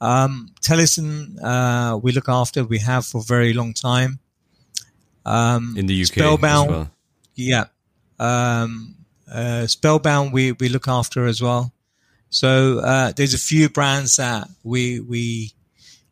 Um, 0.00 0.54
Tellason, 0.60 1.42
uh, 1.42 1.96
we 1.96 2.12
look 2.12 2.28
after. 2.28 2.64
We 2.64 2.78
have 2.78 3.06
for 3.06 3.18
a 3.18 3.24
very 3.24 3.52
long 3.52 3.72
time. 3.72 4.18
Um, 5.24 5.74
in 5.76 5.86
the 5.86 6.00
UK, 6.00 6.08
Spellbound, 6.08 6.70
well. 6.70 6.90
yeah. 7.34 7.64
Um, 8.18 8.96
uh, 9.30 9.66
Spellbound, 9.66 10.32
we 10.32 10.52
we 10.52 10.68
look 10.68 10.88
after 10.88 11.26
as 11.26 11.42
well. 11.42 11.72
So 12.28 12.80
uh, 12.80 13.12
there's 13.12 13.34
a 13.34 13.38
few 13.38 13.68
brands 13.68 14.16
that 14.16 14.48
we 14.62 15.00
we 15.00 15.52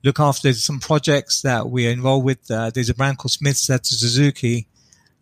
look 0.03 0.20
after. 0.20 0.43
There's 0.49 0.64
some 0.64 0.80
projects 0.80 1.43
that 1.43 1.68
we're 1.68 1.91
involved 1.91 2.24
with. 2.24 2.51
Uh, 2.51 2.70
there's 2.70 2.91
a 2.91 2.95
brand 2.95 3.18
called 3.18 3.32
Smiths 3.32 3.68
at 3.70 3.87
Suzuki, 3.87 4.66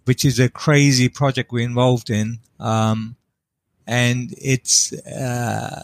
which 0.05 0.25
is 0.25 0.39
a 0.39 0.49
crazy 0.49 1.09
project 1.09 1.53
we're 1.53 1.65
involved 1.65 2.11
in. 2.11 2.39
Um, 2.59 3.17
and 3.87 4.33
it's 4.39 4.93
uh, 5.07 5.83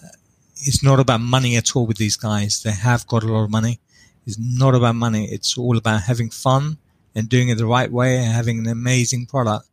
it's 0.61 0.83
not 0.83 1.01
about 1.01 1.21
money 1.21 1.57
at 1.57 1.75
all 1.75 1.87
with 1.87 1.97
these 1.97 2.17
guys. 2.17 2.63
They 2.63 2.73
have 2.73 3.07
got 3.07 3.23
a 3.23 3.33
lot 3.33 3.45
of 3.45 3.51
money. 3.51 3.81
It's 4.27 4.39
not 4.39 4.75
about 4.75 4.95
money. 4.95 5.27
It's 5.27 5.57
all 5.57 5.77
about 5.77 6.03
having 6.03 6.31
fun 6.31 6.79
and 7.15 7.29
doing 7.29 7.49
it 7.49 7.57
the 7.57 7.67
right 7.67 7.91
way 7.91 8.17
and 8.17 8.33
having 8.33 8.59
an 8.59 8.67
amazing 8.67 9.27
product. 9.27 9.67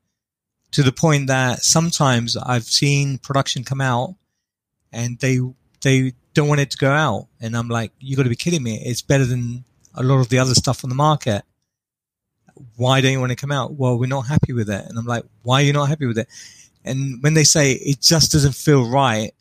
To 0.72 0.84
the 0.84 0.92
point 0.92 1.28
that 1.28 1.64
sometimes 1.64 2.36
I've 2.38 2.64
seen 2.66 3.18
production 3.18 3.64
come 3.64 3.82
out 3.82 4.16
and 4.92 5.20
they 5.20 5.40
they 5.82 6.14
don't 6.34 6.48
want 6.48 6.62
it 6.62 6.72
to 6.72 6.78
go 6.78 6.92
out. 6.92 7.28
And 7.40 7.56
I'm 7.56 7.70
like, 7.70 7.92
you 8.00 8.16
got 8.16 8.24
to 8.24 8.30
be 8.30 8.36
kidding 8.36 8.64
me! 8.64 8.82
It's 8.84 9.02
better 9.02 9.26
than 9.26 9.64
a 9.94 10.04
lot 10.04 10.20
of 10.20 10.30
the 10.30 10.40
other 10.40 10.56
stuff 10.56 10.84
on 10.84 10.90
the 10.90 10.96
market. 10.96 11.44
Why 12.76 13.02
don't 13.02 13.12
you 13.12 13.20
want 13.20 13.32
to 13.32 13.36
come 13.36 13.52
out? 13.52 13.74
Well, 13.74 13.98
we're 13.98 14.08
not 14.08 14.28
happy 14.28 14.54
with 14.54 14.70
it. 14.70 14.86
And 14.86 14.98
I'm 14.98 15.06
like, 15.06 15.24
why 15.44 15.62
are 15.62 15.66
you 15.66 15.74
not 15.74 15.90
happy 15.90 16.06
with 16.06 16.18
it? 16.18 16.28
And 16.84 17.22
when 17.22 17.34
they 17.34 17.44
say 17.44 17.74
it 17.74 18.02
just 18.02 18.32
doesn't 18.32 18.56
feel 18.56 18.90
right, 18.90 19.34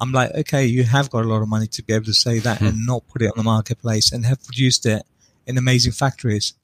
I'm 0.00 0.12
like, 0.12 0.32
okay, 0.34 0.64
you 0.66 0.84
have 0.84 1.10
got 1.10 1.24
a 1.24 1.28
lot 1.28 1.42
of 1.42 1.48
money 1.48 1.66
to 1.66 1.82
be 1.82 1.92
able 1.92 2.06
to 2.06 2.14
say 2.14 2.38
that 2.40 2.58
hmm. 2.58 2.66
and 2.66 2.86
not 2.86 3.06
put 3.08 3.22
it 3.22 3.26
on 3.26 3.34
the 3.36 3.42
marketplace 3.42 4.12
and 4.12 4.24
have 4.26 4.42
produced 4.44 4.86
it 4.86 5.02
in 5.46 5.58
amazing 5.58 5.92
factories. 5.92 6.54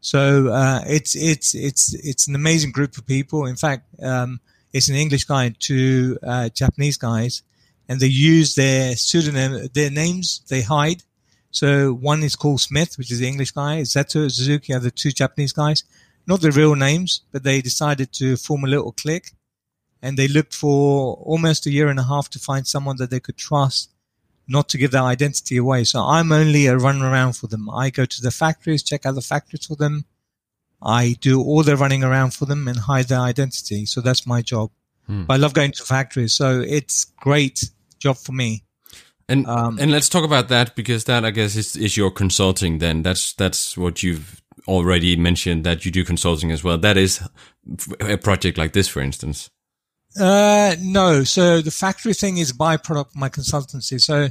So 0.00 0.48
uh, 0.48 0.82
it's 0.86 1.16
it's 1.16 1.54
it's 1.54 1.94
it's 1.94 2.28
an 2.28 2.34
amazing 2.34 2.72
group 2.72 2.98
of 2.98 3.06
people. 3.06 3.46
In 3.46 3.56
fact, 3.56 3.86
um, 4.02 4.40
it's 4.72 4.88
an 4.88 4.96
English 4.96 5.24
guy 5.24 5.44
and 5.44 5.58
two 5.58 6.18
uh, 6.22 6.50
Japanese 6.50 6.98
guys, 6.98 7.42
and 7.88 8.00
they 8.00 8.08
use 8.08 8.54
their 8.54 8.96
pseudonym, 8.96 9.68
their 9.72 9.90
names 9.90 10.42
they 10.48 10.60
hide. 10.60 11.02
So 11.50 11.94
one 11.94 12.22
is 12.22 12.36
called 12.36 12.60
Smith, 12.60 12.98
which 12.98 13.10
is 13.10 13.20
the 13.20 13.28
English 13.28 13.52
guy. 13.52 13.80
Zeto 13.82 14.22
and 14.22 14.32
Suzuki 14.32 14.74
are 14.74 14.80
the 14.80 14.90
two 14.90 15.10
Japanese 15.10 15.52
guys, 15.52 15.84
not 16.26 16.40
the 16.40 16.50
real 16.50 16.74
names, 16.74 17.22
but 17.32 17.44
they 17.44 17.62
decided 17.62 18.12
to 18.14 18.36
form 18.36 18.64
a 18.64 18.68
little 18.68 18.92
clique, 18.92 19.32
and 20.04 20.18
they 20.18 20.28
looked 20.28 20.52
for 20.52 21.14
almost 21.14 21.64
a 21.64 21.70
year 21.70 21.88
and 21.88 21.98
a 21.98 22.02
half 22.04 22.28
to 22.28 22.38
find 22.38 22.66
someone 22.66 22.96
that 22.98 23.08
they 23.08 23.20
could 23.20 23.38
trust, 23.38 23.90
not 24.46 24.68
to 24.68 24.76
give 24.76 24.90
their 24.90 25.02
identity 25.02 25.56
away. 25.56 25.84
So 25.84 26.00
I'm 26.02 26.30
only 26.30 26.66
a 26.66 26.76
run 26.76 27.00
around 27.00 27.38
for 27.38 27.46
them. 27.46 27.70
I 27.70 27.88
go 27.88 28.04
to 28.04 28.20
the 28.20 28.30
factories, 28.30 28.82
check 28.82 29.06
out 29.06 29.14
the 29.14 29.22
factories 29.22 29.64
for 29.64 29.76
them. 29.76 30.04
I 30.82 31.16
do 31.22 31.42
all 31.42 31.62
the 31.62 31.78
running 31.78 32.04
around 32.04 32.34
for 32.34 32.44
them 32.44 32.68
and 32.68 32.80
hide 32.80 33.08
their 33.08 33.20
identity. 33.20 33.86
So 33.86 34.02
that's 34.02 34.26
my 34.26 34.42
job. 34.42 34.70
Hmm. 35.06 35.24
But 35.24 35.34
I 35.34 35.36
love 35.38 35.54
going 35.54 35.72
to 35.72 35.82
factories. 35.82 36.34
So 36.34 36.60
it's 36.60 37.04
great 37.04 37.70
job 37.98 38.18
for 38.18 38.32
me. 38.32 38.62
And 39.26 39.46
um, 39.46 39.78
and 39.80 39.90
let's 39.90 40.10
talk 40.10 40.24
about 40.24 40.48
that 40.48 40.76
because 40.76 41.04
that 41.04 41.24
I 41.24 41.30
guess 41.30 41.56
is, 41.56 41.76
is 41.76 41.96
your 41.96 42.10
consulting. 42.10 42.76
Then 42.76 43.00
that's 43.00 43.32
that's 43.32 43.74
what 43.74 44.02
you've 44.02 44.42
already 44.68 45.16
mentioned 45.16 45.64
that 45.64 45.86
you 45.86 45.90
do 45.90 46.04
consulting 46.04 46.52
as 46.52 46.62
well. 46.62 46.76
That 46.76 46.98
is 46.98 47.26
a 48.00 48.18
project 48.18 48.58
like 48.58 48.74
this, 48.74 48.86
for 48.86 49.00
instance. 49.00 49.48
Uh, 50.18 50.76
no. 50.80 51.24
So 51.24 51.60
the 51.60 51.70
factory 51.70 52.14
thing 52.14 52.38
is 52.38 52.52
byproduct 52.52 53.10
of 53.10 53.16
my 53.16 53.28
consultancy. 53.28 54.00
So 54.00 54.28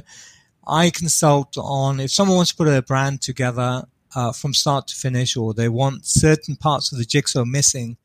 I 0.66 0.90
consult 0.90 1.56
on 1.58 2.00
if 2.00 2.10
someone 2.10 2.36
wants 2.36 2.52
to 2.52 2.56
put 2.56 2.68
a 2.68 2.82
brand 2.82 3.20
together 3.20 3.84
uh, 4.14 4.32
from 4.32 4.54
start 4.54 4.86
to 4.88 4.94
finish, 4.94 5.36
or 5.36 5.52
they 5.52 5.68
want 5.68 6.06
certain 6.06 6.56
parts 6.56 6.92
of 6.92 6.98
the 6.98 7.04
jigsaw 7.04 7.44
missing, 7.44 7.96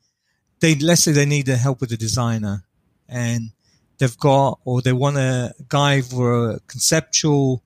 they 0.60 0.74
let's 0.74 1.04
say 1.04 1.12
they 1.12 1.24
need 1.24 1.46
the 1.46 1.56
help 1.56 1.80
with 1.80 1.90
the 1.90 1.96
designer, 1.96 2.64
and 3.08 3.52
they've 3.98 4.18
got 4.18 4.58
or 4.64 4.82
they 4.82 4.92
want 4.92 5.16
a 5.16 5.54
guy 5.68 6.02
for 6.02 6.50
a 6.50 6.60
conceptual 6.66 7.62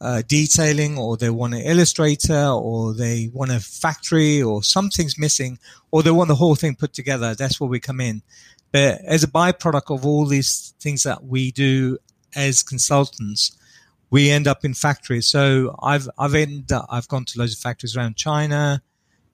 uh, 0.00 0.22
detailing, 0.28 0.96
or 0.96 1.16
they 1.16 1.30
want 1.30 1.54
an 1.54 1.62
illustrator, 1.62 2.46
or 2.48 2.94
they 2.94 3.30
want 3.32 3.50
a 3.50 3.60
factory, 3.60 4.42
or 4.42 4.62
something's 4.62 5.18
missing, 5.18 5.58
or 5.90 6.02
they 6.02 6.10
want 6.10 6.28
the 6.28 6.36
whole 6.36 6.54
thing 6.54 6.76
put 6.76 6.92
together. 6.92 7.34
That's 7.34 7.58
where 7.60 7.68
we 7.68 7.80
come 7.80 8.00
in. 8.00 8.22
But 8.72 9.00
as 9.04 9.24
a 9.24 9.28
byproduct 9.28 9.94
of 9.94 10.06
all 10.06 10.26
these 10.26 10.74
things 10.80 11.02
that 11.02 11.24
we 11.24 11.50
do 11.50 11.98
as 12.34 12.62
consultants, 12.62 13.56
we 14.10 14.30
end 14.30 14.46
up 14.46 14.64
in 14.64 14.74
factories. 14.74 15.26
So 15.26 15.76
I've 15.82 16.08
I've 16.18 16.34
ended 16.34 16.72
up, 16.72 16.86
I've 16.90 17.08
gone 17.08 17.24
to 17.26 17.38
loads 17.38 17.54
of 17.54 17.58
factories 17.60 17.96
around 17.96 18.16
China, 18.16 18.82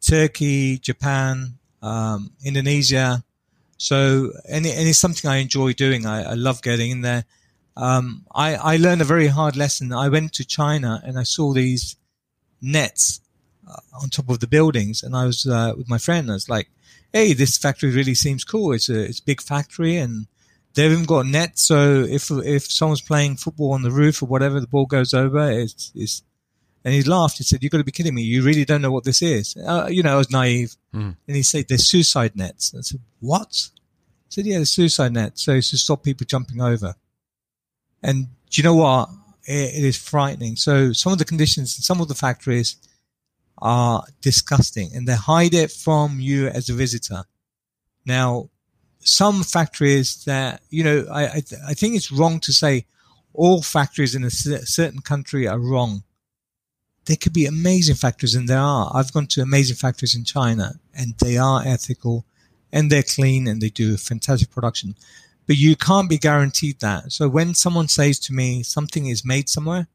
Turkey, 0.00 0.78
Japan, 0.78 1.58
um, 1.82 2.32
Indonesia. 2.44 3.24
So 3.78 4.32
and, 4.48 4.66
and 4.66 4.88
it's 4.88 4.98
something 4.98 5.30
I 5.30 5.36
enjoy 5.36 5.72
doing. 5.72 6.06
I, 6.06 6.30
I 6.30 6.34
love 6.34 6.62
getting 6.62 6.90
in 6.90 7.00
there. 7.02 7.24
Um, 7.76 8.24
I, 8.34 8.54
I 8.54 8.76
learned 8.76 9.02
a 9.02 9.04
very 9.04 9.26
hard 9.26 9.54
lesson. 9.54 9.92
I 9.92 10.08
went 10.08 10.32
to 10.34 10.44
China 10.46 11.02
and 11.04 11.18
I 11.18 11.24
saw 11.24 11.52
these 11.52 11.96
nets 12.62 13.20
uh, 13.68 13.80
on 14.00 14.08
top 14.08 14.30
of 14.30 14.40
the 14.40 14.46
buildings, 14.46 15.02
and 15.02 15.14
I 15.14 15.26
was 15.26 15.46
uh, 15.46 15.74
with 15.76 15.88
my 15.88 15.98
friend. 15.98 16.30
I 16.30 16.34
was 16.34 16.48
like, 16.48 16.70
"Hey, 17.16 17.32
this 17.32 17.56
factory 17.56 17.90
really 17.90 18.14
seems 18.14 18.44
cool. 18.44 18.72
It's 18.72 18.88
a 18.88 19.00
it's 19.08 19.20
a 19.20 19.24
big 19.24 19.40
factory, 19.40 19.96
and 19.96 20.26
They've 20.76 20.92
even 20.92 21.06
got 21.06 21.24
a 21.24 21.28
net, 21.28 21.58
so 21.58 22.04
if 22.04 22.30
if 22.30 22.70
someone's 22.70 23.00
playing 23.00 23.36
football 23.36 23.72
on 23.72 23.80
the 23.80 23.90
roof 23.90 24.22
or 24.22 24.26
whatever, 24.26 24.60
the 24.60 24.66
ball 24.66 24.84
goes 24.84 25.14
over. 25.14 25.50
It's, 25.50 25.90
it's 25.94 26.22
and 26.84 26.92
he 26.92 27.02
laughed. 27.02 27.38
He 27.38 27.44
said, 27.44 27.62
"You've 27.62 27.72
got 27.72 27.78
to 27.78 27.84
be 27.84 27.92
kidding 27.92 28.14
me! 28.14 28.20
You 28.20 28.42
really 28.42 28.66
don't 28.66 28.82
know 28.82 28.90
what 28.90 29.04
this 29.04 29.22
is." 29.22 29.56
Uh, 29.56 29.88
you 29.90 30.02
know, 30.02 30.12
I 30.12 30.18
was 30.18 30.30
naive. 30.30 30.76
Mm. 30.92 31.16
And 31.26 31.36
he 31.36 31.42
said, 31.42 31.64
"There's 31.66 31.86
suicide 31.86 32.36
nets." 32.36 32.74
I 32.76 32.82
said, 32.82 33.00
"What?" 33.20 33.70
He 34.26 34.28
said, 34.28 34.44
"Yeah, 34.44 34.56
there's 34.56 34.68
suicide 34.68 35.14
nets, 35.14 35.44
so 35.44 35.54
it's 35.54 35.70
to 35.70 35.78
stop 35.78 36.02
people 36.02 36.26
jumping 36.26 36.60
over." 36.60 36.94
And 38.02 38.26
do 38.50 38.60
you 38.60 38.62
know 38.62 38.76
what? 38.76 39.08
it, 39.46 39.76
it 39.76 39.84
is 39.84 39.96
frightening. 39.96 40.56
So 40.56 40.92
some 40.92 41.12
of 41.12 41.18
the 41.18 41.24
conditions 41.24 41.78
in 41.78 41.82
some 41.82 42.02
of 42.02 42.08
the 42.08 42.14
factories 42.14 42.76
are 43.58 44.04
disgusting, 44.20 44.90
and 44.94 45.06
they 45.06 45.14
hide 45.14 45.54
it 45.54 45.70
from 45.70 46.20
you 46.20 46.48
as 46.48 46.68
a 46.68 46.74
visitor. 46.74 47.24
Now, 48.04 48.50
some 49.00 49.42
factories 49.42 50.24
that, 50.24 50.62
you 50.70 50.84
know, 50.84 51.06
I, 51.10 51.24
I, 51.26 51.42
I 51.68 51.74
think 51.74 51.94
it's 51.94 52.12
wrong 52.12 52.40
to 52.40 52.52
say 52.52 52.86
all 53.32 53.62
factories 53.62 54.14
in 54.14 54.24
a 54.24 54.30
certain 54.30 55.00
country 55.00 55.46
are 55.46 55.58
wrong. 55.58 56.02
There 57.04 57.16
could 57.16 57.32
be 57.32 57.46
amazing 57.46 57.94
factories, 57.94 58.34
and 58.34 58.48
there 58.48 58.58
are. 58.58 58.90
I've 58.92 59.12
gone 59.12 59.28
to 59.28 59.42
amazing 59.42 59.76
factories 59.76 60.14
in 60.14 60.24
China, 60.24 60.74
and 60.94 61.14
they 61.18 61.36
are 61.36 61.62
ethical, 61.64 62.24
and 62.72 62.90
they're 62.90 63.02
clean, 63.02 63.46
and 63.46 63.60
they 63.60 63.68
do 63.68 63.96
fantastic 63.96 64.50
production. 64.50 64.96
But 65.46 65.56
you 65.56 65.76
can't 65.76 66.10
be 66.10 66.18
guaranteed 66.18 66.80
that. 66.80 67.12
So 67.12 67.28
when 67.28 67.54
someone 67.54 67.88
says 67.88 68.18
to 68.20 68.32
me 68.32 68.64
something 68.64 69.06
is 69.06 69.24
made 69.24 69.48
somewhere, 69.48 69.86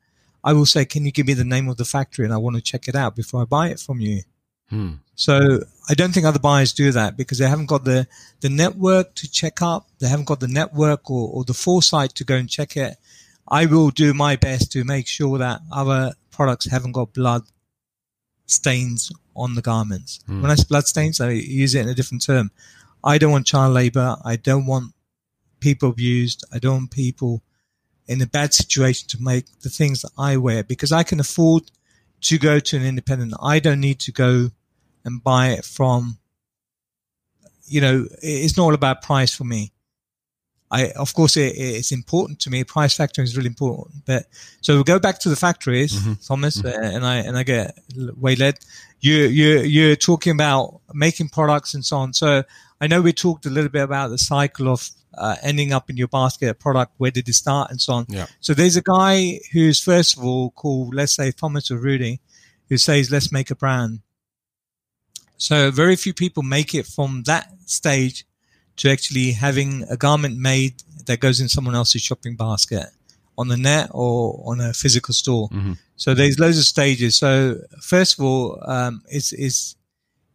I 0.44 0.54
will 0.54 0.66
say, 0.66 0.86
"Can 0.86 1.06
you 1.06 1.12
give 1.12 1.28
me 1.28 1.34
the 1.34 1.44
name 1.44 1.70
of 1.70 1.78
the 1.78 1.86
factory, 1.86 2.26
and 2.26 2.34
I 2.34 2.38
want 2.38 2.56
to 2.56 2.62
check 2.62 2.88
it 2.88 2.96
out 2.96 3.16
before 3.16 3.42
I 3.42 3.46
buy 3.46 3.70
it 3.70 3.80
from 3.80 4.00
you." 4.00 4.24
Hmm. 4.70 4.94
So 5.16 5.60
I 5.90 5.94
don't 5.94 6.14
think 6.14 6.26
other 6.26 6.40
buyers 6.40 6.74
do 6.74 6.92
that 6.94 7.18
because 7.18 7.38
they 7.38 7.48
haven't 7.48 7.68
got 7.68 7.84
the, 7.84 8.08
the 8.40 8.50
network 8.50 9.14
to 9.16 9.30
check 9.30 9.62
up. 9.62 9.88
They 10.00 10.08
haven't 10.08 10.26
got 10.26 10.40
the 10.40 10.48
network 10.48 11.12
or, 11.12 11.30
or 11.32 11.44
the 11.44 11.54
foresight 11.54 12.16
to 12.16 12.24
go 12.24 12.36
and 12.36 12.50
check 12.50 12.76
it. 12.78 12.96
I 13.48 13.66
will 13.66 13.90
do 13.92 14.14
my 14.14 14.38
best 14.38 14.72
to 14.72 14.86
make 14.86 15.08
sure 15.08 15.38
that 15.38 15.62
other 15.72 16.14
products 16.32 16.72
haven't 16.72 16.94
got 16.94 17.14
blood 17.14 17.44
stains 18.46 19.12
on 19.36 19.56
the 19.56 19.62
garments. 19.62 20.22
Mm. 20.28 20.42
When 20.42 20.52
I 20.52 20.56
say 20.56 20.66
blood 20.68 20.88
stains, 20.88 21.20
I 21.20 21.32
use 21.32 21.76
it 21.76 21.82
in 21.82 21.90
a 21.90 21.94
different 21.94 22.26
term. 22.26 22.50
I 23.04 23.18
don't 23.18 23.32
want 23.32 23.46
child 23.46 23.74
labor. 23.74 24.16
I 24.24 24.38
don't 24.38 24.66
want 24.66 24.94
people 25.60 25.90
abused. 25.90 26.46
I 26.54 26.60
don't 26.60 26.78
want 26.78 26.92
people 26.92 27.44
in 28.08 28.22
a 28.22 28.28
bad 28.28 28.54
situation 28.54 29.08
to 29.10 29.22
make 29.22 29.46
the 29.62 29.70
things 29.70 30.02
that 30.02 30.12
I 30.18 30.38
wear 30.38 30.64
because 30.64 30.92
I 30.92 31.04
can 31.04 31.20
afford 31.20 31.72
to 32.22 32.38
go 32.38 32.60
to 32.60 32.78
an 32.78 32.86
independent. 32.86 33.34
I 33.42 33.60
don't 33.60 33.80
need 33.80 34.00
to 34.02 34.12
go 34.12 34.52
and 35.04 35.24
buy 35.24 35.50
it 35.50 35.66
from, 35.66 36.18
you 37.66 37.82
know, 37.82 38.08
it's 38.22 38.58
not 38.58 38.64
all 38.64 38.74
about 38.74 39.02
price 39.02 39.34
for 39.34 39.44
me. 39.44 39.72
I, 40.70 40.92
of 40.92 41.14
course, 41.14 41.36
it, 41.36 41.54
it's 41.58 41.92
important 41.92 42.40
to 42.42 42.50
me. 42.50 42.64
Price 42.64 42.96
factor 42.96 43.22
is 43.22 43.36
really 43.36 43.50
important. 43.50 44.06
But 44.06 44.28
so 44.62 44.78
we 44.78 44.84
go 44.84 45.00
back 45.00 45.20
to 45.20 45.30
the 45.30 45.36
factories, 45.36 45.94
mm-hmm. 45.94 46.14
Thomas, 46.26 46.62
mm-hmm. 46.62 46.96
and 46.96 47.06
I 47.06 47.18
and 47.18 47.38
I 47.38 47.44
get 47.44 47.78
waylaid. 47.92 48.56
You 49.02 49.16
you 49.26 49.60
you're 49.60 49.98
talking 49.98 50.32
about 50.32 50.80
making 50.94 51.28
products 51.30 51.74
and 51.74 51.84
so 51.84 51.98
on. 51.98 52.14
So 52.14 52.44
I 52.80 52.88
know 52.88 53.02
we 53.02 53.12
talked 53.12 53.46
a 53.46 53.50
little 53.50 53.70
bit 53.70 53.84
about 53.84 54.12
the 54.12 54.18
cycle 54.18 54.70
of 54.70 54.90
uh, 55.14 55.36
ending 55.42 55.74
up 55.74 55.90
in 55.90 55.98
your 55.98 56.08
basket 56.08 56.50
a 56.50 56.54
product. 56.54 56.94
Where 56.98 57.12
did 57.12 57.28
it 57.28 57.34
start 57.34 57.72
and 57.72 57.82
so 57.82 57.94
on. 57.94 58.06
Yeah. 58.10 58.28
So 58.40 58.54
there's 58.54 58.76
a 58.76 58.82
guy 58.82 59.40
who's 59.52 59.82
first 59.82 60.18
of 60.18 60.24
all 60.24 60.52
called, 60.52 60.94
let's 60.94 61.14
say 61.14 61.32
Thomas 61.32 61.72
or 61.72 61.78
Rudy, 61.78 62.22
who 62.70 62.78
says, 62.78 63.12
let's 63.12 63.32
make 63.32 63.52
a 63.52 63.56
brand. 63.56 64.00
So 65.38 65.72
very 65.72 65.96
few 65.96 66.14
people 66.14 66.44
make 66.44 66.76
it 66.76 66.86
from 66.86 67.24
that 67.24 67.52
stage 67.66 68.26
to 68.78 68.90
actually 68.90 69.32
having 69.32 69.84
a 69.90 69.98
garment 69.98 70.38
made 70.38 70.84
that 71.06 71.20
goes 71.20 71.40
in 71.40 71.50
someone 71.50 71.76
else's 71.76 72.02
shopping 72.02 72.36
basket 72.36 72.88
on 73.38 73.48
the 73.48 73.58
net 73.58 73.90
or 73.92 74.44
on 74.46 74.62
a 74.62 74.74
physical 74.74 75.14
store. 75.14 75.50
Mhm. 75.50 75.78
So 75.96 76.14
there's 76.14 76.40
loads 76.40 76.58
of 76.58 76.66
stages. 76.66 77.16
So 77.16 77.60
first 77.82 78.18
of 78.18 78.26
all, 78.26 78.62
um, 78.66 79.04
it's, 79.10 79.34
it's, 79.34 79.76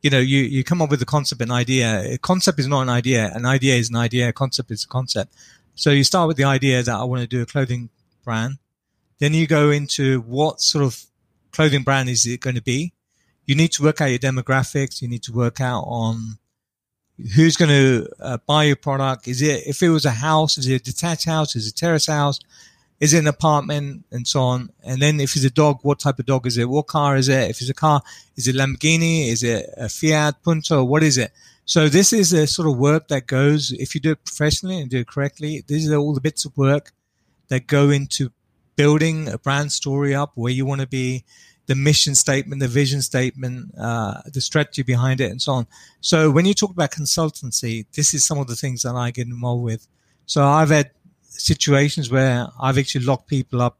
you 0.06 0.10
know, 0.10 0.20
you, 0.20 0.38
you 0.38 0.62
come 0.62 0.80
up 0.80 0.88
with 0.88 1.02
a 1.02 1.04
concept, 1.04 1.42
an 1.42 1.50
idea. 1.50 2.12
A 2.14 2.16
concept 2.16 2.60
is 2.60 2.68
not 2.68 2.82
an 2.82 2.88
idea. 2.88 3.32
An 3.34 3.44
idea 3.44 3.74
is 3.74 3.90
an 3.90 3.96
idea. 3.96 4.28
A 4.28 4.32
concept 4.32 4.70
is 4.70 4.84
a 4.84 4.86
concept. 4.86 5.34
So 5.74 5.90
you 5.90 6.04
start 6.04 6.28
with 6.28 6.36
the 6.36 6.44
idea 6.44 6.80
that 6.80 6.94
I 6.94 7.02
want 7.02 7.22
to 7.22 7.26
do 7.26 7.42
a 7.42 7.46
clothing 7.46 7.90
brand. 8.22 8.58
Then 9.18 9.34
you 9.34 9.48
go 9.48 9.70
into 9.70 10.20
what 10.20 10.60
sort 10.60 10.84
of 10.84 11.06
clothing 11.50 11.82
brand 11.82 12.08
is 12.08 12.24
it 12.24 12.38
going 12.40 12.54
to 12.54 12.62
be? 12.62 12.92
You 13.46 13.56
need 13.56 13.72
to 13.72 13.82
work 13.82 14.00
out 14.00 14.10
your 14.10 14.20
demographics. 14.20 15.02
You 15.02 15.08
need 15.08 15.24
to 15.24 15.32
work 15.32 15.60
out 15.60 15.82
on 15.88 16.38
who's 17.34 17.56
going 17.56 17.70
to 17.70 18.08
uh, 18.20 18.38
buy 18.46 18.62
your 18.62 18.76
product. 18.76 19.26
Is 19.26 19.42
it, 19.42 19.66
if 19.66 19.82
it 19.82 19.88
was 19.88 20.04
a 20.04 20.12
house, 20.12 20.56
is 20.56 20.68
it 20.68 20.82
a 20.82 20.84
detached 20.84 21.24
house? 21.24 21.56
Is 21.56 21.66
it 21.66 21.72
a 21.72 21.74
terrace 21.74 22.06
house? 22.06 22.38
Is 22.98 23.12
it 23.12 23.18
an 23.18 23.26
apartment 23.26 24.04
and 24.10 24.26
so 24.26 24.40
on? 24.40 24.70
And 24.82 25.02
then 25.02 25.20
if 25.20 25.36
it's 25.36 25.44
a 25.44 25.50
dog, 25.50 25.80
what 25.82 25.98
type 25.98 26.18
of 26.18 26.26
dog 26.26 26.46
is 26.46 26.56
it? 26.56 26.68
What 26.68 26.86
car 26.86 27.16
is 27.16 27.28
it? 27.28 27.50
If 27.50 27.60
it's 27.60 27.70
a 27.70 27.74
car, 27.74 28.00
is 28.36 28.48
it 28.48 28.56
Lamborghini? 28.56 29.28
Is 29.28 29.42
it 29.42 29.68
a 29.76 29.88
Fiat 29.88 30.42
Punto? 30.42 30.82
What 30.82 31.02
is 31.02 31.18
it? 31.18 31.32
So 31.66 31.88
this 31.88 32.12
is 32.12 32.32
a 32.32 32.46
sort 32.46 32.68
of 32.68 32.78
work 32.78 33.08
that 33.08 33.26
goes, 33.26 33.72
if 33.72 33.94
you 33.94 34.00
do 34.00 34.12
it 34.12 34.24
professionally 34.24 34.80
and 34.80 34.88
do 34.88 35.00
it 35.00 35.08
correctly, 35.08 35.64
these 35.66 35.90
are 35.90 35.96
all 35.96 36.14
the 36.14 36.20
bits 36.20 36.44
of 36.44 36.56
work 36.56 36.92
that 37.48 37.66
go 37.66 37.90
into 37.90 38.30
building 38.76 39.28
a 39.28 39.38
brand 39.38 39.72
story 39.72 40.14
up 40.14 40.32
where 40.34 40.52
you 40.52 40.64
want 40.64 40.80
to 40.80 40.86
be, 40.86 41.24
the 41.66 41.74
mission 41.74 42.14
statement, 42.14 42.60
the 42.60 42.68
vision 42.68 43.02
statement, 43.02 43.74
uh, 43.76 44.20
the 44.32 44.40
strategy 44.40 44.82
behind 44.82 45.20
it 45.20 45.30
and 45.30 45.42
so 45.42 45.52
on. 45.52 45.66
So 46.00 46.30
when 46.30 46.46
you 46.46 46.54
talk 46.54 46.70
about 46.70 46.92
consultancy, 46.92 47.86
this 47.94 48.14
is 48.14 48.24
some 48.24 48.38
of 48.38 48.46
the 48.46 48.54
things 48.54 48.82
that 48.82 48.94
I 48.94 49.10
get 49.10 49.26
involved 49.26 49.64
with. 49.64 49.88
So 50.26 50.44
I've 50.44 50.70
had 50.70 50.90
situations 51.38 52.10
where 52.10 52.48
I've 52.60 52.78
actually 52.78 53.04
locked 53.04 53.28
people 53.28 53.62
up. 53.62 53.78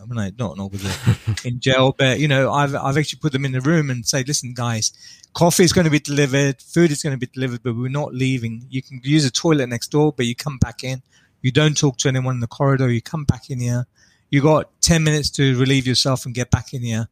I 0.00 0.04
mean, 0.04 0.18
I 0.18 0.30
don't 0.30 0.58
with 0.70 0.84
it 0.84 1.46
in 1.46 1.58
jail, 1.58 1.94
but 1.96 2.20
you 2.20 2.28
know, 2.28 2.52
I've, 2.52 2.74
I've 2.74 2.98
actually 2.98 3.20
put 3.20 3.32
them 3.32 3.44
in 3.44 3.52
the 3.52 3.62
room 3.62 3.88
and 3.88 4.04
say, 4.06 4.22
listen, 4.24 4.52
guys, 4.52 4.92
coffee 5.32 5.64
is 5.64 5.72
going 5.72 5.86
to 5.86 5.90
be 5.90 5.98
delivered, 5.98 6.60
food 6.60 6.90
is 6.90 7.02
going 7.02 7.18
to 7.18 7.18
be 7.18 7.30
delivered, 7.32 7.62
but 7.62 7.74
we're 7.74 7.88
not 7.88 8.14
leaving. 8.14 8.66
You 8.68 8.82
can 8.82 9.00
use 9.02 9.24
a 9.24 9.30
toilet 9.30 9.68
next 9.68 9.88
door, 9.88 10.12
but 10.12 10.26
you 10.26 10.34
come 10.34 10.58
back 10.58 10.84
in. 10.84 11.02
You 11.40 11.50
don't 11.50 11.76
talk 11.76 11.96
to 11.98 12.08
anyone 12.08 12.34
in 12.34 12.40
the 12.40 12.46
corridor. 12.46 12.90
You 12.90 13.00
come 13.00 13.24
back 13.24 13.50
in 13.50 13.60
here. 13.60 13.86
You 14.30 14.42
got 14.42 14.70
10 14.82 15.04
minutes 15.04 15.30
to 15.30 15.58
relieve 15.58 15.86
yourself 15.86 16.26
and 16.26 16.34
get 16.34 16.50
back 16.50 16.74
in 16.74 16.82
here. 16.82 17.08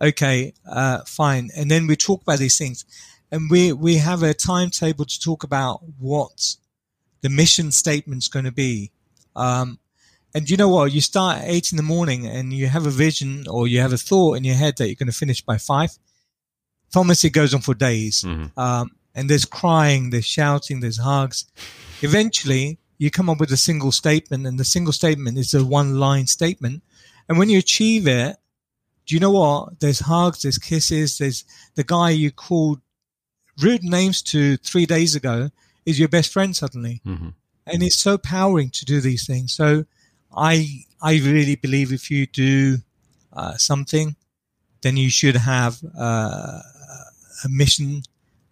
Okay, 0.00 0.52
uh, 0.68 1.00
fine. 1.06 1.50
And 1.56 1.70
then 1.70 1.86
we 1.86 1.96
talk 1.96 2.22
about 2.22 2.38
these 2.38 2.58
things 2.58 2.84
and 3.30 3.50
we, 3.50 3.72
we 3.72 3.96
have 3.96 4.22
a 4.22 4.34
timetable 4.34 5.04
to 5.04 5.20
talk 5.20 5.42
about 5.42 5.80
what 5.98 6.56
the 7.22 7.30
mission 7.30 7.72
statement's 7.72 8.28
going 8.28 8.44
to 8.44 8.52
be. 8.52 8.92
Um, 9.36 9.78
and 10.34 10.50
you 10.50 10.56
know 10.56 10.68
what? 10.68 10.92
You 10.92 11.00
start 11.00 11.38
at 11.38 11.48
eight 11.48 11.70
in 11.72 11.76
the 11.76 11.82
morning 11.82 12.26
and 12.26 12.52
you 12.52 12.66
have 12.66 12.86
a 12.86 12.90
vision 12.90 13.46
or 13.48 13.68
you 13.68 13.80
have 13.80 13.92
a 13.92 13.96
thought 13.98 14.34
in 14.36 14.44
your 14.44 14.56
head 14.56 14.76
that 14.78 14.86
you're 14.88 14.96
going 14.96 15.10
to 15.10 15.16
finish 15.16 15.40
by 15.42 15.58
five. 15.58 15.90
Thomas, 16.92 17.24
it 17.24 17.30
goes 17.30 17.54
on 17.54 17.60
for 17.60 17.74
days. 17.74 18.22
Mhm. 18.22 18.50
Um, 18.56 18.90
and 19.14 19.30
there's 19.30 19.44
crying, 19.44 20.10
there's 20.10 20.26
shouting, 20.26 20.80
there's 20.80 20.98
hugs. 20.98 21.44
Eventually, 22.02 22.78
you 22.98 23.10
come 23.10 23.30
up 23.30 23.38
with 23.40 23.52
a 23.52 23.56
single 23.56 23.92
statement, 23.92 24.46
and 24.46 24.58
the 24.58 24.64
single 24.64 24.92
statement 24.92 25.38
is 25.38 25.54
a 25.54 25.64
one 25.64 25.98
line 26.00 26.26
statement. 26.26 26.82
And 27.28 27.38
when 27.38 27.48
you 27.48 27.58
achieve 27.58 28.06
it, 28.08 28.36
do 29.06 29.14
you 29.14 29.20
know 29.20 29.30
what? 29.30 29.80
There's 29.80 30.00
hugs, 30.00 30.42
there's 30.42 30.58
kisses, 30.58 31.18
there's 31.18 31.44
the 31.74 31.84
guy 31.84 32.10
you 32.10 32.30
called 32.30 32.80
rude 33.60 33.84
names 33.84 34.20
to 34.22 34.56
three 34.58 34.86
days 34.86 35.14
ago 35.14 35.50
is 35.86 35.98
your 35.98 36.08
best 36.08 36.32
friend 36.32 36.56
suddenly 36.56 37.00
Mhm. 37.06 37.34
And 37.66 37.82
it's 37.82 37.98
so 37.98 38.18
powering 38.18 38.70
to 38.70 38.84
do 38.84 39.00
these 39.00 39.26
things. 39.26 39.54
So 39.54 39.86
I 40.36 40.84
I 41.00 41.16
really 41.16 41.56
believe 41.56 41.92
if 41.92 42.10
you 42.10 42.26
do 42.26 42.78
uh, 43.32 43.54
something, 43.56 44.16
then 44.82 44.96
you 44.96 45.10
should 45.10 45.36
have 45.36 45.78
uh, 45.98 46.60
a 47.44 47.48
mission, 47.48 48.02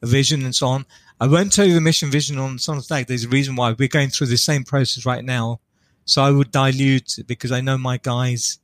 a 0.03 0.07
vision, 0.07 0.45
and 0.45 0.55
so 0.55 0.67
on. 0.69 0.87
I 1.21 1.27
won't 1.27 1.53
tell 1.53 1.67
you 1.67 1.75
the 1.75 1.81
mission 1.81 2.11
vision 2.11 2.39
on 2.39 2.59
Son 2.59 2.79
of 2.79 2.85
Stag. 2.85 3.07
There's 3.07 3.25
a 3.25 3.29
reason 3.29 3.55
why 3.55 3.73
we're 3.79 3.89
going 3.89 4.11
through 4.11 4.27
the 4.27 4.37
same 4.37 4.65
process 4.65 5.07
right 5.07 5.25
now. 5.25 5.61
So 6.05 6.23
I 6.23 6.31
would 6.31 6.51
dilute 6.51 7.19
because 7.27 7.53
I 7.53 7.61
know 7.61 7.79
my 7.79 7.97
guys 7.97 8.59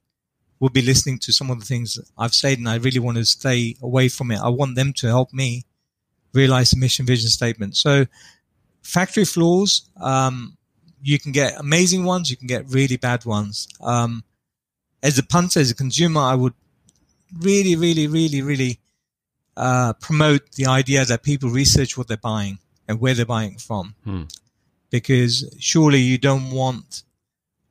will 0.59 0.71
be 0.71 0.83
listening 0.83 1.19
to 1.21 1.33
some 1.33 1.51
of 1.51 1.61
the 1.61 1.65
things 1.65 1.99
I've 2.19 2.35
said, 2.35 2.59
and 2.59 2.69
I 2.69 2.77
really 2.77 2.99
want 2.99 3.17
to 3.19 3.25
stay 3.25 3.77
away 3.81 4.09
from 4.09 4.31
it. 4.33 4.41
I 4.41 4.49
want 4.49 4.75
them 4.75 4.93
to 4.95 5.07
help 5.07 5.33
me 5.33 5.65
realize 6.35 6.71
the 6.71 6.79
mission 6.79 7.07
vision 7.07 7.29
statement. 7.29 7.77
So 7.77 8.07
factory 8.83 9.25
floors, 9.25 9.89
um, 10.01 10.57
you 11.03 11.19
can 11.19 11.33
get 11.33 11.59
amazing 11.59 12.05
ones, 12.05 12.31
you 12.31 12.37
can 12.37 12.47
get 12.47 12.69
really 12.69 12.97
bad 12.97 13.25
ones. 13.25 13.69
Um, 13.81 14.25
as 15.03 15.19
a 15.19 15.23
punter, 15.23 15.61
as 15.61 15.71
a 15.71 15.75
consumer, 15.75 16.21
I 16.21 16.35
would 16.35 16.55
really, 17.39 17.77
really, 17.77 18.07
really, 18.07 18.43
really 18.43 18.81
uh, 19.57 19.93
promote 19.95 20.53
the 20.53 20.67
idea 20.67 21.05
that 21.05 21.23
people 21.23 21.51
research 21.51 21.97
what 21.97 22.09
they're 22.09 22.17
buying 22.17 22.59
and 22.87 23.01
where 23.01 23.15
they're 23.15 23.27
buying 23.27 23.59
from. 23.59 23.95
Hmm. 24.05 24.23
Because 24.91 25.45
surely 25.59 26.01
you 26.01 26.17
don't 26.17 26.51
want 26.51 27.03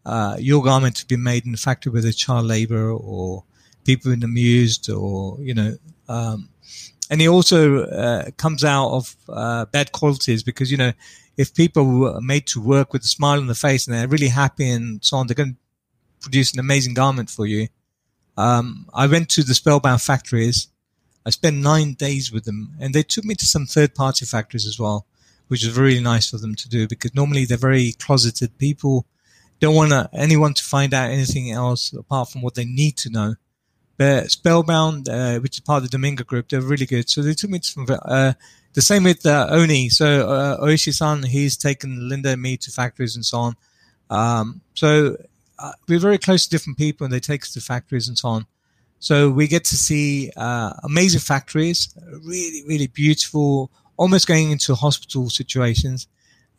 uh, 0.06 0.38
your 0.40 0.64
garment 0.64 0.96
to 0.98 1.06
be 1.06 1.18
made 1.18 1.46
in 1.46 1.54
a 1.54 1.58
factory 1.58 1.92
with 1.92 2.06
a 2.06 2.14
child 2.14 2.46
labor 2.46 2.92
or 2.92 3.44
people 3.84 4.12
being 4.12 4.24
amused 4.24 4.90
or, 4.90 5.38
you 5.42 5.54
know, 5.54 5.76
um, 6.08 6.50
and 7.10 7.22
it 7.22 7.28
also 7.28 7.84
uh, 7.86 8.32
comes 8.38 8.64
out 8.64 8.90
of 8.90 9.16
uh, 9.30 9.66
bad 9.66 9.92
qualities 9.92 10.44
because, 10.44 10.72
you 10.72 10.78
know, 10.78 10.92
if 11.38 11.54
people 11.54 12.16
are 12.16 12.22
made 12.22 12.48
to 12.48 12.62
work 12.62 12.94
with 12.94 13.04
a 13.04 13.08
smile 13.08 13.40
on 13.40 13.48
the 13.48 13.56
face 13.56 13.88
and 13.88 13.96
they're 13.96 14.08
really 14.08 14.28
happy 14.28 14.70
and 14.70 15.04
so 15.04 15.18
on, 15.18 15.28
they're 15.28 15.36
going 15.36 15.54
to 15.54 15.58
produce 16.20 16.52
an 16.54 16.60
amazing 16.60 16.94
garment 16.94 17.30
for 17.30 17.46
you. 17.46 17.68
Um, 18.36 18.88
I 18.94 19.08
went 19.08 19.30
to 19.30 19.44
the 19.44 19.54
Spellbound 19.54 20.02
factories. 20.02 20.68
I 21.26 21.30
spent 21.30 21.58
nine 21.58 21.94
days 21.94 22.32
with 22.32 22.46
them 22.46 22.74
and 22.80 22.94
they 22.94 23.04
took 23.04 23.26
me 23.26 23.36
to 23.36 23.46
some 23.46 23.66
third 23.66 23.96
party 23.96 24.26
factories 24.26 24.66
as 24.66 24.80
well, 24.80 25.06
which 25.48 25.64
was 25.64 25.78
really 25.78 26.02
nice 26.02 26.30
for 26.30 26.38
them 26.38 26.56
to 26.56 26.70
do 26.70 26.88
because 26.88 27.16
normally 27.16 27.46
they're 27.46 27.58
very 27.58 27.94
closeted 27.94 28.58
people. 28.58 29.06
Don't 29.60 29.76
want 29.76 30.10
anyone 30.14 30.54
to 30.54 30.64
find 30.64 30.94
out 30.94 31.10
anything 31.10 31.52
else 31.52 31.94
apart 31.94 32.30
from 32.30 32.42
what 32.42 32.56
they 32.56 32.66
need 32.66 32.98
to 32.98 33.10
know. 33.10 33.36
But 33.98 34.30
Spellbound, 34.30 35.10
uh, 35.10 35.40
which 35.40 35.58
is 35.58 35.62
part 35.62 35.78
of 35.78 35.90
the 35.90 35.98
Domingo 35.98 36.24
group, 36.24 36.50
they're 36.50 36.62
really 36.62 36.86
good. 36.86 37.10
So 37.10 37.22
they 37.22 37.34
took 37.34 37.50
me 37.50 37.60
to 37.60 37.68
some, 37.68 37.88
uh, 37.90 38.34
the 38.74 38.82
same 38.82 39.04
with 39.04 39.26
uh, 39.26 39.48
Oni. 39.50 39.90
So 39.90 40.30
uh, 40.30 40.64
Oishi-san, 40.64 41.24
he's 41.24 41.58
taken 41.58 42.08
Linda 42.08 42.30
and 42.30 42.42
me 42.42 42.58
to 42.58 42.72
factories 42.72 43.16
and 43.16 43.26
so 43.26 43.38
on. 43.40 43.56
Um, 44.10 44.62
so 44.76 45.18
uh, 45.58 45.72
we're 45.88 46.00
very 46.00 46.20
close 46.20 46.44
to 46.46 46.50
different 46.50 46.78
people, 46.78 47.06
and 47.06 47.14
they 47.14 47.20
take 47.20 47.42
us 47.42 47.54
to 47.54 47.62
factories 47.62 48.08
and 48.08 48.18
so 48.18 48.30
on. 48.30 48.46
So 49.00 49.30
we 49.30 49.48
get 49.48 49.64
to 49.66 49.76
see 49.76 50.32
uh, 50.38 50.74
amazing 50.84 51.22
factories, 51.22 51.90
really, 52.24 52.64
really 52.68 52.88
beautiful, 52.88 53.72
almost 53.96 54.28
going 54.28 54.52
into 54.52 54.76
hospital 54.76 55.30
situations. 55.30 56.08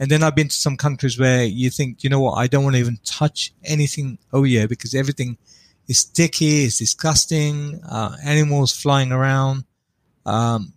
And 0.01 0.11
then 0.11 0.23
I've 0.23 0.37
been 0.37 0.49
to 0.49 0.55
some 0.55 0.77
countries 0.77 1.19
where 1.19 1.45
you 1.45 1.71
think, 1.71 2.05
you 2.05 2.11
know 2.11 2.21
what, 2.21 2.35
I 2.35 2.47
don't 2.47 2.63
want 2.63 2.75
to 2.75 2.81
even 2.81 2.99
touch 3.05 3.53
anything 3.65 4.19
over 4.33 4.47
here 4.47 4.69
because 4.69 4.95
everything 4.95 5.37
is 5.89 6.01
sticky, 6.01 6.65
it's 6.65 6.79
disgusting, 6.79 7.81
uh, 7.85 8.17
animals 8.23 8.79
flying 8.79 9.11
around, 9.11 9.65
um, 10.27 10.75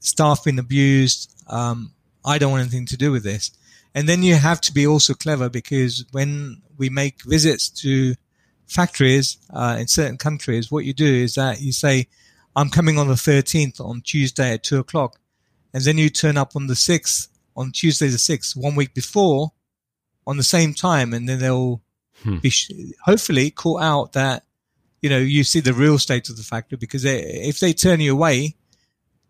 staff 0.00 0.44
being 0.44 0.58
abused. 0.58 1.32
Um, 1.48 1.92
I 2.24 2.38
don't 2.38 2.50
want 2.50 2.62
anything 2.62 2.86
to 2.86 2.96
do 2.96 3.10
with 3.10 3.24
this. 3.24 3.50
And 3.94 4.06
then 4.08 4.22
you 4.22 4.34
have 4.34 4.60
to 4.62 4.74
be 4.74 4.86
also 4.86 5.14
clever 5.14 5.48
because 5.48 6.04
when 6.12 6.60
we 6.76 6.90
make 6.90 7.22
visits 7.22 7.70
to 7.80 8.14
factories 8.66 9.38
uh, 9.50 9.76
in 9.78 9.88
certain 9.88 10.18
countries, 10.18 10.70
what 10.70 10.84
you 10.84 10.92
do 10.92 11.06
is 11.06 11.36
that 11.36 11.60
you 11.60 11.72
say, 11.72 12.08
I'm 12.54 12.68
coming 12.68 12.98
on 12.98 13.08
the 13.08 13.14
13th 13.14 13.80
on 13.80 14.02
Tuesday 14.02 14.52
at 14.52 14.62
two 14.62 14.78
o'clock. 14.78 15.18
And 15.72 15.82
then 15.82 15.98
you 15.98 16.10
turn 16.10 16.36
up 16.36 16.56
on 16.56 16.66
the 16.66 16.74
6th, 16.74 17.28
on 17.56 17.72
Tuesday 17.72 18.08
the 18.08 18.16
6th, 18.16 18.56
one 18.56 18.74
week 18.74 18.92
before, 18.94 19.52
on 20.26 20.36
the 20.36 20.42
same 20.42 20.74
time. 20.74 21.14
And 21.14 21.28
then 21.28 21.38
they'll 21.38 21.82
Hmm. 22.22 22.38
be 22.38 22.50
sh- 22.50 22.70
hopefully 23.04 23.50
caught 23.50 23.82
out 23.82 24.12
that, 24.14 24.44
you 25.02 25.10
know, 25.10 25.18
you 25.18 25.44
see 25.44 25.60
the 25.60 25.74
real 25.74 25.98
state 25.98 26.28
of 26.28 26.36
the 26.36 26.42
factory 26.42 26.78
because 26.78 27.02
they, 27.02 27.20
if 27.22 27.60
they 27.60 27.72
turn 27.72 28.00
you 28.00 28.12
away, 28.12 28.56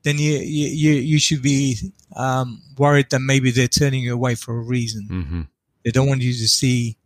then 0.05 0.19
you, 0.19 0.39
you, 0.39 0.69
you, 0.69 0.93
you 0.93 1.19
should 1.19 1.43
be 1.43 1.93
um, 2.15 2.63
worried 2.79 3.11
that 3.11 3.21
maybe 3.21 3.51
they're 3.51 3.67
turning 3.69 4.03
you 4.03 4.15
away 4.15 4.35
for 4.37 4.57
a 4.57 4.63
reason. 4.63 5.07
hmm 5.09 5.43
They 5.85 5.91
don't 5.91 6.09
want 6.09 6.23
you 6.23 6.33
to 6.33 6.49
see 6.49 6.97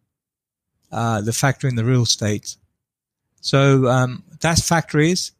uh, 0.92 1.20
the 1.22 1.32
factory 1.32 1.70
in 1.70 1.76
the 1.76 1.84
real 1.84 2.04
state. 2.06 2.56
So 3.40 3.88
um, 3.88 4.22
that's 4.40 4.66
factories. 4.68 5.32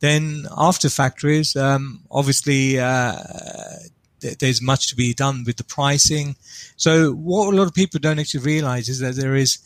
Then 0.00 0.46
after 0.56 0.88
factories, 0.90 1.54
um, 1.56 2.02
obviously 2.10 2.78
uh, 2.78 3.16
th- 4.20 4.38
there's 4.38 4.60
much 4.60 4.88
to 4.88 4.96
be 4.96 5.14
done 5.14 5.44
with 5.46 5.56
the 5.56 5.64
pricing. 5.64 6.36
So 6.76 7.12
what 7.12 7.52
a 7.52 7.56
lot 7.56 7.66
of 7.66 7.74
people 7.74 8.00
don't 8.00 8.18
actually 8.18 8.44
realize 8.44 8.88
is 8.88 8.98
that 8.98 9.14
there 9.14 9.36
is 9.36 9.58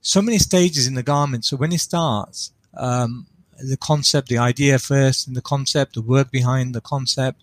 so 0.00 0.22
many 0.22 0.38
stages 0.38 0.86
in 0.86 0.94
the 0.94 1.02
garment. 1.02 1.44
So 1.44 1.56
when 1.56 1.72
it 1.72 1.80
starts, 1.80 2.52
um, 2.76 3.26
the 3.62 3.76
concept, 3.76 4.28
the 4.28 4.38
idea 4.38 4.78
first, 4.78 5.26
and 5.26 5.36
the 5.36 5.42
concept, 5.42 5.94
the 5.94 6.02
work 6.02 6.30
behind 6.30 6.74
the 6.74 6.80
concept. 6.80 7.42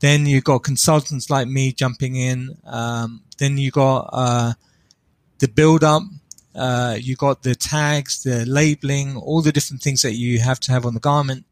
Then 0.00 0.26
you 0.26 0.40
got 0.40 0.64
consultants 0.64 1.30
like 1.30 1.48
me 1.48 1.72
jumping 1.72 2.16
in. 2.16 2.58
Um, 2.64 3.22
then 3.38 3.56
you 3.56 3.70
got 3.70 4.10
uh, 4.12 4.52
the 5.38 5.48
build 5.48 5.84
up. 5.84 6.02
Uh, 6.54 6.96
you 7.00 7.16
got 7.16 7.42
the 7.42 7.54
tags, 7.54 8.22
the 8.22 8.44
labeling, 8.46 9.16
all 9.16 9.42
the 9.42 9.52
different 9.52 9.82
things 9.82 10.02
that 10.02 10.14
you 10.14 10.38
have 10.38 10.60
to 10.60 10.72
have 10.72 10.86
on 10.86 10.94
the 10.94 11.00
garment. 11.00 11.44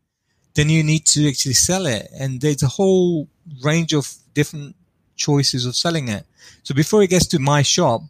Then 0.54 0.68
you 0.68 0.82
need 0.82 1.06
to 1.06 1.28
actually 1.28 1.54
sell 1.54 1.86
it, 1.86 2.08
and 2.14 2.40
there's 2.40 2.62
a 2.62 2.68
whole 2.68 3.26
range 3.62 3.94
of 3.94 4.12
different 4.34 4.76
choices 5.16 5.66
of 5.66 5.74
selling 5.74 6.08
it. 6.08 6.24
So 6.62 6.74
before 6.74 7.02
it 7.02 7.10
gets 7.10 7.26
to 7.28 7.38
my 7.38 7.62
shop, 7.62 8.02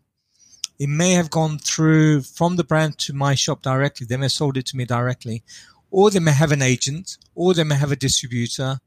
it 0.79 0.89
may 0.89 1.13
have 1.13 1.31
gone 1.31 1.59
through 1.59 2.23
from 2.23 2.57
the 2.57 2.65
brand 2.65 2.99
to 2.99 3.13
my 3.13 3.35
shop 3.35 3.63
directly. 3.63 4.07
They 4.07 4.17
may 4.17 4.25
have 4.25 4.33
sold 4.33 4.57
it 4.57 4.67
to 4.67 4.77
me 4.77 4.85
directly, 4.85 5.43
or 5.91 6.11
they 6.11 6.21
may 6.21 6.33
have 6.33 6.53
an 6.53 6.63
agent, 6.63 7.19
or 7.35 7.55
they 7.55 7.65
may 7.65 7.77
have 7.77 7.93
a 7.93 7.97
distributor, 7.97 8.81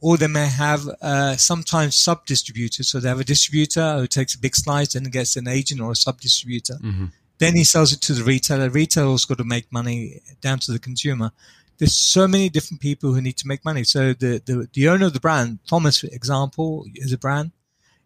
or 0.00 0.16
they 0.16 0.28
may 0.28 0.46
have 0.46 0.88
uh, 1.02 1.36
sometimes 1.36 1.96
sub 1.96 2.24
distributors. 2.24 2.88
So 2.88 3.00
they 3.00 3.08
have 3.08 3.20
a 3.20 3.24
distributor 3.24 3.98
who 3.98 4.06
takes 4.06 4.34
a 4.34 4.38
big 4.38 4.54
slice 4.54 4.94
and 4.94 5.10
gets 5.12 5.36
an 5.36 5.48
agent 5.48 5.80
or 5.80 5.92
a 5.92 5.96
sub 5.96 6.20
distributor. 6.20 6.74
Mm-hmm. 6.74 7.06
Then 7.38 7.54
he 7.54 7.64
sells 7.64 7.92
it 7.92 8.00
to 8.02 8.12
the 8.12 8.24
retailer. 8.24 8.68
Retailer's 8.68 9.24
got 9.24 9.38
to 9.38 9.44
make 9.44 9.72
money 9.72 10.20
down 10.40 10.58
to 10.60 10.72
the 10.72 10.78
consumer. 10.78 11.32
There's 11.78 11.94
so 11.94 12.26
many 12.26 12.48
different 12.48 12.80
people 12.80 13.12
who 13.12 13.20
need 13.20 13.36
to 13.36 13.46
make 13.46 13.64
money. 13.64 13.84
So 13.84 14.12
the, 14.12 14.42
the, 14.44 14.68
the 14.72 14.88
owner 14.88 15.06
of 15.06 15.12
the 15.12 15.20
brand, 15.20 15.60
Thomas, 15.68 16.00
for 16.00 16.08
example, 16.08 16.86
is 16.94 17.12
a 17.12 17.18
brand. 17.18 17.52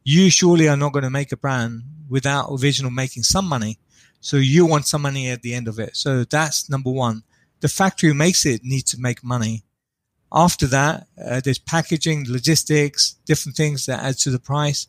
You 0.04 0.30
surely 0.30 0.68
are 0.68 0.76
not 0.76 0.92
going 0.92 1.04
to 1.04 1.10
make 1.10 1.32
a 1.32 1.36
brand 1.36 1.82
without 2.08 2.48
a 2.48 2.56
vision 2.56 2.86
of 2.86 2.92
making 2.92 3.22
some 3.22 3.46
money. 3.46 3.78
So 4.20 4.36
you 4.36 4.66
want 4.66 4.86
some 4.86 5.02
money 5.02 5.28
at 5.30 5.42
the 5.42 5.54
end 5.54 5.68
of 5.68 5.78
it. 5.78 5.96
So 5.96 6.24
that's 6.24 6.68
number 6.70 6.90
one. 6.90 7.22
The 7.60 7.68
factory 7.68 8.08
who 8.08 8.14
makes 8.14 8.44
it 8.44 8.62
needs 8.64 8.90
to 8.92 9.00
make 9.00 9.24
money. 9.24 9.64
After 10.32 10.66
that, 10.68 11.06
uh, 11.22 11.40
there's 11.44 11.58
packaging, 11.58 12.26
logistics, 12.28 13.16
different 13.26 13.56
things 13.56 13.86
that 13.86 14.02
add 14.02 14.18
to 14.18 14.30
the 14.30 14.38
price. 14.38 14.86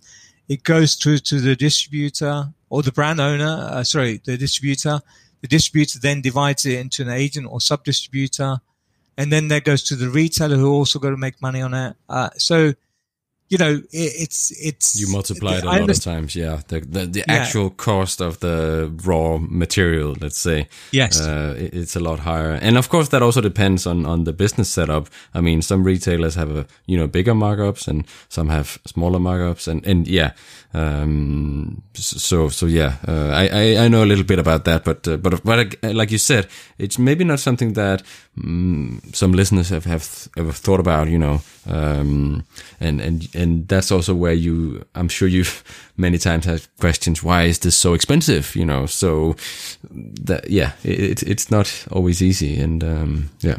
It 0.47 0.64
goes 0.64 0.95
through 0.95 1.20
to 1.20 1.39
the 1.39 1.55
distributor 1.55 2.53
or 2.70 2.82
the 2.82 2.91
brand 2.91 3.20
owner, 3.20 3.68
uh, 3.72 3.84
sorry, 3.84 4.22
the 4.24 4.38
distributor. 4.38 5.01
The 5.41 5.47
distributor 5.47 5.99
then 5.99 6.22
divides 6.22 6.66
it 6.66 6.80
into 6.80 7.01
an 7.01 7.09
agent 7.09 7.47
or 7.49 7.59
sub 7.59 7.84
distributor. 7.84 8.61
And 9.18 9.32
then 9.32 9.49
that 9.49 9.64
goes 9.64 9.84
to 9.84 9.95
the 9.95 10.09
retailer 10.09 10.55
who 10.55 10.72
also 10.72 10.99
got 10.99 11.11
to 11.11 11.18
make 11.18 11.41
money 11.41 11.61
on 11.61 11.74
it. 11.74 11.95
Uh, 12.09 12.30
so 12.38 12.74
you 13.54 13.60
know, 13.60 13.74
it, 13.91 14.14
it's 14.24 14.51
it's 14.60 14.99
you 14.99 15.08
multiply 15.12 15.58
it 15.58 15.64
a 15.64 15.68
lot 15.68 15.89
of 15.89 16.01
times. 16.01 16.36
Yeah, 16.36 16.62
the 16.70 16.80
the, 16.80 17.06
the 17.06 17.20
yeah. 17.20 17.34
actual 17.39 17.70
cost 17.70 18.20
of 18.20 18.39
the 18.39 18.91
raw 19.06 19.38
material, 19.39 20.16
let's 20.20 20.39
say, 20.39 20.68
yes, 20.91 21.22
uh, 21.22 21.54
it, 21.56 21.74
it's 21.76 21.95
a 21.95 21.99
lot 21.99 22.20
higher. 22.20 22.54
And 22.54 22.78
of 22.78 22.89
course, 22.89 23.10
that 23.10 23.22
also 23.22 23.41
depends 23.41 23.86
on 23.86 24.08
on 24.08 24.24
the 24.24 24.34
business 24.34 24.70
setup. 24.70 25.08
I 25.36 25.41
mean, 25.41 25.62
some 25.62 25.84
retailers 25.84 26.36
have 26.36 26.49
a 26.49 26.66
you 26.88 26.97
know 26.97 27.08
bigger 27.08 27.36
markups, 27.36 27.88
and 27.88 28.06
some 28.28 28.49
have 28.49 28.80
smaller 28.86 29.20
markups, 29.20 29.68
and 29.68 29.86
and 29.86 30.08
yeah, 30.08 30.32
um, 30.74 31.84
so 31.93 32.49
so 32.49 32.66
yeah, 32.66 32.95
uh, 33.08 33.30
I, 33.30 33.49
I, 33.54 33.86
I 33.86 33.88
know 33.88 34.04
a 34.04 34.10
little 34.10 34.26
bit 34.26 34.39
about 34.39 34.66
that, 34.66 34.84
but 34.84 35.08
uh, 35.08 35.18
but 35.18 35.43
but 35.43 35.76
like 35.84 36.12
you 36.12 36.18
said, 36.18 36.47
it's 36.80 36.97
maybe 36.97 37.24
not 37.24 37.39
something 37.39 37.74
that 37.74 38.01
um, 38.43 38.99
some 39.14 39.32
listeners 39.34 39.70
have 39.70 39.86
have 39.86 40.28
ever 40.38 40.51
thought 40.51 40.80
about, 40.80 41.08
you 41.08 41.20
know, 41.20 41.41
um, 41.68 42.45
and 42.80 43.01
and 43.01 43.30
and 43.44 43.68
that's 43.68 43.91
also 43.91 44.16
where 44.16 44.34
you, 44.34 44.86
I'm 44.96 45.10
sure 45.10 45.28
you've 45.28 45.64
many 45.98 46.18
times 46.18 46.46
had 46.46 46.66
questions, 46.80 47.22
why 47.22 47.44
is 47.44 47.60
this 47.60 47.76
so 47.76 47.94
expensive, 47.94 48.56
you 48.56 48.66
know? 48.66 48.86
So 48.88 49.36
that 49.91 50.50
yeah, 50.50 50.72
it, 50.84 51.22
it's 51.24 51.52
not 51.52 51.86
always 51.91 52.22
easy, 52.22 52.60
and 52.60 52.84
um, 52.84 53.30
yeah. 53.41 53.58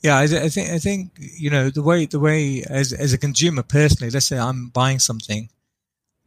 Yeah, 0.00 0.16
I, 0.16 0.22
I, 0.22 0.48
think 0.48 0.70
I 0.70 0.78
think 0.78 1.10
you 1.18 1.50
know 1.50 1.70
the 1.70 1.82
way 1.82 2.06
the 2.06 2.20
way 2.20 2.64
as 2.70 2.92
as 2.92 3.12
a 3.12 3.18
consumer 3.18 3.64
personally, 3.64 4.10
let's 4.10 4.26
say 4.26 4.38
I'm 4.38 4.68
buying 4.68 5.00
something, 5.00 5.50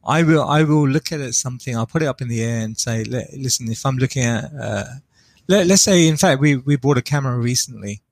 I 0.04 0.22
will 0.22 0.44
I 0.44 0.62
will 0.62 0.86
look 0.86 1.10
at 1.10 1.20
it 1.20 1.34
something. 1.34 1.74
I'll 1.74 1.86
put 1.86 2.02
it 2.02 2.08
up 2.08 2.20
in 2.20 2.28
the 2.28 2.42
air 2.42 2.60
and 2.60 2.78
say, 2.78 3.04
listen, 3.04 3.70
if 3.70 3.86
I'm 3.86 3.96
looking 3.96 4.24
at, 4.24 4.52
uh, 4.52 4.84
let, 5.48 5.70
us 5.70 5.82
say, 5.82 6.06
in 6.06 6.18
fact, 6.18 6.40
we 6.40 6.56
we 6.56 6.76
bought 6.76 6.98
a 6.98 7.02
camera 7.02 7.38
recently, 7.38 8.02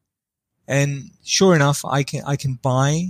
and 0.67 1.11
sure 1.23 1.55
enough, 1.55 1.85
I 1.85 2.05
can 2.05 2.23
I 2.25 2.37
can 2.37 2.55
buy 2.55 3.09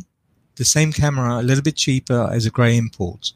the 0.56 0.64
same 0.64 0.92
camera 0.92 1.40
a 1.40 1.42
little 1.42 1.62
bit 1.62 1.76
cheaper 1.76 2.28
as 2.32 2.46
a 2.46 2.50
grey 2.50 2.76
import. 2.76 3.32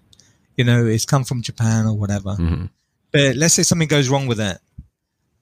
You 0.57 0.65
know, 0.65 0.87
it's 0.87 1.05
come 1.05 1.25
from 1.25 1.43
Japan 1.43 1.87
or 1.87 1.95
whatever. 1.95 2.31
Mm-hmm. 2.31 2.67
But 3.13 3.37
let's 3.37 3.55
say 3.55 3.63
something 3.63 3.89
goes 3.89 4.09
wrong 4.09 4.27
with 4.27 4.41
it. 4.41 4.59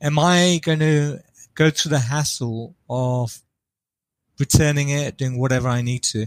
Am 0.00 0.18
I 0.18 0.60
going 0.62 0.80
to 0.80 1.20
go 1.54 1.70
through 1.70 1.90
the 1.90 1.98
hassle 1.98 2.74
of 2.88 3.40
returning 4.38 4.88
it, 4.88 5.16
doing 5.16 5.38
whatever 5.38 5.68
I 5.68 5.82
need 5.82 6.02
to? 6.04 6.26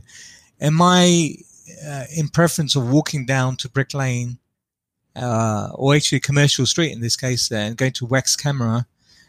Am 0.61 0.81
I 0.81 1.35
uh, 1.85 2.05
in 2.15 2.29
preference 2.29 2.75
of 2.75 2.91
walking 2.91 3.25
down 3.25 3.57
to 3.57 3.69
Brick 3.69 3.93
Lane, 3.93 4.37
uh, 5.15 5.69
or 5.73 5.95
actually 5.95 6.19
Commercial 6.19 6.65
Street 6.65 6.91
in 6.91 7.01
this 7.01 7.15
case, 7.15 7.51
uh, 7.51 7.55
and 7.55 7.77
going 7.77 7.93
to 7.93 8.07
Wex 8.07 8.37
Camera 8.37 8.85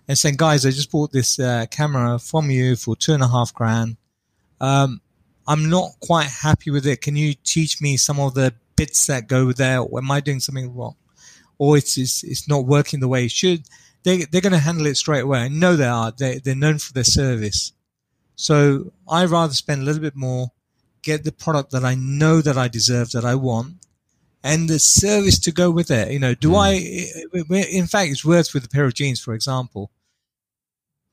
and 0.09 0.17
saying, 0.17 0.37
guys, 0.37 0.65
I 0.65 0.71
just 0.71 0.91
bought 0.91 1.13
this 1.13 1.39
uh, 1.39 1.67
camera 1.71 2.19
from 2.19 2.51
you 2.51 2.77
for 2.77 2.95
two 2.95 3.13
and 3.13 3.23
a 3.23 3.29
half 3.29 3.53
grand. 3.53 3.97
Um, 4.61 5.01
I'm 5.47 5.71
not 5.71 5.93
quite 6.01 6.27
happy 6.27 6.71
with 6.71 6.87
it. 6.87 7.01
Can 7.01 7.17
you 7.17 7.35
teach 7.35 7.81
me 7.81 7.97
some 7.97 8.19
of 8.19 8.35
the 8.35 8.55
bits 8.75 9.07
that 9.07 9.29
go 9.29 9.53
there? 9.53 9.81
Or 9.81 9.99
am 9.99 10.11
I 10.11 10.21
doing 10.21 10.41
something 10.41 10.75
wrong? 10.75 10.97
Or 11.59 11.77
it's, 11.77 11.97
it's, 11.97 12.25
it's 12.25 12.49
not 12.49 12.67
working 12.67 13.01
the 13.01 13.09
way 13.09 13.25
it 13.25 13.31
should. 13.31 13.65
They, 14.03 14.25
they're 14.25 14.41
going 14.41 14.53
to 14.53 14.59
handle 14.59 14.87
it 14.87 14.97
straight 14.97 15.23
away. 15.23 15.41
I 15.41 15.49
know 15.49 15.77
they 15.77 15.87
are. 15.87 16.13
They, 16.13 16.39
they're 16.39 16.55
known 16.55 16.79
for 16.79 16.93
their 16.93 17.05
service. 17.05 17.73
So 18.35 18.93
I 19.09 19.25
rather 19.25 19.55
spend 19.55 19.83
a 19.83 19.85
little 19.85 20.03
bit 20.03 20.17
more 20.17 20.53
get 21.03 21.25
the 21.25 21.33
product 21.33 21.71
that 21.71 21.85
I 21.85 21.95
know 21.95 22.41
that 22.41 22.59
I 22.59 22.69
deserve, 22.69 23.13
that 23.13 23.25
I 23.25 23.37
want, 23.37 23.77
and 24.43 24.69
the 24.69 24.79
service 24.79 25.39
to 25.41 25.53
go 25.53 25.71
with 25.71 25.91
it. 25.91 26.11
You 26.11 26.19
know, 26.19 26.35
do 26.35 26.51
mm. 26.51 26.59
I, 26.59 26.75
eh, 26.75 27.41
eh, 27.41 27.57
eh, 27.57 27.79
in 27.79 27.87
fact, 27.87 28.11
it's 28.11 28.25
worth 28.25 28.53
with 28.53 28.65
a 28.65 28.69
pair 28.69 28.85
of 28.85 28.95
jeans, 28.95 29.21
for 29.21 29.33
example. 29.33 29.91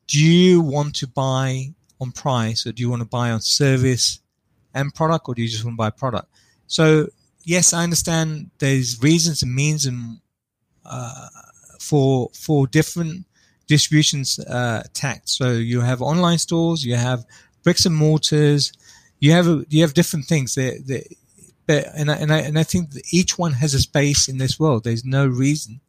Do 0.08 0.24
you 0.24 0.62
want 0.62 0.96
to 0.98 1.08
buy 1.08 1.74
on 2.02 2.12
price 2.12 2.66
or 2.66 2.72
do 2.72 2.82
you 2.82 2.90
want 2.90 3.02
to 3.02 3.08
buy 3.08 3.32
on 3.32 3.40
service 3.40 4.20
and 4.74 4.94
product 4.94 5.28
or 5.28 5.36
do 5.36 5.42
you 5.42 5.50
just 5.50 5.64
want 5.64 5.76
to 5.76 5.78
buy 5.78 5.90
product? 5.90 6.28
So 6.68 7.08
yes, 7.44 7.74
I 7.74 7.84
understand 7.84 8.50
there's 8.60 9.02
reasons 9.02 9.44
and 9.44 9.54
means 9.54 9.86
and, 9.86 10.20
uh, 10.86 11.28
for, 11.80 12.30
for 12.34 12.68
different 12.68 13.26
distributions, 13.68 14.40
uh. 14.40 14.84
So 15.26 15.52
you 15.52 15.82
have 15.82 16.02
online 16.02 16.38
stores, 16.38 16.86
you 16.86 16.96
have 16.96 17.26
bricks 17.64 17.86
and 17.86 17.96
mortars, 17.96 18.74
you 19.20 19.32
have 19.32 19.66
you 19.70 19.82
have 19.82 19.94
different 19.94 20.26
things 20.26 20.56
that, 20.56 20.84
that 20.88 21.04
but 21.66 21.88
and 21.96 22.12
I, 22.12 22.16
and 22.16 22.34
I 22.34 22.40
and 22.40 22.60
I 22.60 22.64
think 22.64 22.90
each 23.12 23.38
one 23.38 23.54
has 23.54 23.74
a 23.74 23.80
space 23.80 24.28
in 24.28 24.38
this 24.38 24.60
world. 24.60 24.84
There's 24.84 25.06
no 25.06 25.26
reason 25.26 25.80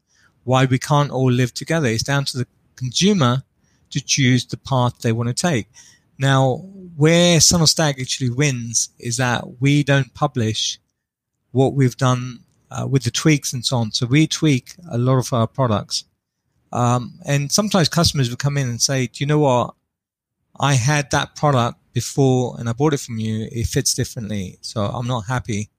why 0.44 0.66
we 0.66 0.78
can't 0.78 1.10
all 1.10 1.32
live 1.32 1.52
together. 1.52 1.88
It's 1.88 2.02
down 2.02 2.24
to 2.26 2.38
the 2.38 2.46
consumer 2.76 3.42
to 3.90 4.00
choose 4.00 4.46
the 4.46 4.56
path 4.56 5.00
they 5.00 5.12
want 5.12 5.28
to 5.28 5.34
take. 5.34 5.66
Now, 6.18 6.64
where 6.96 7.40
Son 7.40 7.62
of 7.62 7.68
Stag 7.68 8.00
actually 8.00 8.30
wins 8.30 8.90
is 8.98 9.16
that 9.16 9.60
we 9.60 9.82
don't 9.82 10.12
publish 10.14 10.78
what 11.52 11.74
we've 11.74 11.96
done 11.96 12.40
uh, 12.70 12.86
with 12.86 13.04
the 13.04 13.10
tweaks 13.10 13.52
and 13.52 13.64
so 13.64 13.76
on. 13.78 13.92
So 13.92 14.06
we 14.06 14.26
tweak 14.26 14.74
a 14.90 14.98
lot 14.98 15.18
of 15.18 15.32
our 15.32 15.46
products. 15.46 16.04
Um, 16.72 17.14
and 17.24 17.52
sometimes 17.52 17.88
customers 17.88 18.28
will 18.28 18.36
come 18.36 18.56
in 18.56 18.68
and 18.68 18.82
say, 18.82 19.06
do 19.06 19.22
you 19.22 19.26
know 19.26 19.38
what? 19.38 19.74
I 20.58 20.74
had 20.74 21.10
that 21.10 21.36
product 21.36 21.78
before 21.92 22.56
and 22.58 22.68
I 22.68 22.72
bought 22.72 22.94
it 22.94 23.00
from 23.00 23.18
you, 23.18 23.48
it 23.52 23.66
fits 23.66 23.94
differently. 23.94 24.58
So 24.60 24.82
I'm 24.84 25.06
not 25.06 25.26
happy. 25.26 25.70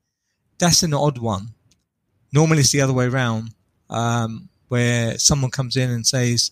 That's 0.58 0.82
an 0.82 0.94
odd 0.94 1.18
one. 1.18 1.48
Normally 2.32 2.60
it's 2.60 2.72
the 2.72 2.80
other 2.80 2.94
way 2.94 3.06
around, 3.06 3.50
um, 3.90 4.48
where 4.68 5.18
someone 5.18 5.50
comes 5.50 5.76
in 5.76 5.90
and 5.90 6.06
says, 6.06 6.50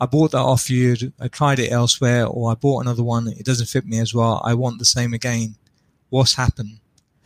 I 0.00 0.06
bought 0.06 0.32
that 0.32 0.38
off 0.38 0.70
you. 0.70 0.96
I 1.20 1.28
tried 1.28 1.58
it 1.58 1.72
elsewhere 1.72 2.26
or 2.26 2.50
I 2.50 2.54
bought 2.54 2.82
another 2.82 3.02
one. 3.02 3.28
It 3.28 3.44
doesn't 3.44 3.66
fit 3.66 3.86
me 3.86 3.98
as 3.98 4.14
well. 4.14 4.40
I 4.44 4.54
want 4.54 4.78
the 4.78 4.84
same 4.84 5.12
again. 5.12 5.56
What's 6.10 6.34
happened? 6.34 6.78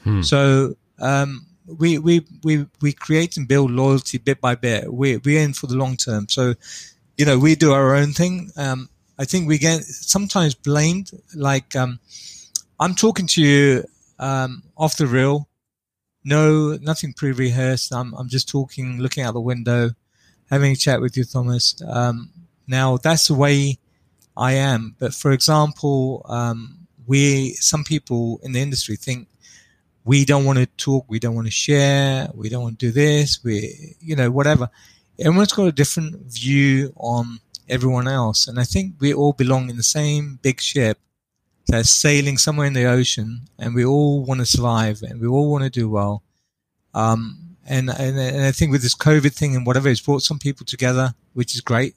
Hmm. 0.03 0.23
So, 0.23 0.77
um, 0.99 1.47
we, 1.67 1.99
we, 1.99 2.27
we, 2.43 2.67
we 2.81 2.93
create 2.93 3.37
and 3.37 3.47
build 3.47 3.71
loyalty 3.71 4.19
bit 4.19 4.41
by 4.41 4.55
bit. 4.55 4.93
We, 4.93 5.19
we're 5.19 5.43
in 5.43 5.53
for 5.53 5.67
the 5.67 5.77
long 5.77 5.97
term. 5.97 6.29
So, 6.29 6.55
you 7.17 7.25
know, 7.25 7.39
we 7.39 7.55
do 7.55 7.73
our 7.73 7.95
own 7.95 8.13
thing. 8.13 8.51
Um, 8.57 8.89
I 9.19 9.25
think 9.25 9.47
we 9.47 9.59
get 9.59 9.85
sometimes 9.85 10.55
blamed. 10.55 11.13
Like, 11.35 11.77
um, 11.77 12.01
I'm 12.81 12.95
talking 12.95 13.27
to 13.29 13.43
you 13.43 13.85
um, 14.19 14.63
off 14.77 14.97
the 14.97 15.07
reel, 15.07 15.49
no, 16.25 16.77
nothing 16.77 17.13
pre-rehearsed. 17.13 17.93
I'm, 17.93 18.15
I'm 18.15 18.29
just 18.29 18.49
talking, 18.49 18.99
looking 18.99 19.25
out 19.25 19.35
the 19.35 19.41
window, 19.41 19.91
having 20.51 20.73
a 20.73 20.77
chat 20.77 21.01
with 21.01 21.17
you, 21.17 21.25
Thomas. 21.25 21.81
Um, 21.87 22.31
now 22.73 22.97
that's 22.97 23.29
the 23.29 23.35
way 23.35 23.79
I 24.37 24.53
am. 24.55 24.97
But 24.99 25.15
for 25.15 25.31
example, 25.33 26.25
um, 26.29 26.89
we 27.07 27.55
some 27.55 27.85
people 27.85 28.41
in 28.43 28.53
the 28.53 28.61
industry 28.61 28.97
think 28.97 29.29
we 30.05 30.25
don't 30.25 30.45
want 30.45 30.59
to 30.59 30.67
talk, 30.67 31.05
we 31.09 31.21
don't 31.21 31.35
want 31.35 31.47
to 31.47 31.53
share, 31.53 32.29
we 32.35 32.49
don't 32.49 32.63
want 32.63 32.79
to 32.79 32.87
do 32.87 32.93
this, 32.93 33.45
we 33.45 33.95
you 34.01 34.17
know 34.17 34.31
whatever. 34.31 34.71
Everyone's 35.19 35.53
got 35.53 35.67
a 35.67 35.73
different 35.73 36.17
view 36.33 36.93
on 36.97 37.39
everyone 37.69 38.09
else, 38.09 38.49
and 38.49 38.59
I 38.59 38.65
think 38.65 38.95
we 38.99 39.13
all 39.15 39.35
belong 39.35 39.71
in 39.71 39.77
the 39.77 39.83
same 39.83 40.39
big 40.43 40.61
ship 40.61 40.99
that's 41.69 41.91
sailing 41.91 42.39
somewhere 42.39 42.67
in 42.67 42.73
the 42.73 42.87
ocean, 42.87 43.43
and 43.59 43.75
we 43.75 43.85
all 43.85 44.25
want 44.25 44.41
to 44.41 44.47
survive, 44.47 45.03
and 45.03 45.21
we 45.21 45.29
all 45.29 45.51
want 45.53 45.65
to 45.65 45.71
do 45.71 45.89
well. 45.89 46.23
Um, 46.95 47.57
and, 47.67 47.91
and 47.91 48.19
and 48.19 48.45
I 48.45 48.53
think 48.53 48.73
with 48.73 48.83
this 48.83 48.97
COVID 48.97 49.35
thing 49.35 49.55
and 49.55 49.67
whatever, 49.67 49.89
it's 49.89 50.01
brought 50.01 50.23
some 50.23 50.39
people 50.39 50.67
together, 50.67 51.15
which 51.35 51.55
is 51.55 51.61
great. 51.61 51.95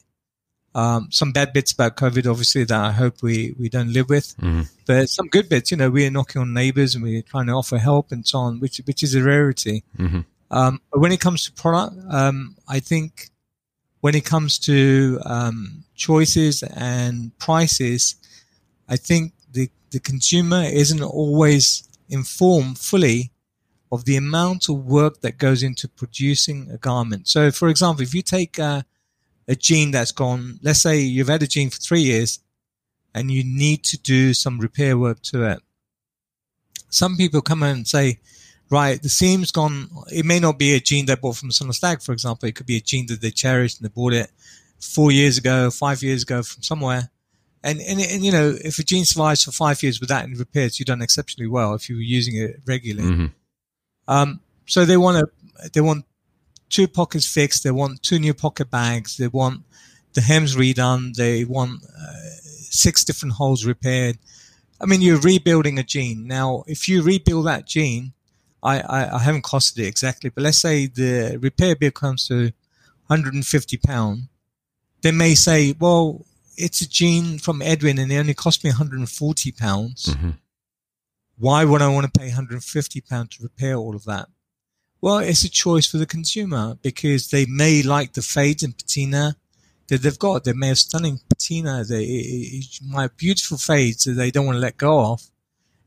Um, 0.76 1.08
some 1.10 1.32
bad 1.32 1.54
bits 1.54 1.72
about 1.72 1.96
COVID, 1.96 2.30
obviously, 2.30 2.66
that 2.66 2.78
I 2.78 2.92
hope 2.92 3.24
we, 3.24 3.56
we 3.58 3.70
don't 3.70 3.94
live 3.94 4.10
with. 4.10 4.36
Mm-hmm. 4.38 4.64
But 4.86 5.10
some 5.10 5.28
good 5.28 5.48
bits, 5.48 5.72
you 5.72 5.78
know, 5.78 5.90
we're 5.90 6.12
knocking 6.12 6.42
on 6.42 6.54
neighbors 6.54 6.96
and 6.96 7.04
we're 7.04 7.22
trying 7.22 7.48
to 7.48 7.54
offer 7.54 7.78
help 7.78 8.12
and 8.12 8.28
so 8.28 8.40
on, 8.40 8.60
which 8.60 8.82
which 8.86 9.02
is 9.02 9.16
a 9.16 9.24
rarity. 9.24 9.86
Mm-hmm. 9.98 10.22
Um, 10.52 10.82
but 10.92 11.00
when 11.00 11.14
it 11.14 11.22
comes 11.22 11.46
to 11.46 11.54
product, 11.54 11.96
um, 12.10 12.58
I 12.68 12.82
think 12.82 13.30
when 14.02 14.16
it 14.16 14.26
comes 14.26 14.60
to 14.60 15.22
um, 15.24 15.86
choices 15.96 16.62
and 16.62 17.38
prices, 17.40 18.16
I 18.90 18.98
think 18.98 19.32
the 19.50 19.70
the 19.92 20.02
consumer 20.02 20.64
isn't 20.64 21.02
always 21.02 21.88
informed 22.10 22.80
fully 22.80 23.32
of 23.94 24.04
the 24.04 24.18
amount 24.18 24.68
of 24.68 24.86
work 24.86 25.22
that 25.22 25.38
goes 25.38 25.64
into 25.64 25.88
producing 25.88 26.70
a 26.70 26.78
garment. 26.78 27.30
So, 27.30 27.50
for 27.50 27.70
example, 27.70 28.04
if 28.04 28.14
you 28.14 28.22
take 28.22 28.60
uh, 28.60 28.82
a 29.48 29.56
jean 29.56 29.92
that's 29.92 30.12
gone, 30.12 30.60
let's 30.64 30.82
say 30.82 31.00
you've 31.00 31.28
had 31.28 31.44
a 31.44 31.48
jean 31.48 31.70
for 31.70 31.78
three 31.78 32.02
years 32.02 32.40
and 33.14 33.32
you 33.32 33.44
need 33.44 33.84
to 33.84 33.98
do 33.98 34.34
some 34.34 34.60
repair 34.60 34.98
work 34.98 35.22
to 35.22 35.44
it. 35.44 35.60
Some 36.90 37.18
people 37.18 37.42
come 37.42 37.64
in 37.64 37.78
and 37.78 37.88
say, 37.88 38.20
right, 38.70 39.02
the 39.02 39.10
seam's 39.10 39.52
gone. 39.52 39.90
It 40.12 40.26
may 40.26 40.40
not 40.40 40.58
be 40.58 40.74
a 40.74 40.80
jean 40.80 41.06
they 41.06 41.16
bought 41.16 41.38
from 41.38 41.52
Son 41.52 41.70
of 41.70 41.76
Stag, 41.76 42.02
for 42.02 42.12
example. 42.12 42.48
It 42.48 42.56
could 42.56 42.66
be 42.66 42.78
a 42.78 42.82
jean 42.82 43.06
that 43.08 43.22
they 43.22 43.32
cherished 43.32 43.80
and 43.80 43.90
they 43.90 43.94
bought 43.94 44.14
it 44.14 44.32
four 44.80 45.12
years 45.12 45.38
ago, 45.38 45.70
five 45.70 46.02
years 46.04 46.24
ago 46.24 46.44
from 46.44 46.64
somewhere. 46.64 47.10
And, 47.64 47.82
and, 47.82 48.00
and, 48.00 48.24
you 48.24 48.32
know, 48.32 48.56
if 48.64 48.78
a 48.80 48.84
jean 48.84 49.06
survives 49.06 49.44
for 49.44 49.52
five 49.52 49.82
years 49.82 50.00
without 50.00 50.24
any 50.24 50.36
repairs, 50.36 50.80
you've 50.80 50.86
done 50.86 51.02
exceptionally 51.02 51.50
well 51.50 51.74
if 51.74 51.90
you 51.90 51.96
were 51.96 52.02
using 52.02 52.36
it 52.36 52.62
regularly. 52.66 53.10
Mm-hmm. 53.10 53.26
Um, 54.08 54.40
so 54.68 54.86
they 54.86 54.98
want 54.98 55.18
to, 55.18 55.70
they 55.70 55.82
want 55.82 56.06
two 56.70 56.88
pockets 56.88 57.32
fixed. 57.32 57.64
They 57.64 57.72
want 57.72 58.04
two 58.04 58.20
new 58.20 58.34
pocket 58.34 58.70
bags. 58.70 59.18
They 59.18 59.28
want 59.28 59.64
the 60.14 60.22
hems 60.22 60.56
redone. 60.56 61.16
They 61.16 61.46
want 61.46 61.84
uh, 61.84 62.14
six 62.70 63.04
different 63.04 63.36
holes 63.36 63.66
repaired. 63.66 64.18
I 64.82 64.86
mean, 64.86 65.02
you're 65.02 65.20
rebuilding 65.20 65.80
a 65.80 65.84
jean. 65.84 66.28
Now, 66.28 66.64
if 66.68 66.90
you 66.90 67.02
rebuild 67.02 67.48
that 67.48 67.66
jean, 67.66 68.14
I, 68.62 68.80
I, 68.80 69.16
I 69.16 69.20
haven't 69.20 69.44
costed 69.44 69.80
it 69.80 69.88
exactly, 69.88 70.30
but 70.30 70.44
let's 70.44 70.58
say 70.58 70.88
the 70.88 71.38
repair 71.40 71.76
bill 71.76 71.92
comes 71.92 72.28
to 72.28 72.52
150 73.08 73.78
pound. 73.78 74.28
They 75.02 75.12
may 75.12 75.36
say, 75.36 75.76
well, 75.80 76.26
it's 76.58 76.82
a 76.82 76.90
jean 76.90 77.38
from 77.38 77.62
Edwin 77.62 78.00
and 78.00 78.12
it 78.12 78.18
only 78.18 78.34
cost 78.34 78.64
me 78.64 78.72
140 78.72 79.52
pounds. 79.52 80.06
Mm-hmm. 80.06 80.32
Why 81.38 81.66
would 81.66 81.82
I 81.82 81.90
want 81.90 82.12
to 82.12 82.20
pay 82.20 82.28
150 82.28 83.02
pounds 83.02 83.38
to 83.38 83.44
repair 83.44 83.76
all 83.76 83.96
of 83.96 84.06
that? 84.06 84.30
Well, 85.06 85.20
it's 85.20 85.44
a 85.44 85.50
choice 85.50 85.86
for 85.86 86.00
the 86.00 86.08
consumer 86.08 86.80
because 86.82 87.28
they 87.28 87.46
may 87.46 87.84
like 87.84 88.14
the 88.14 88.24
fades 88.24 88.64
and 88.64 88.76
patina 88.76 89.36
that 89.88 90.02
they've 90.02 90.18
got. 90.18 90.46
They 90.46 90.54
may 90.54 90.70
have 90.70 90.80
stunning 90.80 91.20
patina. 91.30 91.84
They 91.84 92.64
might 92.84 93.04
have 93.04 93.16
beautiful 93.16 93.60
fades 93.60 94.06
that 94.06 94.14
they 94.14 94.32
don't 94.32 94.48
want 94.48 94.56
to 94.56 94.62
let 94.62 94.78
go 94.78 95.12
of. 95.12 95.22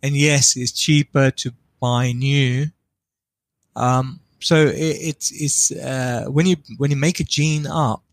And 0.04 0.16
yes, 0.16 0.56
it's 0.56 0.70
cheaper 0.70 1.32
to 1.32 1.52
buy 1.80 2.12
new. 2.12 2.66
Um, 3.74 4.20
so 4.38 4.66
it, 4.66 4.76
it's 4.76 5.32
it's 5.32 5.72
uh, 5.72 6.26
when 6.28 6.46
you 6.46 6.54
when 6.76 6.92
you 6.92 6.96
make 6.96 7.18
a 7.18 7.24
jean 7.24 7.66
up, 7.66 8.04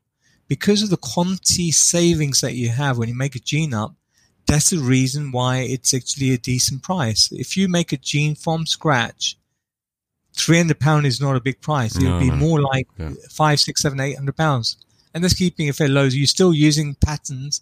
because 0.48 0.82
of 0.82 0.90
the 0.90 0.98
quantity 0.98 1.70
savings 1.70 2.42
that 2.42 2.56
you 2.56 2.70
have 2.70 2.98
when 2.98 3.10
you 3.10 3.16
make 3.16 3.36
a 3.36 3.40
jean 3.52 3.76
up, 3.76 3.94
that's 4.48 4.72
the 4.72 4.80
reason 4.80 5.32
why 5.32 5.58
it's 5.60 5.94
actually 5.94 6.34
a 6.34 6.40
decent 6.40 6.82
price. 6.82 7.32
If 7.32 7.56
you 7.56 7.68
make 7.70 7.94
a 7.94 7.98
jean 7.98 8.34
from 8.34 8.66
scratch, 8.66 9.38
three 10.36 10.58
hundred 10.58 10.80
pound 10.80 11.06
is 11.06 11.20
not 11.22 11.36
a 11.36 11.40
big 11.40 11.62
price. 11.62 11.96
It'll 11.96 12.10
No, 12.12 12.20
be 12.20 12.30
no. 12.30 12.36
more 12.36 12.62
like 12.62 12.88
Yeah. 13.00 13.12
five, 13.30 13.60
six, 13.60 13.82
seven, 13.82 14.00
eight 14.00 14.16
hundred 14.18 14.36
pounds. 14.38 14.78
And 15.14 15.24
that's 15.24 15.34
keeping 15.34 15.68
it 15.68 15.76
fairly 15.76 15.94
low. 15.94 16.04
You're 16.04 16.28
still 16.28 16.54
using 16.54 16.96
patterns 16.96 17.62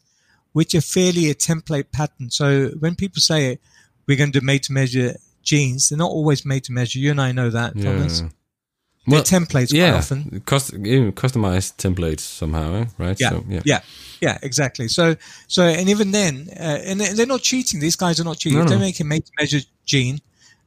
which 0.53 0.75
are 0.75 0.81
fairly 0.81 1.29
a 1.29 1.35
template 1.35 1.91
pattern. 1.91 2.29
So 2.29 2.69
when 2.79 2.95
people 2.95 3.21
say 3.21 3.59
we're 4.07 4.17
going 4.17 4.31
to 4.31 4.39
do 4.39 4.45
made 4.45 4.63
to 4.63 4.73
measure 4.73 5.15
jeans, 5.43 5.89
they're 5.89 5.97
not 5.97 6.11
always 6.11 6.45
made 6.45 6.63
to 6.65 6.71
measure. 6.71 6.99
You 6.99 7.11
and 7.11 7.21
I 7.21 7.31
know 7.31 7.49
that, 7.49 7.75
Yeah. 7.75 7.83
Thomas. 7.85 8.19
They're 8.19 8.29
Well, 9.07 9.23
templates 9.23 9.69
quite 9.69 9.73
yeah, 9.73 9.95
often. 9.95 10.41
Cust- 10.45 10.73
even 10.73 11.11
customized 11.11 11.75
templates 11.77 12.21
somehow, 12.21 12.75
eh? 12.75 12.85
right? 12.97 13.17
Yeah, 13.19 13.29
So, 13.31 13.45
yeah. 13.49 13.61
yeah, 13.65 13.81
yeah, 14.21 14.37
exactly. 14.41 14.87
So, 14.87 15.15
so, 15.47 15.63
and 15.67 15.89
even 15.89 16.11
then, 16.11 16.47
uh, 16.51 16.79
and 16.87 17.01
they- 17.01 17.11
they're 17.13 17.25
not 17.25 17.41
cheating. 17.41 17.79
These 17.81 17.97
guys 17.97 18.19
are 18.19 18.23
not 18.23 18.37
cheating. 18.37 18.59
No, 18.59 18.63
if 18.63 18.69
no. 18.69 18.75
they 18.75 18.79
make 18.79 18.93
making 18.95 19.07
made 19.09 19.25
to 19.25 19.31
measure 19.39 19.59
jean 19.85 20.21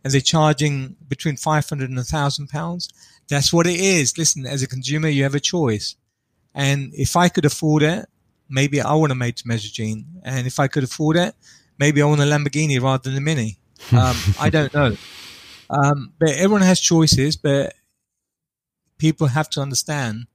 and 0.07 0.13
they're 0.13 0.21
charging 0.21 0.95
between 1.09 1.37
500 1.37 1.91
and 1.91 1.99
a 1.99 2.05
thousand 2.05 2.47
pounds, 2.47 2.89
that's 3.29 3.53
what 3.53 3.67
it 3.67 3.81
is. 3.81 4.17
Listen, 4.17 4.47
as 4.47 4.63
a 4.63 4.69
consumer, 4.69 5.09
you 5.09 5.25
have 5.25 5.35
a 5.35 5.41
choice. 5.41 5.97
And 6.55 6.93
if 6.95 7.17
I 7.17 7.29
could 7.29 7.45
afford 7.45 7.83
it, 7.83 8.07
maybe 8.49 8.81
I 8.81 8.95
want 8.95 9.11
a 9.11 9.17
made 9.17 9.37
to 9.39 9.49
measure 9.49 9.69
jean. 9.69 10.07
And 10.23 10.47
if 10.47 10.61
I 10.61 10.69
could 10.69 10.85
afford 10.85 11.17
it, 11.17 11.35
maybe 11.77 12.01
I 12.01 12.05
want 12.05 12.21
a 12.21 12.25
Lamborghini 12.25 12.81
rather 12.81 13.11
than 13.11 13.19
a 13.19 13.21
Mini. 13.21 13.59
Um, 13.93 14.17
I 14.41 14.49
don't 14.49 14.73
know. 14.73 14.97
Um, 15.69 16.13
but 16.21 16.31
everyone 16.31 16.63
has 16.63 16.81
choices, 16.81 17.37
but 17.37 17.75
people 18.97 19.27
have 19.27 19.51
to 19.51 19.61
understand 19.61 20.29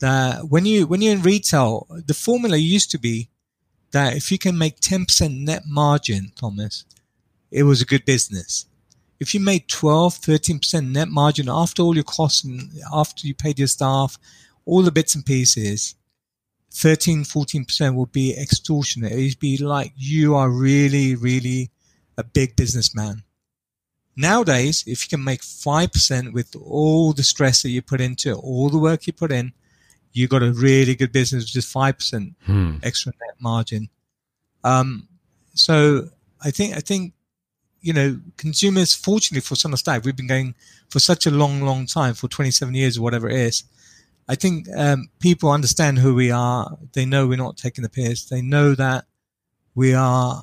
that 0.00 0.48
when 0.48 0.64
you 0.66 0.86
when 0.86 1.02
you're 1.02 1.14
in 1.14 1.22
retail, 1.22 1.86
the 1.90 2.14
formula 2.14 2.56
used 2.56 2.90
to 2.92 2.98
be 2.98 3.30
that 3.90 4.16
if 4.16 4.30
you 4.30 4.38
can 4.38 4.56
make 4.56 4.80
10% 4.80 5.40
net 5.40 5.62
margin, 5.66 6.32
Thomas, 6.36 6.84
it 7.50 7.64
was 7.64 7.82
a 7.82 7.86
good 7.86 8.04
business. 8.04 8.66
If 9.20 9.34
you 9.34 9.40
made 9.40 9.68
12, 9.68 10.14
13% 10.20 10.90
net 10.90 11.08
margin 11.08 11.48
after 11.48 11.82
all 11.82 11.94
your 11.94 12.04
costs 12.04 12.44
and 12.44 12.70
after 12.92 13.26
you 13.26 13.34
paid 13.34 13.58
your 13.58 13.68
staff, 13.68 14.16
all 14.64 14.82
the 14.82 14.92
bits 14.92 15.14
and 15.14 15.26
pieces, 15.26 15.94
13, 16.70 17.24
14% 17.24 17.94
would 17.94 18.12
be 18.12 18.36
extortionate. 18.36 19.12
It'd 19.12 19.40
be 19.40 19.56
like 19.58 19.92
you 19.96 20.36
are 20.36 20.50
really, 20.50 21.16
really 21.16 21.70
a 22.16 22.22
big 22.22 22.54
businessman. 22.54 23.24
Nowadays, 24.16 24.84
if 24.86 25.04
you 25.04 25.08
can 25.08 25.24
make 25.24 25.42
5% 25.42 26.32
with 26.32 26.54
all 26.56 27.12
the 27.12 27.22
stress 27.22 27.62
that 27.62 27.70
you 27.70 27.82
put 27.82 28.00
into 28.00 28.30
it, 28.30 28.34
all 28.34 28.68
the 28.68 28.78
work 28.78 29.06
you 29.06 29.12
put 29.12 29.32
in, 29.32 29.52
you 30.12 30.26
got 30.26 30.42
a 30.42 30.52
really 30.52 30.94
good 30.96 31.12
business 31.12 31.44
with 31.44 31.52
just 31.52 31.72
5% 31.72 32.34
Hmm. 32.44 32.76
extra 32.82 33.12
net 33.12 33.36
margin. 33.40 33.88
Um, 34.64 35.08
so 35.54 36.10
I 36.40 36.50
think, 36.50 36.76
I 36.76 36.80
think, 36.80 37.14
you 37.88 37.94
know, 37.94 38.20
consumers, 38.36 38.94
fortunately 38.94 39.40
for 39.40 39.56
Son 39.56 39.72
of 39.72 39.78
Stag, 39.78 40.04
we've 40.04 40.14
been 40.14 40.26
going 40.26 40.54
for 40.90 41.00
such 41.00 41.24
a 41.26 41.30
long, 41.30 41.62
long 41.62 41.86
time, 41.86 42.12
for 42.12 42.28
27 42.28 42.74
years 42.74 42.98
or 42.98 43.02
whatever 43.02 43.28
it 43.30 43.36
is. 43.36 43.64
I 44.28 44.34
think, 44.34 44.68
um, 44.76 45.08
people 45.20 45.50
understand 45.50 45.98
who 45.98 46.14
we 46.14 46.30
are. 46.30 46.76
They 46.92 47.06
know 47.06 47.26
we're 47.26 47.38
not 47.38 47.56
taking 47.56 47.82
the 47.82 47.88
piss. 47.88 48.26
They 48.26 48.42
know 48.42 48.74
that 48.74 49.06
we 49.74 49.94
are 49.94 50.42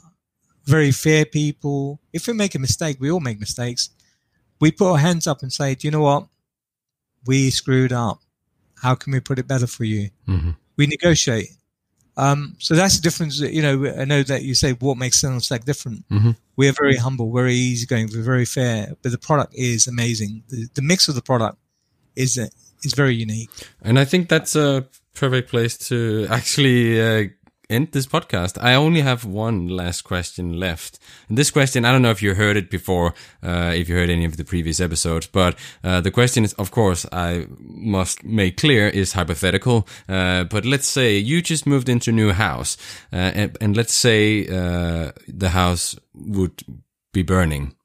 very 0.65 0.91
fair 0.91 1.23
people. 1.23 1.99
If 2.11 2.25
we 2.27 2.33
make 2.33 2.55
a 2.55 2.59
mistake, 2.59 2.97
we 2.99 3.11
all 3.11 3.19
make 3.19 3.39
mistakes. 3.39 3.91
We 4.59 4.71
put 4.71 4.91
our 4.93 4.97
hands 4.97 5.27
up 5.27 5.43
and 5.43 5.53
say, 5.53 5.75
do 5.75 5.87
you 5.87 5.91
know 5.91 6.01
what? 6.01 6.27
We 7.27 7.51
screwed 7.51 7.93
up. 7.93 8.21
How 8.81 8.95
can 8.95 9.13
we 9.13 9.19
put 9.19 9.37
it 9.37 9.47
better 9.47 9.67
for 9.67 9.83
you? 9.83 10.09
hmm 10.25 10.51
we 10.77 10.87
negotiate. 10.87 11.51
Um, 12.17 12.55
so 12.59 12.75
that's 12.75 12.95
the 12.95 13.01
difference. 13.01 13.39
You 13.39 13.61
know, 13.61 13.93
I 13.97 14.05
know 14.05 14.23
that 14.23 14.43
you 14.43 14.55
say 14.55 14.73
what 14.73 14.97
makes 14.97 15.23
Stag 15.39 15.65
different. 15.65 16.07
Mhm. 16.09 16.35
We 16.55 16.69
are 16.69 16.71
very 16.73 16.95
humble, 16.95 17.33
very 17.33 17.53
easygoing, 17.53 18.09
we're 18.13 18.23
very 18.23 18.45
fair, 18.45 18.93
but 19.01 19.11
the 19.11 19.17
product 19.17 19.53
is 19.55 19.87
amazing. 19.87 20.43
The, 20.47 20.69
the 20.73 20.81
mix 20.81 21.09
of 21.09 21.15
the 21.15 21.21
product 21.21 21.57
is 22.15 22.37
uh, 22.37 22.47
is 22.83 22.93
very 22.93 23.15
unique. 23.15 23.49
And 23.81 23.99
I 23.99 24.05
think 24.05 24.29
that's 24.29 24.55
a 24.55 24.85
perfect 25.13 25.49
place 25.49 25.77
to 25.89 26.27
actually 26.29 27.01
uh, 27.01 27.29
end 27.69 27.91
this 27.91 28.07
podcast. 28.07 28.57
I 28.61 28.75
only 28.75 29.01
have 29.01 29.25
one 29.25 29.67
last 29.67 30.01
question 30.03 30.59
left. 30.59 30.99
And 31.29 31.37
this 31.37 31.51
question, 31.51 31.85
I 31.85 31.91
don't 31.91 32.01
know 32.01 32.11
if 32.11 32.21
you 32.21 32.35
heard 32.35 32.57
it 32.57 32.69
before, 32.69 33.13
uh, 33.43 33.73
if 33.75 33.89
you 33.89 33.95
heard 33.95 34.09
any 34.09 34.25
of 34.25 34.37
the 34.37 34.43
previous 34.43 34.79
episodes, 34.79 35.27
but 35.27 35.57
uh, 35.83 36.01
the 36.01 36.11
question 36.11 36.43
is, 36.43 36.53
of 36.53 36.71
course, 36.71 37.05
I 37.11 37.47
must 37.59 38.23
make 38.23 38.57
clear 38.57 38.87
is 38.87 39.13
hypothetical. 39.13 39.87
Uh, 40.07 40.43
but 40.43 40.65
let's 40.65 40.87
say 40.87 41.17
you 41.17 41.41
just 41.41 41.65
moved 41.65 41.89
into 41.89 42.11
a 42.11 42.13
new 42.13 42.31
house, 42.31 42.77
uh, 43.11 43.15
and, 43.15 43.57
and 43.61 43.77
let's 43.77 43.93
say 43.93 44.47
uh, 44.47 45.11
the 45.27 45.49
house 45.49 45.95
would 46.13 46.63
be 47.13 47.23
burning. 47.23 47.75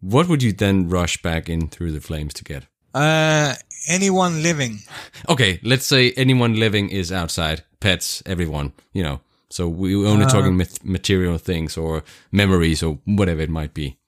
What 0.00 0.28
would 0.28 0.42
you 0.42 0.52
then 0.52 0.88
rush 0.88 1.20
back 1.22 1.48
in 1.48 1.68
through 1.68 1.92
the 1.92 2.00
flames 2.00 2.34
to 2.34 2.44
get? 2.44 2.66
Uh, 2.94 3.54
anyone 3.88 4.42
living, 4.42 4.78
Okay, 5.28 5.60
let's 5.62 5.86
say 5.86 6.12
anyone 6.12 6.58
living 6.58 6.88
is 6.88 7.12
outside, 7.12 7.62
pets, 7.78 8.22
everyone, 8.26 8.72
you 8.92 9.02
know, 9.02 9.20
So 9.50 9.68
we're 9.68 10.06
only 10.06 10.26
uh, 10.26 10.28
talking 10.28 10.56
material 10.84 11.36
things 11.38 11.76
or 11.76 12.04
memories 12.30 12.82
or 12.82 12.98
whatever 13.04 13.40
it 13.40 13.50
might 13.50 13.74
be. 13.74 13.98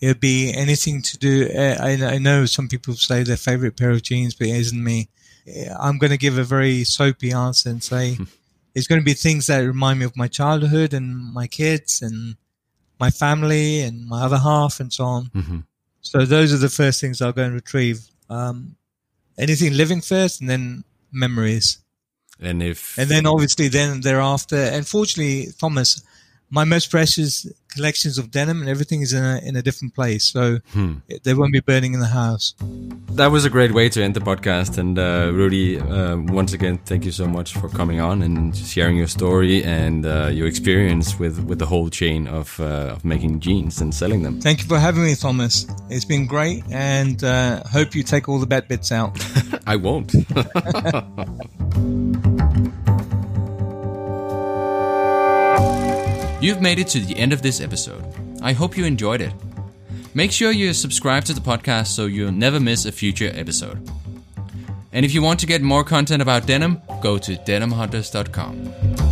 It'd 0.00 0.20
be 0.20 0.52
anything 0.52 1.00
to 1.02 1.18
do. 1.18 1.48
Uh, 1.48 1.76
I, 1.80 2.14
I 2.14 2.18
know 2.18 2.44
some 2.44 2.68
people 2.68 2.94
say 2.94 3.22
their 3.22 3.38
favorite 3.38 3.76
pair 3.76 3.90
of 3.90 4.02
jeans, 4.02 4.34
but 4.34 4.48
it 4.48 4.56
isn't 4.56 4.84
me. 4.84 5.08
I'm 5.80 5.98
going 5.98 6.10
to 6.10 6.18
give 6.18 6.36
a 6.36 6.44
very 6.44 6.84
soapy 6.84 7.32
answer 7.32 7.70
and 7.70 7.82
say 7.82 8.18
it's 8.74 8.86
going 8.86 9.00
to 9.00 9.04
be 9.04 9.14
things 9.14 9.46
that 9.46 9.60
remind 9.60 10.00
me 10.00 10.04
of 10.04 10.16
my 10.16 10.28
childhood 10.28 10.92
and 10.92 11.32
my 11.32 11.46
kids 11.46 12.02
and 12.02 12.36
my 13.00 13.10
family 13.10 13.80
and 13.80 14.06
my 14.06 14.22
other 14.22 14.38
half 14.38 14.80
and 14.80 14.92
so 14.92 15.04
on. 15.04 15.26
Mm-hmm. 15.26 15.58
So 16.00 16.24
those 16.24 16.52
are 16.52 16.58
the 16.58 16.68
first 16.68 17.00
things 17.00 17.22
I'll 17.22 17.32
go 17.32 17.42
and 17.42 17.54
retrieve. 17.54 18.00
Um, 18.28 18.76
anything 19.38 19.74
living 19.74 20.00
first 20.00 20.40
and 20.40 20.50
then 20.50 20.84
memories. 21.10 21.78
And 22.40 22.62
if 22.62 22.98
and 22.98 23.08
then 23.08 23.26
obviously 23.26 23.68
then 23.68 24.00
thereafter, 24.00 24.56
unfortunately, 24.56 25.52
Thomas, 25.58 26.02
my 26.50 26.64
most 26.64 26.90
precious 26.90 27.46
collections 27.74 28.18
of 28.18 28.30
denim 28.30 28.60
and 28.60 28.70
everything 28.70 29.02
is 29.02 29.12
in 29.12 29.24
a, 29.24 29.40
in 29.44 29.56
a 29.56 29.62
different 29.62 29.94
place. 29.94 30.24
So 30.24 30.58
hmm. 30.72 30.94
they 31.24 31.34
won't 31.34 31.52
be 31.52 31.60
burning 31.60 31.94
in 31.94 32.00
the 32.00 32.06
house. 32.06 32.54
That 33.10 33.30
was 33.30 33.44
a 33.44 33.50
great 33.50 33.72
way 33.72 33.88
to 33.88 34.02
end 34.02 34.14
the 34.14 34.20
podcast. 34.20 34.78
And 34.78 34.98
uh, 34.98 35.30
Rudy, 35.32 35.80
uh, 35.80 36.16
once 36.16 36.52
again, 36.52 36.78
thank 36.78 37.04
you 37.04 37.10
so 37.10 37.26
much 37.26 37.54
for 37.54 37.68
coming 37.68 38.00
on 38.00 38.22
and 38.22 38.56
sharing 38.56 38.96
your 38.96 39.08
story 39.08 39.64
and 39.64 40.06
uh, 40.06 40.26
your 40.26 40.46
experience 40.46 41.18
with, 41.18 41.44
with 41.44 41.58
the 41.58 41.66
whole 41.66 41.90
chain 41.90 42.28
of, 42.28 42.58
uh, 42.60 42.94
of 42.94 43.04
making 43.04 43.40
jeans 43.40 43.80
and 43.80 43.94
selling 43.94 44.22
them. 44.22 44.40
Thank 44.40 44.60
you 44.60 44.66
for 44.66 44.78
having 44.78 45.04
me, 45.04 45.14
Thomas. 45.14 45.66
It's 45.90 46.04
been 46.04 46.26
great 46.26 46.62
and 46.70 47.22
uh, 47.24 47.64
hope 47.64 47.94
you 47.94 48.02
take 48.02 48.28
all 48.28 48.38
the 48.38 48.46
bad 48.46 48.68
bits 48.68 48.92
out. 48.92 49.18
I 49.66 49.76
won't. 49.76 50.14
You've 56.44 56.60
made 56.60 56.78
it 56.78 56.88
to 56.88 57.00
the 57.00 57.16
end 57.16 57.32
of 57.32 57.40
this 57.40 57.62
episode. 57.62 58.04
I 58.42 58.52
hope 58.52 58.76
you 58.76 58.84
enjoyed 58.84 59.22
it. 59.22 59.32
Make 60.12 60.30
sure 60.30 60.50
you 60.50 60.74
subscribe 60.74 61.24
to 61.24 61.32
the 61.32 61.40
podcast 61.40 61.86
so 61.86 62.04
you'll 62.04 62.32
never 62.32 62.60
miss 62.60 62.84
a 62.84 62.92
future 62.92 63.30
episode. 63.32 63.78
And 64.92 65.06
if 65.06 65.14
you 65.14 65.22
want 65.22 65.40
to 65.40 65.46
get 65.46 65.62
more 65.62 65.84
content 65.84 66.20
about 66.20 66.44
denim, 66.46 66.82
go 67.00 67.16
to 67.16 67.36
denimhunters.com. 67.36 69.03